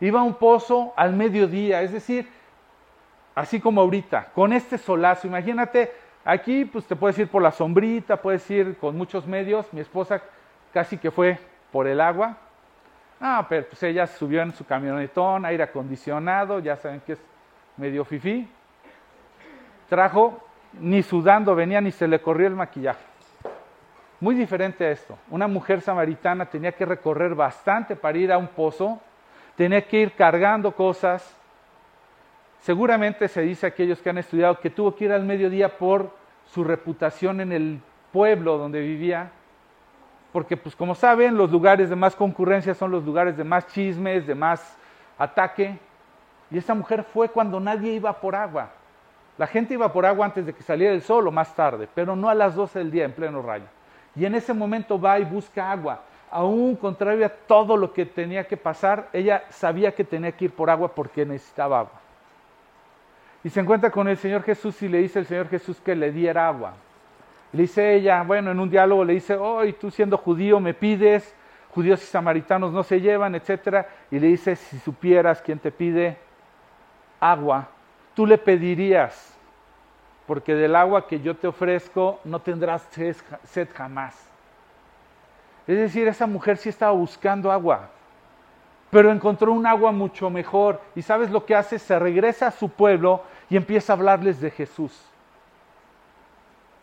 Iba 0.00 0.20
a 0.20 0.22
un 0.22 0.34
pozo 0.34 0.92
al 0.96 1.14
mediodía, 1.14 1.82
es 1.82 1.92
decir, 1.92 2.28
así 3.34 3.58
como 3.58 3.80
ahorita, 3.80 4.26
con 4.34 4.52
este 4.52 4.76
solazo. 4.78 5.26
Imagínate, 5.26 5.92
aquí 6.26 6.66
pues 6.66 6.84
te 6.84 6.96
puedes 6.96 7.18
ir 7.18 7.28
por 7.28 7.40
la 7.40 7.52
sombrita, 7.52 8.20
puedes 8.20 8.50
ir 8.50 8.76
con 8.76 8.96
muchos 8.96 9.26
medios. 9.26 9.72
Mi 9.72 9.80
esposa 9.80 10.20
casi 10.74 10.98
que 10.98 11.10
fue 11.10 11.38
por 11.72 11.86
el 11.86 12.00
agua. 12.00 12.36
Ah, 13.20 13.46
pero 13.48 13.66
pues 13.66 13.82
ella 13.82 14.06
subió 14.06 14.42
en 14.42 14.52
su 14.52 14.66
camionetón, 14.66 15.46
aire 15.46 15.62
acondicionado, 15.62 16.58
ya 16.58 16.76
saben 16.76 17.00
que 17.00 17.14
es 17.14 17.18
medio 17.78 18.04
fifí. 18.04 18.46
Trajo, 19.88 20.44
ni 20.80 21.02
sudando 21.02 21.54
venía, 21.54 21.80
ni 21.80 21.92
se 21.92 22.06
le 22.06 22.20
corrió 22.20 22.48
el 22.48 22.54
maquillaje. 22.54 23.00
Muy 24.20 24.34
diferente 24.34 24.84
a 24.84 24.90
esto. 24.90 25.18
Una 25.30 25.46
mujer 25.46 25.80
samaritana 25.80 26.46
tenía 26.46 26.72
que 26.72 26.84
recorrer 26.84 27.34
bastante 27.34 27.96
para 27.96 28.18
ir 28.18 28.32
a 28.32 28.38
un 28.38 28.48
pozo, 28.48 29.00
tenía 29.56 29.86
que 29.86 30.00
ir 30.00 30.12
cargando 30.12 30.72
cosas, 30.72 31.34
Seguramente 32.66 33.28
se 33.28 33.42
dice 33.42 33.64
a 33.64 33.68
aquellos 33.68 34.02
que 34.02 34.10
han 34.10 34.18
estudiado 34.18 34.58
que 34.58 34.70
tuvo 34.70 34.96
que 34.96 35.04
ir 35.04 35.12
al 35.12 35.22
mediodía 35.22 35.78
por 35.78 36.10
su 36.46 36.64
reputación 36.64 37.40
en 37.40 37.52
el 37.52 37.80
pueblo 38.12 38.58
donde 38.58 38.80
vivía, 38.80 39.30
porque 40.32 40.56
pues 40.56 40.74
como 40.74 40.96
saben, 40.96 41.36
los 41.36 41.52
lugares 41.52 41.88
de 41.88 41.94
más 41.94 42.16
concurrencia 42.16 42.74
son 42.74 42.90
los 42.90 43.04
lugares 43.04 43.36
de 43.36 43.44
más 43.44 43.68
chismes, 43.68 44.26
de 44.26 44.34
más 44.34 44.76
ataque. 45.16 45.78
Y 46.50 46.58
esta 46.58 46.74
mujer 46.74 47.04
fue 47.04 47.28
cuando 47.28 47.60
nadie 47.60 47.92
iba 47.92 48.12
por 48.20 48.34
agua. 48.34 48.72
La 49.38 49.46
gente 49.46 49.74
iba 49.74 49.92
por 49.92 50.04
agua 50.04 50.26
antes 50.26 50.44
de 50.44 50.52
que 50.52 50.64
saliera 50.64 50.92
el 50.92 51.02
sol 51.02 51.28
o 51.28 51.30
más 51.30 51.54
tarde, 51.54 51.88
pero 51.94 52.16
no 52.16 52.28
a 52.28 52.34
las 52.34 52.56
12 52.56 52.80
del 52.80 52.90
día 52.90 53.04
en 53.04 53.12
pleno 53.12 53.42
rayo. 53.42 53.66
Y 54.16 54.24
en 54.24 54.34
ese 54.34 54.52
momento 54.52 55.00
va 55.00 55.20
y 55.20 55.24
busca 55.24 55.70
agua. 55.70 56.02
Aún 56.32 56.74
contrario 56.74 57.26
a 57.26 57.28
todo 57.28 57.76
lo 57.76 57.92
que 57.92 58.06
tenía 58.06 58.48
que 58.48 58.56
pasar, 58.56 59.08
ella 59.12 59.44
sabía 59.50 59.94
que 59.94 60.02
tenía 60.02 60.32
que 60.32 60.46
ir 60.46 60.50
por 60.50 60.68
agua 60.68 60.92
porque 60.92 61.24
necesitaba 61.24 61.78
agua 61.78 62.05
y 63.46 63.50
se 63.50 63.60
encuentra 63.60 63.92
con 63.92 64.08
el 64.08 64.16
Señor 64.16 64.42
Jesús 64.42 64.82
y 64.82 64.88
le 64.88 64.98
dice 64.98 65.20
el 65.20 65.26
Señor 65.26 65.48
Jesús 65.48 65.80
que 65.80 65.94
le 65.94 66.10
diera 66.10 66.48
agua. 66.48 66.74
Le 67.52 67.62
dice 67.62 67.94
ella, 67.94 68.24
bueno, 68.24 68.50
en 68.50 68.58
un 68.58 68.68
diálogo 68.68 69.04
le 69.04 69.12
dice, 69.12 69.36
hoy 69.36 69.72
tú 69.74 69.88
siendo 69.88 70.18
judío 70.18 70.58
me 70.58 70.74
pides, 70.74 71.32
judíos 71.70 72.02
y 72.02 72.06
samaritanos 72.06 72.72
no 72.72 72.82
se 72.82 73.00
llevan, 73.00 73.36
etc. 73.36 73.86
Y 74.10 74.18
le 74.18 74.26
dice, 74.26 74.56
si 74.56 74.80
supieras 74.80 75.40
quién 75.42 75.60
te 75.60 75.70
pide 75.70 76.18
agua, 77.20 77.68
tú 78.14 78.26
le 78.26 78.36
pedirías, 78.36 79.38
porque 80.26 80.56
del 80.56 80.74
agua 80.74 81.06
que 81.06 81.20
yo 81.20 81.36
te 81.36 81.46
ofrezco 81.46 82.18
no 82.24 82.40
tendrás 82.40 82.82
sed 83.44 83.68
jamás. 83.72 84.28
Es 85.68 85.78
decir, 85.78 86.08
esa 86.08 86.26
mujer 86.26 86.56
sí 86.56 86.68
estaba 86.68 86.90
buscando 86.90 87.52
agua, 87.52 87.90
pero 88.90 89.12
encontró 89.12 89.52
un 89.52 89.66
agua 89.66 89.92
mucho 89.92 90.30
mejor. 90.30 90.80
¿Y 90.94 91.02
sabes 91.02 91.30
lo 91.30 91.44
que 91.44 91.54
hace? 91.54 91.78
Se 91.78 91.98
regresa 91.98 92.48
a 92.48 92.50
su 92.50 92.68
pueblo 92.68 93.22
y 93.48 93.56
empieza 93.56 93.92
a 93.92 93.96
hablarles 93.96 94.40
de 94.40 94.50
Jesús. 94.50 94.92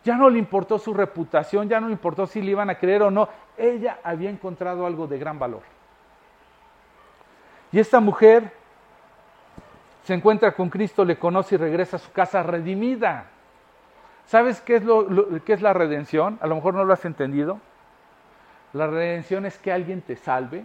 Ya 0.04 0.16
no 0.16 0.28
le 0.28 0.38
importó 0.38 0.78
su 0.78 0.92
reputación, 0.92 1.68
ya 1.68 1.80
no 1.80 1.86
le 1.86 1.92
importó 1.92 2.26
si 2.26 2.42
le 2.42 2.50
iban 2.50 2.68
a 2.68 2.78
creer 2.78 3.02
o 3.02 3.10
no. 3.10 3.28
Ella 3.56 3.98
había 4.02 4.28
encontrado 4.28 4.86
algo 4.86 5.06
de 5.06 5.18
gran 5.18 5.38
valor. 5.38 5.62
Y 7.72 7.80
esta 7.80 8.00
mujer 8.00 8.52
se 10.04 10.12
encuentra 10.12 10.52
con 10.54 10.68
Cristo, 10.68 11.04
le 11.04 11.18
conoce 11.18 11.54
y 11.54 11.58
regresa 11.58 11.96
a 11.96 12.00
su 12.00 12.12
casa 12.12 12.42
redimida. 12.42 13.26
¿Sabes 14.26 14.60
qué 14.60 14.76
es, 14.76 14.84
lo, 14.84 15.42
qué 15.44 15.54
es 15.54 15.62
la 15.62 15.72
redención? 15.72 16.38
A 16.42 16.46
lo 16.46 16.54
mejor 16.54 16.74
no 16.74 16.84
lo 16.84 16.92
has 16.92 17.04
entendido. 17.04 17.58
La 18.74 18.86
redención 18.86 19.46
es 19.46 19.56
que 19.58 19.72
alguien 19.72 20.02
te 20.02 20.16
salve, 20.16 20.64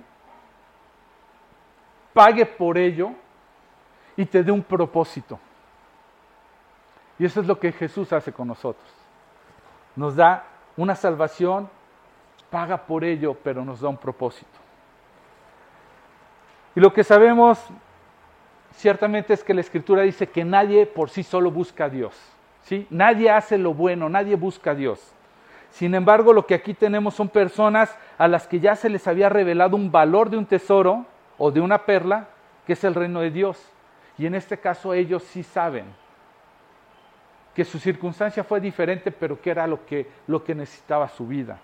pague 2.14 2.46
por 2.46 2.78
ello 2.78 3.12
y 4.18 4.26
te 4.26 4.44
dé 4.44 4.52
un 4.52 4.64
propósito. 4.64 5.40
Y 7.20 7.26
eso 7.26 7.42
es 7.42 7.48
lo 7.48 7.60
que 7.60 7.74
Jesús 7.74 8.12
hace 8.14 8.32
con 8.32 8.48
nosotros. 8.48 8.90
Nos 9.96 10.16
da 10.16 10.46
una 10.78 10.96
salvación, 10.96 11.70
paga 12.50 12.78
por 12.78 13.04
ello, 13.04 13.36
pero 13.44 13.66
nos 13.66 13.82
da 13.82 13.90
un 13.90 13.98
propósito. 13.98 14.48
Y 16.76 16.80
lo 16.80 16.94
que 16.94 17.04
sabemos 17.04 17.60
ciertamente 18.72 19.34
es 19.34 19.44
que 19.44 19.54
la 19.54 19.60
Escritura 19.60 20.04
dice 20.04 20.28
que 20.28 20.46
nadie 20.46 20.86
por 20.86 21.10
sí 21.10 21.22
solo 21.24 21.52
busca 21.52 21.86
a 21.86 21.90
Dios. 21.90 22.16
¿sí? 22.64 22.88
Nadie 22.90 23.30
hace 23.30 23.58
lo 23.58 23.74
bueno, 23.74 24.08
nadie 24.08 24.38
busca 24.38 24.72
a 24.72 24.76
Dios. 24.76 25.14
Sin 25.72 25.94
embargo, 25.94 26.32
lo 26.32 26.48
que 26.48 26.56
aquí 26.56 26.74
tenemos 26.74 27.16
son 27.16 27.28
personas 27.28 27.94
a 28.18 28.30
las 28.30 28.48
que 28.48 28.62
ya 28.62 28.78
se 28.78 28.90
les 28.90 29.06
había 29.08 29.28
revelado 29.28 29.76
un 29.76 29.92
valor 29.92 30.30
de 30.30 30.38
un 30.38 30.46
tesoro 30.46 31.06
o 31.38 31.52
de 31.52 31.60
una 31.60 31.86
perla, 31.86 32.30
que 32.66 32.74
es 32.74 32.84
el 32.86 32.96
reino 32.96 33.20
de 33.20 33.32
Dios. 33.32 33.62
Y 34.18 34.26
en 34.26 34.36
este 34.36 34.58
caso 34.58 34.94
ellos 34.94 35.24
sí 35.24 35.44
saben 35.44 35.86
que 37.60 37.66
su 37.66 37.78
circunstancia 37.78 38.42
fue 38.42 38.62
diferente, 38.62 39.12
pero 39.12 39.42
que 39.42 39.50
era 39.50 39.68
lo 39.68 39.86
que, 39.86 40.08
lo 40.28 40.42
que 40.46 40.56
necesitaba 40.56 41.10
su 41.10 41.28
vida. 41.28 41.60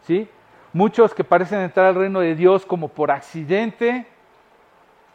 ¿Sí? 0.00 0.26
Muchos 0.72 1.12
que 1.12 1.22
parecen 1.22 1.60
entrar 1.60 1.84
al 1.88 1.94
reino 1.94 2.20
de 2.20 2.34
Dios 2.34 2.64
como 2.64 2.88
por 2.88 3.10
accidente, 3.10 4.06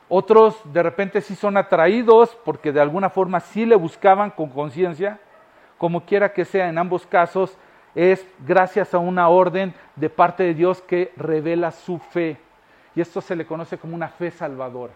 otros 0.08 0.62
de 0.72 0.84
repente 0.84 1.22
sí 1.22 1.34
son 1.34 1.58
atraídos 1.58 2.38
porque 2.46 2.72
de 2.72 2.82
alguna 2.82 3.10
forma 3.10 3.40
sí 3.40 3.66
le 3.66 3.76
buscaban 3.76 4.30
con 4.30 4.50
conciencia, 4.50 5.20
como 5.80 6.06
quiera 6.06 6.34
que 6.34 6.46
sea, 6.46 6.70
en 6.70 6.78
ambos 6.78 7.08
casos 7.08 7.58
es 7.96 8.24
gracias 8.46 8.94
a 8.94 9.00
una 9.00 9.30
orden 9.30 9.74
de 9.96 10.12
parte 10.12 10.44
de 10.44 10.54
Dios 10.54 10.84
que 10.84 11.14
revela 11.18 11.72
su 11.72 11.98
fe. 11.98 12.38
Y 12.94 13.02
esto 13.02 13.22
se 13.22 13.36
le 13.36 13.48
conoce 13.48 13.80
como 13.80 13.96
una 13.96 14.10
fe 14.10 14.30
salvadora. 14.30 14.94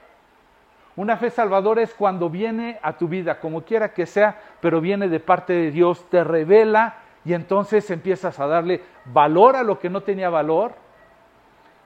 Una 0.96 1.18
fe 1.18 1.30
salvadora 1.30 1.82
es 1.82 1.94
cuando 1.94 2.30
viene 2.30 2.80
a 2.82 2.98
tu 2.98 3.08
vida, 3.08 3.40
como 3.40 3.62
quiera 3.62 3.94
que 3.94 4.06
sea, 4.06 4.40
pero 4.60 4.82
viene 4.82 5.08
de 5.08 5.20
parte 5.20 5.54
de 5.54 5.72
Dios, 5.72 6.04
te 6.10 6.24
revela 6.24 6.98
y 7.24 7.34
entonces 7.34 7.90
empiezas 7.90 8.40
a 8.40 8.48
darle 8.48 8.82
valor 9.06 9.56
a 9.56 9.64
lo 9.64 9.80
que 9.80 9.90
no 9.90 10.02
tenía 10.02 10.30
valor. 10.30 10.74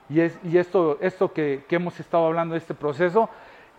Y, 0.08 0.20
es, 0.20 0.38
y 0.42 0.58
esto, 0.58 0.98
esto 1.00 1.32
que, 1.32 1.64
que 1.68 1.76
hemos 1.76 1.98
estado 2.00 2.26
hablando 2.26 2.54
de 2.54 2.58
este 2.58 2.74
proceso, 2.74 3.28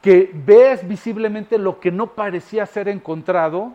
que 0.01 0.31
ves 0.33 0.87
visiblemente 0.87 1.57
lo 1.57 1.79
que 1.79 1.91
no 1.91 2.07
parecía 2.07 2.65
ser 2.65 2.87
encontrado, 2.87 3.73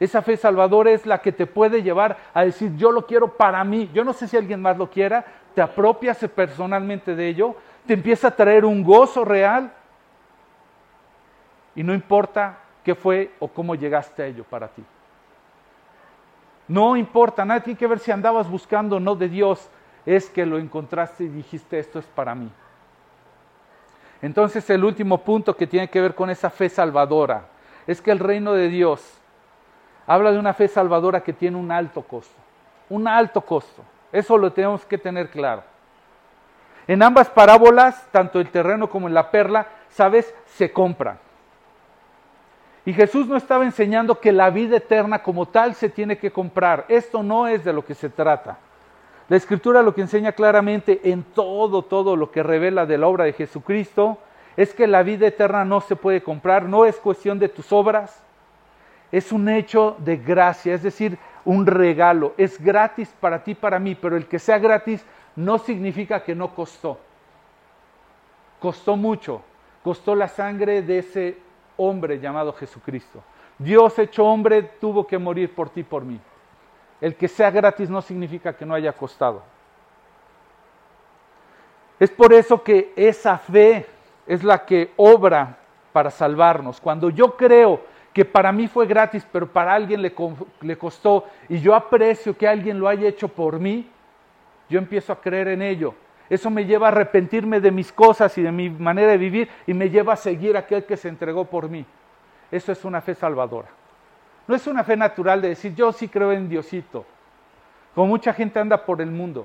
esa 0.00 0.22
fe 0.22 0.36
salvadora 0.36 0.92
es 0.92 1.06
la 1.06 1.18
que 1.18 1.32
te 1.32 1.46
puede 1.46 1.82
llevar 1.82 2.18
a 2.32 2.44
decir, 2.44 2.76
yo 2.76 2.92
lo 2.92 3.06
quiero 3.06 3.36
para 3.36 3.64
mí. 3.64 3.90
Yo 3.92 4.04
no 4.04 4.12
sé 4.12 4.28
si 4.28 4.36
alguien 4.36 4.62
más 4.62 4.78
lo 4.78 4.90
quiera, 4.90 5.24
te 5.54 5.60
apropias 5.60 6.18
personalmente 6.34 7.16
de 7.16 7.28
ello, 7.28 7.56
te 7.86 7.94
empieza 7.94 8.28
a 8.28 8.36
traer 8.36 8.64
un 8.64 8.84
gozo 8.84 9.24
real 9.24 9.72
y 11.78 11.84
no 11.84 11.94
importa 11.94 12.58
qué 12.82 12.96
fue 12.96 13.30
o 13.38 13.46
cómo 13.46 13.76
llegaste 13.76 14.24
a 14.24 14.26
ello 14.26 14.42
para 14.42 14.66
ti. 14.66 14.84
No 16.66 16.96
importa, 16.96 17.44
nada 17.44 17.60
tiene 17.60 17.78
que 17.78 17.86
ver 17.86 18.00
si 18.00 18.10
andabas 18.10 18.50
buscando 18.50 18.98
no 18.98 19.14
de 19.14 19.28
Dios, 19.28 19.70
es 20.04 20.28
que 20.28 20.44
lo 20.44 20.58
encontraste 20.58 21.22
y 21.22 21.28
dijiste 21.28 21.78
esto 21.78 22.00
es 22.00 22.06
para 22.06 22.34
mí. 22.34 22.50
Entonces 24.20 24.68
el 24.70 24.82
último 24.82 25.18
punto 25.18 25.56
que 25.56 25.68
tiene 25.68 25.88
que 25.88 26.00
ver 26.00 26.16
con 26.16 26.30
esa 26.30 26.50
fe 26.50 26.68
salvadora 26.68 27.44
es 27.86 28.02
que 28.02 28.10
el 28.10 28.18
reino 28.18 28.54
de 28.54 28.66
Dios 28.66 29.16
habla 30.04 30.32
de 30.32 30.38
una 30.40 30.54
fe 30.54 30.66
salvadora 30.66 31.20
que 31.20 31.32
tiene 31.32 31.56
un 31.56 31.70
alto 31.70 32.02
costo, 32.02 32.40
un 32.88 33.06
alto 33.06 33.40
costo. 33.42 33.84
Eso 34.10 34.36
lo 34.36 34.52
tenemos 34.52 34.84
que 34.84 34.98
tener 34.98 35.30
claro. 35.30 35.62
En 36.88 37.04
ambas 37.04 37.30
parábolas, 37.30 38.04
tanto 38.10 38.40
el 38.40 38.50
terreno 38.50 38.90
como 38.90 39.06
en 39.06 39.14
la 39.14 39.30
perla, 39.30 39.68
sabes, 39.90 40.34
se 40.46 40.72
compran. 40.72 41.20
Y 42.84 42.92
Jesús 42.92 43.26
no 43.26 43.36
estaba 43.36 43.64
enseñando 43.64 44.20
que 44.20 44.32
la 44.32 44.50
vida 44.50 44.76
eterna 44.76 45.22
como 45.22 45.46
tal 45.46 45.74
se 45.74 45.88
tiene 45.88 46.18
que 46.18 46.30
comprar. 46.30 46.86
Esto 46.88 47.22
no 47.22 47.46
es 47.46 47.64
de 47.64 47.72
lo 47.72 47.84
que 47.84 47.94
se 47.94 48.08
trata. 48.08 48.58
La 49.28 49.36
escritura 49.36 49.82
lo 49.82 49.94
que 49.94 50.00
enseña 50.00 50.32
claramente 50.32 51.00
en 51.04 51.22
todo, 51.22 51.82
todo 51.82 52.16
lo 52.16 52.30
que 52.30 52.42
revela 52.42 52.86
de 52.86 52.96
la 52.96 53.08
obra 53.08 53.24
de 53.24 53.34
Jesucristo 53.34 54.18
es 54.56 54.72
que 54.72 54.86
la 54.86 55.02
vida 55.02 55.26
eterna 55.26 55.64
no 55.64 55.80
se 55.80 55.96
puede 55.96 56.22
comprar, 56.22 56.64
no 56.64 56.86
es 56.86 56.96
cuestión 56.96 57.38
de 57.38 57.48
tus 57.48 57.70
obras, 57.72 58.22
es 59.12 59.32
un 59.32 59.48
hecho 59.48 59.96
de 59.98 60.16
gracia, 60.16 60.74
es 60.74 60.82
decir, 60.82 61.18
un 61.44 61.66
regalo. 61.66 62.34
Es 62.36 62.60
gratis 62.60 63.14
para 63.20 63.44
ti, 63.44 63.54
para 63.54 63.78
mí, 63.78 63.94
pero 63.94 64.16
el 64.16 64.26
que 64.26 64.38
sea 64.38 64.58
gratis 64.58 65.04
no 65.36 65.58
significa 65.58 66.24
que 66.24 66.34
no 66.34 66.54
costó. 66.54 66.98
Costó 68.60 68.96
mucho, 68.96 69.42
costó 69.84 70.14
la 70.14 70.28
sangre 70.28 70.82
de 70.82 70.98
ese 70.98 71.38
hombre 71.78 72.20
llamado 72.20 72.52
Jesucristo. 72.52 73.22
Dios 73.58 73.98
hecho 73.98 74.24
hombre 74.24 74.62
tuvo 74.62 75.06
que 75.06 75.18
morir 75.18 75.54
por 75.54 75.70
ti, 75.70 75.82
por 75.82 76.04
mí. 76.04 76.20
El 77.00 77.14
que 77.16 77.28
sea 77.28 77.50
gratis 77.50 77.88
no 77.88 78.02
significa 78.02 78.54
que 78.54 78.66
no 78.66 78.74
haya 78.74 78.92
costado. 78.92 79.42
Es 81.98 82.10
por 82.10 82.32
eso 82.32 82.62
que 82.62 82.92
esa 82.94 83.38
fe 83.38 83.86
es 84.26 84.44
la 84.44 84.64
que 84.64 84.92
obra 84.96 85.58
para 85.92 86.10
salvarnos. 86.10 86.80
Cuando 86.80 87.10
yo 87.10 87.36
creo 87.36 87.80
que 88.12 88.24
para 88.24 88.52
mí 88.52 88.68
fue 88.68 88.86
gratis, 88.86 89.26
pero 89.30 89.52
para 89.52 89.74
alguien 89.74 90.02
le, 90.02 90.14
le, 90.60 90.78
costó, 90.78 91.24
y 91.48 91.60
yo 91.60 91.74
aprecio 91.74 92.36
que 92.36 92.46
alguien 92.46 92.78
lo 92.78 92.88
haya 92.88 93.08
hecho 93.08 93.28
por 93.28 93.58
mí, 93.58 93.90
yo 94.68 94.78
empiezo 94.78 95.12
a 95.12 95.20
creer 95.20 95.48
en 95.48 95.62
ello. 95.62 95.94
Eso 96.30 96.50
me 96.50 96.66
lleva 96.66 96.88
a 96.88 96.90
arrepentirme 96.90 97.60
de 97.60 97.70
mis 97.70 97.92
cosas 97.92 98.36
y 98.36 98.42
de 98.42 98.52
mi 98.52 98.68
manera 98.68 99.12
de 99.12 99.18
vivir 99.18 99.48
y 99.66 99.74
me 99.74 99.88
lleva 99.88 100.12
a 100.12 100.16
seguir 100.16 100.56
a 100.56 100.60
aquel 100.60 100.84
que 100.84 100.96
se 100.96 101.08
entregó 101.08 101.44
por 101.46 101.68
mí. 101.68 101.86
Eso 102.50 102.72
es 102.72 102.84
una 102.84 103.00
fe 103.00 103.14
salvadora. 103.14 103.68
No 104.46 104.54
es 104.54 104.66
una 104.66 104.84
fe 104.84 104.96
natural 104.96 105.42
de 105.42 105.48
decir, 105.48 105.74
yo 105.74 105.92
sí 105.92 106.08
creo 106.08 106.32
en 106.32 106.48
Diosito. 106.48 107.04
Como 107.94 108.08
mucha 108.08 108.32
gente 108.32 108.58
anda 108.58 108.84
por 108.84 109.00
el 109.00 109.10
mundo. 109.10 109.44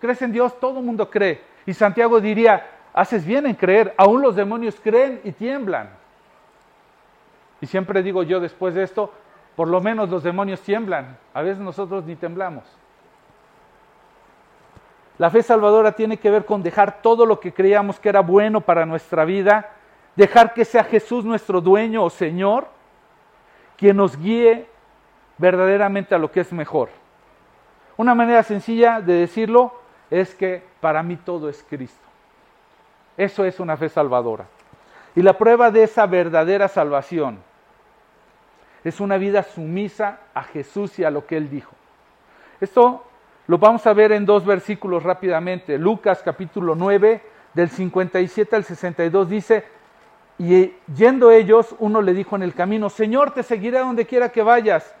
¿Crees 0.00 0.20
en 0.22 0.32
Dios? 0.32 0.58
Todo 0.58 0.80
el 0.80 0.84
mundo 0.84 1.10
cree. 1.10 1.40
Y 1.64 1.74
Santiago 1.74 2.20
diría, 2.20 2.66
haces 2.92 3.24
bien 3.24 3.46
en 3.46 3.54
creer. 3.54 3.94
Aún 3.96 4.20
los 4.20 4.34
demonios 4.36 4.78
creen 4.82 5.20
y 5.24 5.32
tiemblan. 5.32 5.90
Y 7.60 7.66
siempre 7.66 8.02
digo 8.02 8.22
yo 8.22 8.40
después 8.40 8.74
de 8.74 8.82
esto, 8.82 9.12
por 9.54 9.68
lo 9.68 9.80
menos 9.80 10.08
los 10.08 10.22
demonios 10.22 10.60
tiemblan. 10.60 11.16
A 11.32 11.42
veces 11.42 11.58
nosotros 11.58 12.04
ni 12.04 12.16
temblamos. 12.16 12.64
La 15.18 15.30
fe 15.30 15.42
salvadora 15.42 15.92
tiene 15.92 16.16
que 16.16 16.30
ver 16.30 16.44
con 16.44 16.62
dejar 16.62 17.02
todo 17.02 17.26
lo 17.26 17.38
que 17.38 17.52
creíamos 17.52 18.00
que 18.00 18.08
era 18.08 18.20
bueno 18.20 18.60
para 18.60 18.86
nuestra 18.86 19.24
vida, 19.24 19.70
dejar 20.16 20.54
que 20.54 20.64
sea 20.64 20.84
Jesús 20.84 21.24
nuestro 21.24 21.60
dueño 21.60 22.04
o 22.04 22.10
Señor, 22.10 22.66
quien 23.76 23.96
nos 23.96 24.16
guíe 24.16 24.66
verdaderamente 25.38 26.14
a 26.14 26.18
lo 26.18 26.30
que 26.30 26.40
es 26.40 26.52
mejor. 26.52 26.88
Una 27.96 28.14
manera 28.14 28.42
sencilla 28.42 29.00
de 29.00 29.14
decirlo 29.14 29.72
es 30.10 30.34
que 30.34 30.62
para 30.80 31.02
mí 31.02 31.16
todo 31.16 31.48
es 31.48 31.64
Cristo. 31.68 32.08
Eso 33.16 33.44
es 33.44 33.60
una 33.60 33.76
fe 33.76 33.88
salvadora. 33.88 34.46
Y 35.14 35.22
la 35.22 35.36
prueba 35.36 35.70
de 35.70 35.82
esa 35.82 36.06
verdadera 36.06 36.68
salvación 36.68 37.38
es 38.84 39.00
una 39.00 39.18
vida 39.18 39.42
sumisa 39.42 40.20
a 40.34 40.42
Jesús 40.42 40.98
y 40.98 41.04
a 41.04 41.10
lo 41.10 41.26
que 41.26 41.36
Él 41.36 41.50
dijo. 41.50 41.72
Esto 42.60 43.04
lo 43.52 43.58
vamos 43.58 43.86
a 43.86 43.92
ver 43.92 44.12
en 44.12 44.24
dos 44.24 44.46
versículos 44.46 45.02
rápidamente. 45.02 45.76
Lucas 45.76 46.22
capítulo 46.24 46.74
9, 46.74 47.20
del 47.52 47.68
57 47.68 48.56
al 48.56 48.64
62 48.64 49.28
dice, 49.28 49.64
y 50.38 50.72
yendo 50.96 51.30
ellos, 51.30 51.76
uno 51.78 52.00
le 52.00 52.14
dijo 52.14 52.34
en 52.34 52.44
el 52.44 52.54
camino, 52.54 52.88
Señor, 52.88 53.32
te 53.32 53.42
seguiré 53.42 53.80
donde 53.80 54.06
quiera 54.06 54.30
que 54.30 54.42
vayas. 54.42 54.94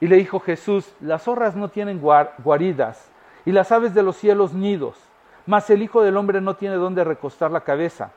Y 0.00 0.08
le 0.08 0.16
dijo 0.16 0.40
Jesús, 0.40 0.92
las 0.98 1.22
zorras 1.22 1.54
no 1.54 1.68
tienen 1.68 2.00
guaridas, 2.00 3.08
y 3.44 3.52
las 3.52 3.70
aves 3.70 3.94
de 3.94 4.02
los 4.02 4.16
cielos 4.16 4.52
nidos, 4.52 4.98
mas 5.46 5.70
el 5.70 5.80
Hijo 5.80 6.02
del 6.02 6.16
Hombre 6.16 6.40
no 6.40 6.56
tiene 6.56 6.74
donde 6.74 7.04
recostar 7.04 7.52
la 7.52 7.60
cabeza. 7.60 8.10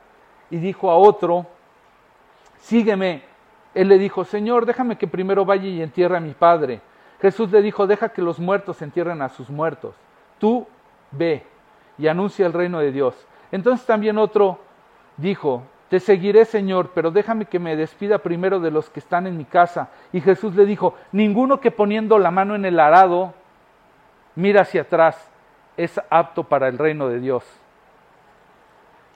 Y 0.50 0.56
dijo 0.56 0.90
a 0.90 0.96
otro, 0.96 1.46
sígueme. 2.58 3.22
Él 3.72 3.86
le 3.86 3.98
dijo, 3.98 4.24
Señor, 4.24 4.66
déjame 4.66 4.98
que 4.98 5.06
primero 5.06 5.44
vaya 5.44 5.68
y 5.68 5.80
entierre 5.80 6.16
a 6.16 6.20
mi 6.20 6.32
padre. 6.32 6.80
Jesús 7.20 7.50
le 7.50 7.62
dijo, 7.62 7.86
deja 7.86 8.10
que 8.10 8.22
los 8.22 8.38
muertos 8.38 8.82
entierren 8.82 9.22
a 9.22 9.28
sus 9.28 9.50
muertos. 9.50 9.94
Tú 10.38 10.66
ve 11.10 11.44
y 11.98 12.08
anuncia 12.08 12.46
el 12.46 12.52
reino 12.52 12.78
de 12.78 12.92
Dios. 12.92 13.14
Entonces 13.52 13.86
también 13.86 14.18
otro 14.18 14.58
dijo, 15.16 15.62
te 15.88 16.00
seguiré, 16.00 16.44
Señor, 16.44 16.90
pero 16.94 17.10
déjame 17.10 17.46
que 17.46 17.58
me 17.58 17.76
despida 17.76 18.18
primero 18.18 18.60
de 18.60 18.70
los 18.70 18.90
que 18.90 19.00
están 19.00 19.26
en 19.26 19.36
mi 19.36 19.44
casa. 19.44 19.88
Y 20.12 20.20
Jesús 20.20 20.54
le 20.54 20.66
dijo, 20.66 20.94
ninguno 21.12 21.60
que 21.60 21.70
poniendo 21.70 22.18
la 22.18 22.30
mano 22.30 22.54
en 22.54 22.64
el 22.64 22.80
arado 22.80 23.34
mira 24.34 24.62
hacia 24.62 24.82
atrás 24.82 25.30
es 25.76 26.00
apto 26.10 26.44
para 26.44 26.68
el 26.68 26.78
reino 26.78 27.08
de 27.08 27.20
Dios. 27.20 27.44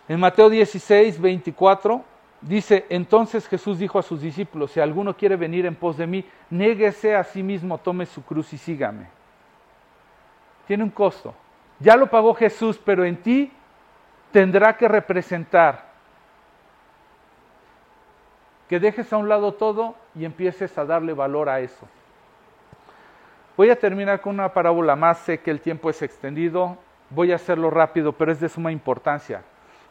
En 0.09 0.21
Mateo 0.21 0.49
16, 0.49 1.21
24 1.21 2.05
Dice, 2.41 2.86
entonces 2.88 3.47
Jesús 3.47 3.78
dijo 3.78 3.99
a 3.99 4.03
sus 4.03 4.22
discípulos, 4.22 4.70
si 4.70 4.80
alguno 4.80 5.14
quiere 5.14 5.36
venir 5.36 5.66
en 5.66 5.74
pos 5.74 5.99
de 5.99 6.07
mí, 6.07 6.24
néguese 6.49 7.14
a 7.14 7.22
sí 7.22 7.43
mismo, 7.43 7.76
tome 7.76 8.07
su 8.07 8.24
cruz 8.24 8.53
y 8.55 8.59
sígame. 8.59 9.09
Tiene 10.66 10.84
un 10.84 10.91
costo. 10.91 11.34
Ya 11.78 11.97
lo 11.97 12.07
pagó 12.09 12.34
Jesús, 12.34 12.80
pero 12.82 13.05
en 13.05 13.22
ti 13.22 13.53
tendrá 14.32 14.76
que 14.76 14.88
representar 14.88 15.91
que 18.68 18.80
dejes 18.80 19.12
a 19.12 19.16
un 19.16 19.28
lado 19.28 19.53
todo 19.55 19.97
y 20.14 20.24
empieces 20.24 20.78
a 20.78 20.84
darle 20.84 21.12
valor 21.12 21.49
a 21.49 21.61
eso. 21.61 21.88
Voy 23.57 23.68
a 23.68 23.78
terminar 23.78 24.20
con 24.20 24.34
una 24.34 24.55
parábola 24.55 24.97
más, 24.97 25.18
sé 25.18 25.41
que 25.41 25.51
el 25.51 25.61
tiempo 25.61 25.91
es 25.91 26.01
extendido, 26.01 26.78
voy 27.11 27.32
a 27.32 27.34
hacerlo 27.34 27.68
rápido, 27.68 28.12
pero 28.12 28.32
es 28.32 28.41
de 28.41 28.49
suma 28.49 28.72
importancia 28.72 29.43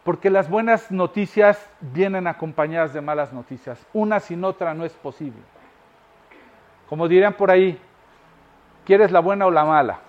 porque 0.09 0.31
las 0.31 0.49
buenas 0.49 0.89
noticias 0.89 1.63
vienen 1.81 2.25
acompañadas 2.25 2.95
de 2.95 2.99
malas 2.99 3.31
noticias. 3.31 3.79
Una 3.93 4.19
sin 4.19 4.43
otra 4.43 4.73
no 4.73 4.83
es 4.83 4.93
posible. 4.93 5.37
Como 6.89 7.07
dirían 7.07 7.33
por 7.33 7.51
ahí, 7.51 7.79
¿quieres 8.85 9.11
la 9.11 9.19
buena 9.19 9.45
o 9.45 9.51
la 9.51 9.65
mala? 9.65 9.99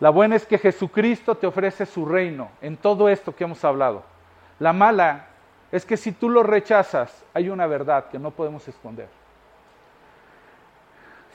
La 0.00 0.10
buena 0.10 0.36
es 0.36 0.44
que 0.44 0.58
Jesucristo 0.58 1.34
te 1.34 1.46
ofrece 1.46 1.86
su 1.86 2.04
reino 2.04 2.50
en 2.60 2.76
todo 2.76 3.08
esto 3.08 3.34
que 3.34 3.44
hemos 3.44 3.64
hablado. 3.64 4.02
La 4.58 4.74
mala 4.74 5.28
es 5.72 5.86
que 5.86 5.96
si 5.96 6.12
tú 6.12 6.28
lo 6.28 6.42
rechazas, 6.42 7.24
hay 7.32 7.48
una 7.48 7.66
verdad 7.66 8.10
que 8.10 8.18
no 8.18 8.32
podemos 8.32 8.68
esconder. 8.68 9.08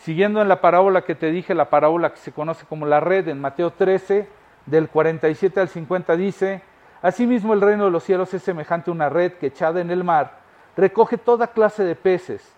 Siguiendo 0.04 0.40
en 0.40 0.50
la 0.50 0.62
parábola 0.62 1.02
que 1.02 1.16
te 1.16 1.32
dije, 1.32 1.56
la 1.56 1.72
parábola 1.72 2.12
que 2.12 2.18
se 2.18 2.32
conoce 2.32 2.68
como 2.68 2.86
la 2.86 3.00
red 3.00 3.28
en 3.28 3.42
Mateo 3.42 3.72
13, 3.72 4.28
del 4.68 4.88
47 4.88 5.62
al 5.62 5.68
50 5.68 6.16
dice, 6.16 6.62
Asimismo 7.02 7.54
el 7.54 7.62
reino 7.62 7.86
de 7.86 7.92
los 7.92 8.04
cielos 8.04 8.34
es 8.34 8.44
semejante 8.44 8.92
a 8.92 8.94
una 8.94 9.10
red 9.10 9.34
que 9.34 9.48
echada 9.48 9.80
en 9.80 9.90
el 9.90 10.04
mar 10.04 10.40
recoge 10.76 11.18
toda 11.18 11.48
clase 11.48 11.84
de 11.84 11.96
peces, 11.96 12.56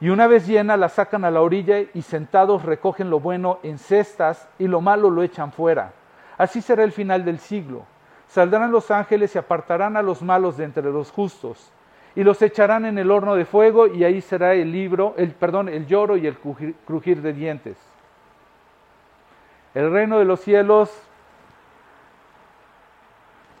y 0.00 0.08
una 0.08 0.26
vez 0.26 0.46
llena 0.46 0.76
la 0.76 0.88
sacan 0.88 1.24
a 1.24 1.30
la 1.30 1.40
orilla 1.40 1.78
y 1.94 2.02
sentados 2.02 2.64
recogen 2.64 3.10
lo 3.10 3.20
bueno 3.20 3.58
en 3.62 3.78
cestas 3.78 4.48
y 4.58 4.66
lo 4.66 4.80
malo 4.80 5.08
lo 5.08 5.22
echan 5.22 5.52
fuera. 5.52 5.92
Así 6.36 6.60
será 6.60 6.82
el 6.82 6.92
final 6.92 7.24
del 7.24 7.38
siglo. 7.38 7.84
Saldrán 8.28 8.72
los 8.72 8.90
ángeles 8.90 9.34
y 9.34 9.38
apartarán 9.38 9.96
a 9.96 10.02
los 10.02 10.20
malos 10.20 10.56
de 10.56 10.64
entre 10.64 10.90
los 10.90 11.12
justos 11.12 11.70
y 12.16 12.24
los 12.24 12.42
echarán 12.42 12.84
en 12.84 12.98
el 12.98 13.10
horno 13.10 13.34
de 13.34 13.44
fuego 13.44 13.86
y 13.86 14.04
ahí 14.04 14.20
será 14.20 14.54
el 14.54 14.72
libro, 14.72 15.14
el 15.16 15.30
perdón, 15.30 15.68
el 15.68 15.86
lloro 15.86 16.16
y 16.16 16.26
el 16.26 16.36
crujir 16.38 17.22
de 17.22 17.32
dientes. 17.32 17.76
El 19.74 19.92
reino 19.92 20.18
de 20.18 20.24
los 20.24 20.40
cielos 20.40 20.90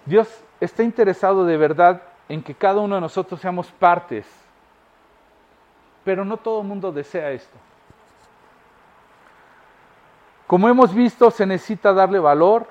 Dios 0.06 0.28
está 0.60 0.82
interesado 0.82 1.44
de 1.44 1.56
verdad 1.56 2.02
en 2.28 2.42
que 2.42 2.54
cada 2.54 2.80
uno 2.80 2.94
de 2.94 3.00
nosotros 3.00 3.40
seamos 3.40 3.70
partes, 3.72 4.26
pero 6.04 6.24
no 6.24 6.36
todo 6.36 6.60
el 6.60 6.66
mundo 6.66 6.92
desea 6.92 7.30
esto. 7.30 7.56
Como 10.46 10.68
hemos 10.68 10.94
visto, 10.94 11.30
se 11.30 11.46
necesita 11.46 11.92
darle 11.92 12.18
valor, 12.18 12.66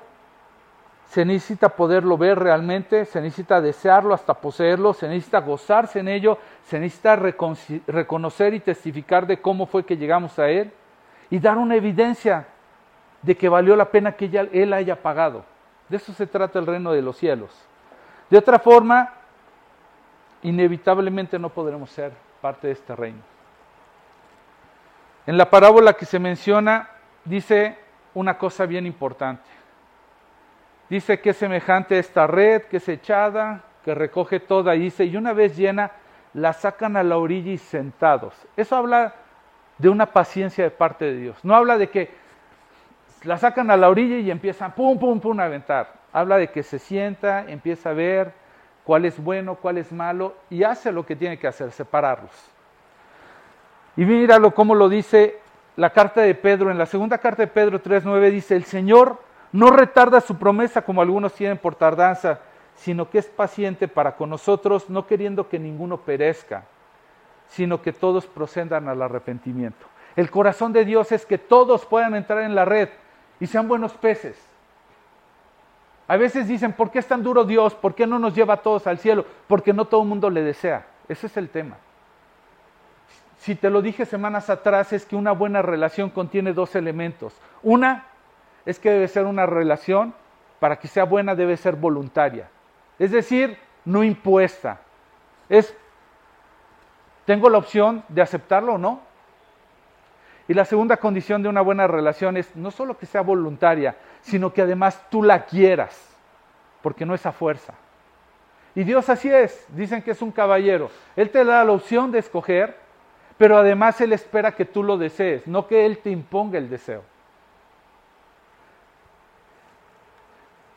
se 1.06 1.24
necesita 1.24 1.68
poderlo 1.68 2.16
ver 2.16 2.38
realmente, 2.38 3.04
se 3.04 3.20
necesita 3.20 3.60
desearlo 3.60 4.14
hasta 4.14 4.34
poseerlo, 4.34 4.94
se 4.94 5.08
necesita 5.08 5.40
gozarse 5.40 6.00
en 6.00 6.08
ello, 6.08 6.38
se 6.64 6.78
necesita 6.78 7.16
reconocer 7.16 8.54
y 8.54 8.60
testificar 8.60 9.26
de 9.26 9.40
cómo 9.40 9.66
fue 9.66 9.84
que 9.84 9.96
llegamos 9.96 10.38
a 10.38 10.48
Él 10.48 10.72
y 11.30 11.38
dar 11.38 11.58
una 11.58 11.74
evidencia 11.74 12.46
de 13.22 13.36
que 13.36 13.48
valió 13.48 13.76
la 13.76 13.90
pena 13.90 14.12
que 14.12 14.48
Él 14.52 14.72
haya 14.72 15.00
pagado. 15.02 15.44
De 15.94 15.98
eso 15.98 16.12
se 16.12 16.26
trata 16.26 16.58
el 16.58 16.66
reino 16.66 16.90
de 16.90 17.00
los 17.02 17.16
cielos. 17.16 17.52
De 18.28 18.36
otra 18.36 18.58
forma, 18.58 19.12
inevitablemente 20.42 21.38
no 21.38 21.50
podremos 21.50 21.88
ser 21.88 22.10
parte 22.40 22.66
de 22.66 22.72
este 22.72 22.96
reino. 22.96 23.20
En 25.24 25.38
la 25.38 25.48
parábola 25.48 25.92
que 25.92 26.04
se 26.04 26.18
menciona 26.18 26.90
dice 27.24 27.78
una 28.12 28.36
cosa 28.36 28.66
bien 28.66 28.86
importante. 28.86 29.48
Dice 30.90 31.20
que 31.20 31.30
es 31.30 31.36
semejante 31.36 31.94
a 31.94 32.00
esta 32.00 32.26
red 32.26 32.62
que 32.62 32.78
es 32.78 32.88
echada, 32.88 33.62
que 33.84 33.94
recoge 33.94 34.40
toda, 34.40 34.74
y 34.74 34.80
dice, 34.80 35.04
y 35.04 35.16
una 35.16 35.32
vez 35.32 35.56
llena, 35.56 35.92
la 36.32 36.54
sacan 36.54 36.96
a 36.96 37.04
la 37.04 37.18
orilla 37.18 37.52
y 37.52 37.58
sentados. 37.58 38.34
Eso 38.56 38.74
habla 38.74 39.14
de 39.78 39.90
una 39.90 40.06
paciencia 40.06 40.64
de 40.64 40.72
parte 40.72 41.04
de 41.04 41.18
Dios. 41.18 41.44
No 41.44 41.54
habla 41.54 41.78
de 41.78 41.88
que 41.88 42.23
la 43.24 43.38
sacan 43.38 43.70
a 43.70 43.76
la 43.76 43.88
orilla 43.88 44.18
y 44.18 44.30
empiezan 44.30 44.72
pum, 44.72 44.98
pum, 44.98 45.20
pum 45.20 45.38
a 45.40 45.44
aventar. 45.44 45.92
Habla 46.12 46.36
de 46.36 46.48
que 46.48 46.62
se 46.62 46.78
sienta, 46.78 47.44
empieza 47.48 47.90
a 47.90 47.94
ver 47.94 48.32
cuál 48.84 49.04
es 49.04 49.22
bueno, 49.22 49.56
cuál 49.56 49.78
es 49.78 49.90
malo 49.92 50.34
y 50.50 50.62
hace 50.62 50.92
lo 50.92 51.04
que 51.04 51.16
tiene 51.16 51.38
que 51.38 51.46
hacer, 51.46 51.72
separarlos. 51.72 52.32
Y 53.96 54.04
míralo 54.04 54.54
cómo 54.54 54.74
lo 54.74 54.88
dice 54.88 55.38
la 55.76 55.90
carta 55.90 56.20
de 56.20 56.34
Pedro. 56.34 56.70
En 56.70 56.78
la 56.78 56.86
segunda 56.86 57.18
carta 57.18 57.42
de 57.42 57.48
Pedro 57.48 57.82
3.9 57.82 58.30
dice, 58.30 58.56
el 58.56 58.64
Señor 58.64 59.18
no 59.52 59.70
retarda 59.70 60.20
su 60.20 60.36
promesa 60.36 60.82
como 60.82 61.00
algunos 61.00 61.32
tienen 61.32 61.58
por 61.58 61.74
tardanza, 61.74 62.40
sino 62.74 63.08
que 63.08 63.18
es 63.18 63.26
paciente 63.26 63.88
para 63.88 64.16
con 64.16 64.30
nosotros, 64.30 64.90
no 64.90 65.06
queriendo 65.06 65.48
que 65.48 65.58
ninguno 65.58 65.98
perezca, 65.98 66.64
sino 67.48 67.80
que 67.80 67.92
todos 67.92 68.26
procedan 68.26 68.88
al 68.88 69.00
arrepentimiento. 69.00 69.86
El 70.16 70.30
corazón 70.30 70.72
de 70.72 70.84
Dios 70.84 71.12
es 71.12 71.24
que 71.24 71.38
todos 71.38 71.86
puedan 71.86 72.14
entrar 72.14 72.42
en 72.42 72.54
la 72.54 72.64
red 72.64 72.88
y 73.44 73.46
sean 73.46 73.68
buenos 73.68 73.92
peces. 73.92 74.42
A 76.08 76.16
veces 76.16 76.48
dicen, 76.48 76.72
¿por 76.72 76.90
qué 76.90 76.98
es 76.98 77.06
tan 77.06 77.22
duro 77.22 77.44
Dios? 77.44 77.74
¿Por 77.74 77.94
qué 77.94 78.06
no 78.06 78.18
nos 78.18 78.34
lleva 78.34 78.54
a 78.54 78.62
todos 78.62 78.86
al 78.86 78.96
cielo? 78.96 79.26
Porque 79.46 79.74
no 79.74 79.84
todo 79.84 80.00
el 80.00 80.08
mundo 80.08 80.30
le 80.30 80.42
desea. 80.42 80.86
Ese 81.10 81.26
es 81.26 81.36
el 81.36 81.50
tema. 81.50 81.76
Si 83.36 83.54
te 83.54 83.68
lo 83.68 83.82
dije 83.82 84.06
semanas 84.06 84.48
atrás, 84.48 84.94
es 84.94 85.04
que 85.04 85.14
una 85.14 85.32
buena 85.32 85.60
relación 85.60 86.08
contiene 86.08 86.54
dos 86.54 86.74
elementos. 86.74 87.34
Una 87.62 88.06
es 88.64 88.78
que 88.78 88.88
debe 88.88 89.08
ser 89.08 89.26
una 89.26 89.44
relación, 89.44 90.14
para 90.58 90.78
que 90.78 90.88
sea 90.88 91.04
buena 91.04 91.34
debe 91.34 91.58
ser 91.58 91.76
voluntaria. 91.76 92.48
Es 92.98 93.10
decir, 93.10 93.58
no 93.84 94.04
impuesta. 94.04 94.80
Es, 95.50 95.76
tengo 97.26 97.50
la 97.50 97.58
opción 97.58 98.04
de 98.08 98.22
aceptarlo 98.22 98.76
o 98.76 98.78
no. 98.78 99.02
Y 100.46 100.54
la 100.54 100.64
segunda 100.64 100.98
condición 100.98 101.42
de 101.42 101.48
una 101.48 101.62
buena 101.62 101.86
relación 101.86 102.36
es 102.36 102.54
no 102.54 102.70
solo 102.70 102.98
que 102.98 103.06
sea 103.06 103.22
voluntaria, 103.22 103.96
sino 104.20 104.52
que 104.52 104.62
además 104.62 105.00
tú 105.10 105.22
la 105.22 105.46
quieras, 105.46 106.16
porque 106.82 107.06
no 107.06 107.14
es 107.14 107.24
a 107.24 107.32
fuerza. 107.32 107.74
Y 108.74 108.84
Dios 108.84 109.08
así 109.08 109.30
es, 109.30 109.66
dicen 109.68 110.02
que 110.02 110.10
es 110.10 110.20
un 110.20 110.32
caballero. 110.32 110.90
Él 111.16 111.30
te 111.30 111.44
da 111.44 111.64
la 111.64 111.72
opción 111.72 112.10
de 112.10 112.18
escoger, 112.18 112.76
pero 113.38 113.56
además 113.56 114.00
Él 114.00 114.12
espera 114.12 114.52
que 114.52 114.64
tú 114.64 114.82
lo 114.82 114.98
desees, 114.98 115.46
no 115.46 115.66
que 115.66 115.86
Él 115.86 115.98
te 115.98 116.10
imponga 116.10 116.58
el 116.58 116.68
deseo. 116.68 117.02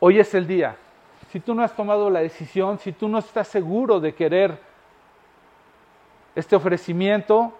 Hoy 0.00 0.18
es 0.18 0.32
el 0.34 0.46
día. 0.46 0.76
Si 1.30 1.40
tú 1.40 1.54
no 1.54 1.62
has 1.62 1.74
tomado 1.74 2.08
la 2.08 2.20
decisión, 2.20 2.78
si 2.78 2.92
tú 2.92 3.08
no 3.08 3.18
estás 3.18 3.48
seguro 3.48 4.00
de 4.00 4.14
querer 4.14 4.58
este 6.34 6.56
ofrecimiento, 6.56 7.52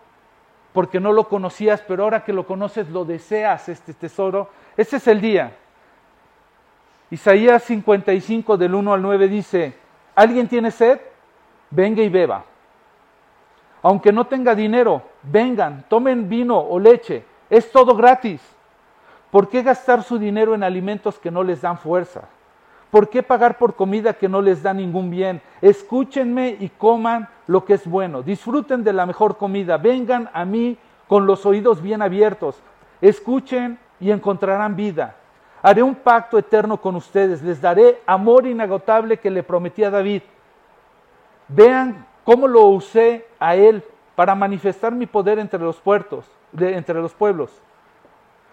porque 0.72 1.00
no 1.00 1.12
lo 1.12 1.28
conocías, 1.28 1.82
pero 1.86 2.04
ahora 2.04 2.24
que 2.24 2.32
lo 2.32 2.46
conoces 2.46 2.88
lo 2.90 3.04
deseas, 3.04 3.68
este 3.68 3.94
tesoro, 3.94 4.50
ese 4.76 4.96
es 4.96 5.06
el 5.06 5.20
día. 5.20 5.56
Isaías 7.10 7.62
55 7.64 8.56
del 8.56 8.74
1 8.74 8.92
al 8.92 9.02
9 9.02 9.28
dice, 9.28 9.74
¿alguien 10.14 10.46
tiene 10.46 10.70
sed? 10.70 11.00
Venga 11.70 12.02
y 12.02 12.08
beba. 12.08 12.44
Aunque 13.82 14.12
no 14.12 14.26
tenga 14.26 14.54
dinero, 14.54 15.02
vengan, 15.22 15.84
tomen 15.88 16.28
vino 16.28 16.58
o 16.58 16.78
leche, 16.78 17.24
es 17.48 17.70
todo 17.72 17.96
gratis. 17.96 18.42
¿Por 19.30 19.48
qué 19.48 19.62
gastar 19.62 20.02
su 20.02 20.18
dinero 20.18 20.54
en 20.54 20.62
alimentos 20.62 21.18
que 21.18 21.30
no 21.30 21.42
les 21.42 21.60
dan 21.60 21.78
fuerza? 21.78 22.28
¿Por 22.90 23.10
qué 23.10 23.22
pagar 23.22 23.58
por 23.58 23.74
comida 23.74 24.14
que 24.14 24.28
no 24.28 24.40
les 24.40 24.62
da 24.62 24.72
ningún 24.72 25.10
bien? 25.10 25.42
Escúchenme 25.60 26.56
y 26.58 26.70
coman 26.70 27.28
lo 27.46 27.64
que 27.64 27.74
es 27.74 27.86
bueno. 27.86 28.22
Disfruten 28.22 28.82
de 28.82 28.92
la 28.92 29.04
mejor 29.04 29.36
comida. 29.36 29.76
Vengan 29.76 30.30
a 30.32 30.44
mí 30.44 30.78
con 31.06 31.26
los 31.26 31.44
oídos 31.44 31.82
bien 31.82 32.00
abiertos. 32.00 32.62
Escuchen 33.00 33.78
y 34.00 34.10
encontrarán 34.10 34.74
vida. 34.74 35.16
Haré 35.62 35.82
un 35.82 35.96
pacto 35.96 36.38
eterno 36.38 36.80
con 36.80 36.96
ustedes. 36.96 37.42
Les 37.42 37.60
daré 37.60 38.00
amor 38.06 38.46
inagotable 38.46 39.18
que 39.18 39.30
le 39.30 39.42
prometí 39.42 39.84
a 39.84 39.90
David. 39.90 40.22
Vean 41.48 42.06
cómo 42.24 42.48
lo 42.48 42.66
usé 42.68 43.26
a 43.38 43.54
él 43.54 43.82
para 44.14 44.34
manifestar 44.34 44.92
mi 44.92 45.06
poder 45.06 45.38
entre 45.38 45.60
los 45.60 45.76
puertos, 45.76 46.24
entre 46.58 47.00
los 47.00 47.12
pueblos. 47.12 47.50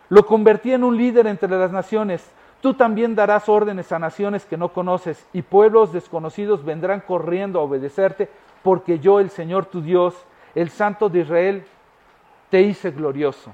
Lo 0.10 0.26
convertí 0.26 0.74
en 0.74 0.84
un 0.84 0.98
líder 0.98 1.28
entre 1.28 1.50
las 1.50 1.72
naciones. 1.72 2.30
Tú 2.66 2.74
también 2.74 3.14
darás 3.14 3.48
órdenes 3.48 3.92
a 3.92 4.00
naciones 4.00 4.44
que 4.44 4.58
no 4.58 4.70
conoces 4.70 5.24
y 5.34 5.44
pueblos 5.44 5.94
desconocidos 5.94 6.66
vendrán 6.66 7.00
corriendo 7.00 7.60
a 7.60 7.62
obedecerte 7.62 8.28
porque 8.64 8.98
yo, 8.98 9.20
el 9.20 9.30
Señor 9.30 9.68
tu 9.68 9.84
Dios, 9.84 10.16
el 10.56 10.72
Santo 10.72 11.08
de 11.08 11.20
Israel, 11.20 11.64
te 12.50 12.64
hice 12.64 12.90
glorioso. 12.90 13.54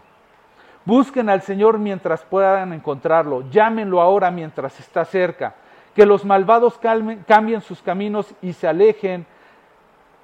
Busquen 0.86 1.28
al 1.28 1.41
Señor 1.41 1.78
mientras 1.78 2.24
puedan 2.24 2.72
encontrarlo, 2.72 3.43
llámenlo 3.49 3.99
ahora 3.99 4.32
mientras 4.32 4.80
está 4.80 5.03
cerca, 5.03 5.55
que 5.93 6.05
los 6.05 6.24
malvados 6.24 6.80
cambien 7.28 7.59
sus 7.59 7.82
caminos 7.82 8.34
y 8.41 8.53
se 8.53 8.66
alejen 8.66 9.26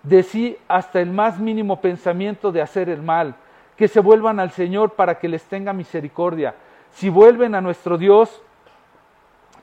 de 0.01 0.23
sí 0.23 0.57
hasta 0.69 1.01
el 1.01 1.11
más 1.11 1.37
mínimo 1.39 1.81
pensamiento 1.81 2.53
de 2.53 2.61
hacer 2.61 2.87
el 2.87 3.01
mal 3.01 3.35
que 3.75 3.89
se 3.89 3.99
vuelvan 3.99 4.39
al 4.39 4.51
Señor 4.51 4.91
para 4.91 5.19
que 5.19 5.27
les 5.27 5.43
tenga 5.43 5.73
misericordia. 5.73 6.55
Si 6.91 7.09
vuelven 7.09 7.53
a 7.53 7.59
nuestro 7.59 7.97
Dios, 7.97 8.41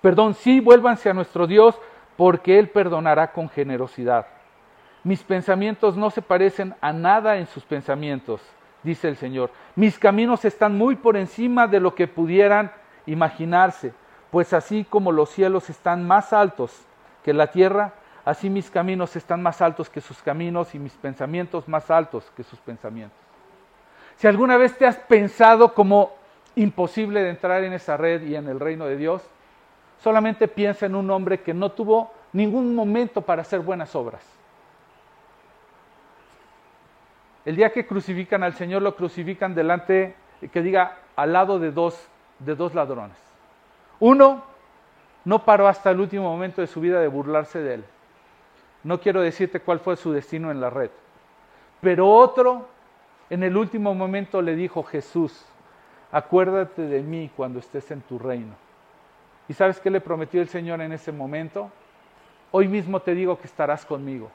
perdón, 0.04 0.34
sí 0.34 0.60
vuélvanse 0.60 1.08
a 1.08 1.14
nuestro 1.14 1.46
Dios, 1.46 1.80
porque 2.18 2.58
Él 2.58 2.68
perdonará 2.68 3.32
con 3.32 3.48
generosidad. 3.48 4.26
Mis 5.02 5.22
pensamientos 5.22 5.96
no 5.96 6.10
se 6.10 6.20
parecen 6.20 6.74
a 6.82 6.92
nada 6.92 7.38
en 7.38 7.46
sus 7.46 7.64
pensamientos, 7.64 8.42
dice 8.82 9.08
el 9.08 9.16
Señor. 9.16 9.50
Mis 9.74 9.98
caminos 9.98 10.44
están 10.44 10.76
muy 10.76 10.96
por 10.96 11.16
encima 11.16 11.66
de 11.66 11.80
lo 11.80 11.94
que 11.94 12.06
pudieran 12.06 12.70
imaginarse, 13.06 13.94
pues 14.30 14.52
así 14.52 14.84
como 14.84 15.10
los 15.10 15.30
cielos 15.30 15.70
están 15.70 16.06
más 16.06 16.34
altos 16.34 16.78
que 17.24 17.32
la 17.32 17.46
tierra, 17.46 17.94
así 18.26 18.50
mis 18.50 18.68
caminos 18.70 19.16
están 19.16 19.42
más 19.42 19.62
altos 19.62 19.88
que 19.88 20.02
sus 20.02 20.20
caminos 20.20 20.74
y 20.74 20.78
mis 20.78 20.92
pensamientos 20.92 21.66
más 21.66 21.90
altos 21.90 22.30
que 22.36 22.42
sus 22.42 22.58
pensamientos. 22.58 23.18
Si 24.16 24.26
alguna 24.26 24.58
vez 24.58 24.76
te 24.76 24.84
has 24.84 24.96
pensado 24.96 25.72
como 25.72 26.12
imposible 26.56 27.22
de 27.22 27.30
entrar 27.30 27.64
en 27.64 27.72
esa 27.72 27.96
red 27.96 28.20
y 28.24 28.36
en 28.36 28.48
el 28.48 28.60
reino 28.60 28.84
de 28.84 28.98
Dios, 28.98 29.22
solamente 30.04 30.48
piensa 30.48 30.84
en 30.84 30.94
un 30.94 31.10
hombre 31.10 31.40
que 31.40 31.54
no 31.54 31.72
tuvo 31.72 32.12
ningún 32.34 32.74
momento 32.74 33.22
para 33.22 33.40
hacer 33.40 33.60
buenas 33.60 33.96
obras. 33.96 34.22
El 37.46 37.56
día 37.56 37.72
que 37.72 37.86
crucifican 37.86 38.42
al 38.42 38.52
Señor, 38.52 38.82
lo 38.82 38.96
crucifican 38.96 39.54
delante, 39.54 40.14
que 40.52 40.60
diga, 40.60 40.98
al 41.16 41.32
lado 41.32 41.58
de 41.58 41.70
dos, 41.70 42.06
de 42.38 42.54
dos 42.54 42.74
ladrones. 42.74 43.16
Uno 43.98 44.44
no 45.24 45.42
paró 45.46 45.68
hasta 45.68 45.90
el 45.90 46.00
último 46.00 46.24
momento 46.24 46.60
de 46.60 46.66
su 46.66 46.82
vida 46.82 47.00
de 47.00 47.08
burlarse 47.08 47.60
de 47.60 47.74
él. 47.74 47.84
No 48.82 49.00
quiero 49.00 49.22
decirte 49.22 49.60
cuál 49.60 49.78
fue 49.80 49.96
su 49.96 50.12
destino 50.12 50.50
en 50.50 50.60
la 50.60 50.68
red. 50.68 50.90
Pero 51.80 52.10
otro 52.10 52.68
en 53.30 53.42
el 53.42 53.56
último 53.56 53.94
momento 53.94 54.42
le 54.42 54.54
dijo 54.54 54.82
Jesús, 54.82 55.46
acuérdate 56.12 56.82
de 56.82 57.02
mí 57.02 57.30
cuando 57.34 57.58
estés 57.58 57.90
en 57.90 58.02
tu 58.02 58.18
reino. 58.18 58.63
¿Y 59.48 59.54
sabes 59.54 59.80
qué 59.80 59.90
le 59.90 60.00
prometió 60.00 60.40
el 60.40 60.48
Señor 60.48 60.80
en 60.80 60.92
ese 60.92 61.12
momento? 61.12 61.70
Hoy 62.50 62.68
mismo 62.68 63.00
te 63.00 63.14
digo 63.14 63.38
que 63.38 63.46
estarás 63.46 63.84
conmigo. 63.84 64.30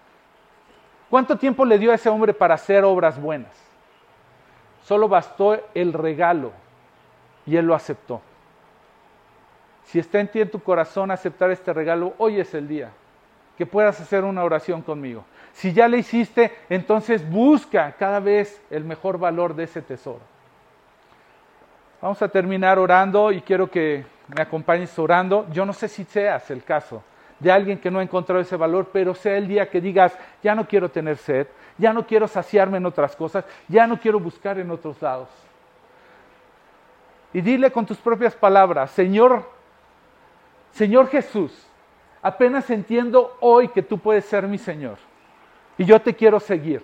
¿Cuánto 1.10 1.38
tiempo 1.38 1.66
le 1.66 1.80
dio 1.80 1.92
a 1.92 1.96
ese 1.96 2.10
hombre 2.10 2.34
para 2.34 2.56
hacer 2.56 2.84
obras 2.84 3.20
buenas? 3.20 3.52
Solo 4.84 5.08
bastó 5.08 5.60
el 5.74 5.94
regalo 5.94 6.52
y 7.46 7.56
él 7.56 7.66
lo 7.66 7.76
aceptó. 7.76 8.22
si 9.86 9.98
está 9.98 10.20
en 10.20 10.28
ti 10.28 10.40
en 10.40 10.52
tu 10.52 10.60
corazón 10.60 11.10
aceptar 11.10 11.50
este 11.50 11.74
regalo, 11.74 12.14
hoy 12.20 12.40
es 12.40 12.54
el 12.54 12.68
día 12.68 12.92
que 13.58 13.66
puedas 13.66 14.00
hacer 14.00 14.24
una 14.24 14.44
oración 14.44 14.82
conmigo. 14.82 15.26
Si 15.52 15.74
ya 15.74 15.88
le 15.88 15.98
hiciste, 15.98 16.54
entonces 16.70 17.30
busca 17.30 17.92
cada 18.00 18.22
vez 18.22 18.62
el 18.70 18.86
mejor 18.86 19.18
valor 19.18 19.54
de 19.54 19.66
ese 19.66 19.82
tesoro. 19.82 20.22
Vamos 22.02 22.22
a 22.22 22.30
terminar 22.30 22.80
orando 22.80 23.34
y 23.34 23.42
quiero 23.42 23.70
que 23.70 24.06
me 24.36 24.42
acompañes 24.42 24.98
orando. 24.98 25.48
Yo 25.52 25.66
no 25.66 25.74
sé 25.74 25.88
si 25.88 26.04
seas 26.04 26.50
el 26.52 26.64
caso 26.64 27.04
de 27.40 27.52
alguien 27.52 27.80
que 27.80 27.90
no 27.90 28.00
ha 28.00 28.04
encontrado 28.04 28.42
ese 28.42 28.56
valor, 28.56 28.90
pero 28.92 29.16
sea 29.16 29.38
el 29.38 29.48
día 29.48 29.70
que 29.70 29.80
digas, 29.80 30.18
ya 30.44 30.54
no 30.54 30.68
quiero 30.68 30.90
tener 30.90 31.18
sed, 31.18 31.48
ya 31.78 31.94
no 31.94 32.06
quiero 32.06 32.28
saciarme 32.28 32.78
en 32.78 32.86
otras 32.86 33.16
cosas, 33.16 33.46
ya 33.68 33.88
no 33.88 34.00
quiero 34.00 34.20
buscar 34.20 34.60
en 34.60 34.70
otros 34.70 35.02
lados. 35.02 35.30
Y 37.32 37.42
dile 37.42 37.72
con 37.72 37.86
tus 37.86 37.98
propias 37.98 38.36
palabras, 38.36 38.92
Señor, 38.92 39.50
Señor 40.72 41.08
Jesús, 41.08 41.68
apenas 42.22 42.70
entiendo 42.70 43.38
hoy 43.40 43.70
que 43.70 43.84
tú 43.84 43.98
puedes 43.98 44.26
ser 44.26 44.48
mi 44.48 44.58
Señor 44.58 44.98
y 45.78 45.86
yo 45.86 46.02
te 46.02 46.14
quiero 46.14 46.40
seguir. 46.40 46.84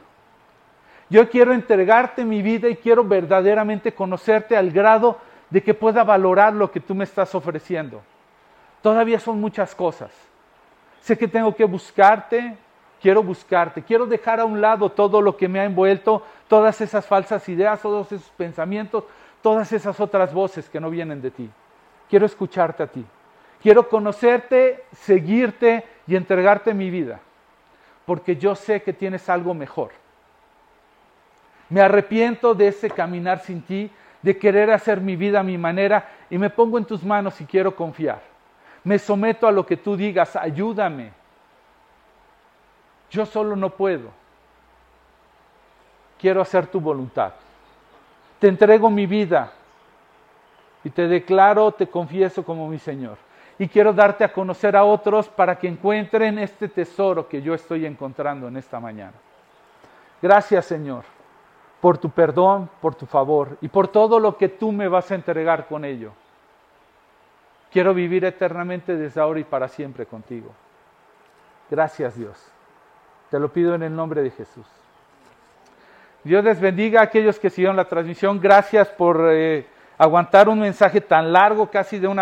Yo 1.09 1.29
quiero 1.29 1.53
entregarte 1.53 2.25
mi 2.25 2.41
vida 2.41 2.67
y 2.67 2.77
quiero 2.77 3.03
verdaderamente 3.03 3.93
conocerte 3.93 4.57
al 4.57 4.71
grado 4.71 5.19
de 5.55 5.63
que 5.63 5.73
pueda 5.73 6.03
valorar 6.03 6.51
lo 6.51 6.69
que 6.69 6.81
tú 6.81 6.93
me 6.93 7.05
estás 7.05 7.33
ofreciendo. 7.33 8.01
Todavía 8.81 9.21
son 9.21 9.39
muchas 9.39 9.73
cosas. 9.73 10.11
Sé 10.99 11.17
que 11.17 11.29
tengo 11.29 11.55
que 11.55 11.63
buscarte, 11.63 12.57
quiero 13.01 13.23
buscarte, 13.23 13.81
quiero 13.81 14.05
dejar 14.05 14.41
a 14.41 14.43
un 14.43 14.59
lado 14.59 14.91
todo 14.91 15.21
lo 15.21 15.37
que 15.37 15.47
me 15.47 15.61
ha 15.61 15.63
envuelto, 15.63 16.23
todas 16.49 16.81
esas 16.81 17.05
falsas 17.05 17.47
ideas, 17.47 17.81
todos 17.81 18.11
esos 18.11 18.29
pensamientos, 18.31 19.05
todas 19.41 19.71
esas 19.71 19.97
otras 20.01 20.33
voces 20.33 20.67
que 20.67 20.81
no 20.81 20.89
vienen 20.89 21.21
de 21.21 21.31
ti. 21.31 21.49
Quiero 22.09 22.25
escucharte 22.25 22.83
a 22.83 22.87
ti. 22.87 23.05
Quiero 23.61 23.87
conocerte, 23.87 24.83
seguirte 24.91 25.85
y 26.05 26.17
entregarte 26.17 26.73
mi 26.73 26.89
vida, 26.89 27.21
porque 28.05 28.35
yo 28.35 28.55
sé 28.55 28.81
que 28.81 28.91
tienes 28.91 29.29
algo 29.29 29.53
mejor. 29.53 29.91
Me 31.69 31.79
arrepiento 31.79 32.53
de 32.53 32.67
ese 32.67 32.89
caminar 32.89 33.39
sin 33.39 33.61
ti, 33.61 33.89
de 34.25 34.39
querer 34.39 34.71
hacer 34.71 35.01
mi 35.01 35.15
vida 35.15 35.41
a 35.41 35.43
mi 35.43 35.55
manera 35.55 36.09
y 36.31 36.39
me 36.39 36.49
pongo 36.49 36.79
en 36.79 36.85
tus 36.85 37.03
manos 37.03 37.39
y 37.41 37.45
quiero 37.45 37.75
confiar. 37.75 38.23
Me 38.83 38.97
someto 38.97 39.47
a 39.47 39.51
lo 39.51 39.63
que 39.63 39.77
tú 39.77 39.95
digas, 39.95 40.35
ayúdame. 40.35 41.11
Yo 43.11 43.23
solo 43.27 43.55
no 43.55 43.69
puedo. 43.69 44.09
Quiero 46.17 46.41
hacer 46.41 46.65
tu 46.65 46.79
voluntad. 46.79 47.33
Te 48.39 48.47
entrego 48.47 48.89
mi 48.89 49.05
vida 49.05 49.51
y 50.83 50.89
te 50.89 51.07
declaro, 51.07 51.71
te 51.71 51.85
confieso 51.85 52.43
como 52.43 52.67
mi 52.67 52.79
Señor. 52.79 53.19
Y 53.59 53.67
quiero 53.67 53.93
darte 53.93 54.23
a 54.23 54.33
conocer 54.33 54.75
a 54.75 54.85
otros 54.85 55.29
para 55.29 55.59
que 55.59 55.67
encuentren 55.67 56.39
este 56.39 56.67
tesoro 56.67 57.29
que 57.29 57.43
yo 57.43 57.53
estoy 57.53 57.85
encontrando 57.85 58.47
en 58.47 58.57
esta 58.57 58.79
mañana. 58.79 59.13
Gracias 60.19 60.65
Señor 60.65 61.14
por 61.81 61.97
tu 61.97 62.09
perdón, 62.09 62.69
por 62.81 62.95
tu 62.95 63.05
favor 63.05 63.57
y 63.61 63.67
por 63.67 63.87
todo 63.87 64.19
lo 64.19 64.37
que 64.37 64.49
tú 64.49 64.71
me 64.71 64.87
vas 64.87 65.11
a 65.11 65.15
entregar 65.15 65.67
con 65.67 65.85
ello. 65.85 66.11
Quiero 67.71 67.93
vivir 67.93 68.25
eternamente 68.25 68.95
desde 68.95 69.21
ahora 69.21 69.39
y 69.39 69.43
para 69.43 69.67
siempre 69.67 70.05
contigo. 70.05 70.51
Gracias 71.69 72.17
Dios. 72.17 72.37
Te 73.29 73.39
lo 73.39 73.51
pido 73.51 73.75
en 73.75 73.83
el 73.83 73.95
nombre 73.95 74.21
de 74.21 74.31
Jesús. 74.31 74.65
Dios 76.23 76.43
les 76.43 76.59
bendiga 76.59 77.01
a 77.01 77.03
aquellos 77.03 77.39
que 77.39 77.49
siguieron 77.49 77.75
la 77.75 77.85
transmisión. 77.85 78.39
Gracias 78.39 78.87
por 78.89 79.27
eh, 79.29 79.67
aguantar 79.97 80.49
un 80.49 80.59
mensaje 80.59 81.01
tan 81.01 81.31
largo, 81.31 81.69
casi 81.69 81.99
de 81.99 82.07
una 82.07 82.13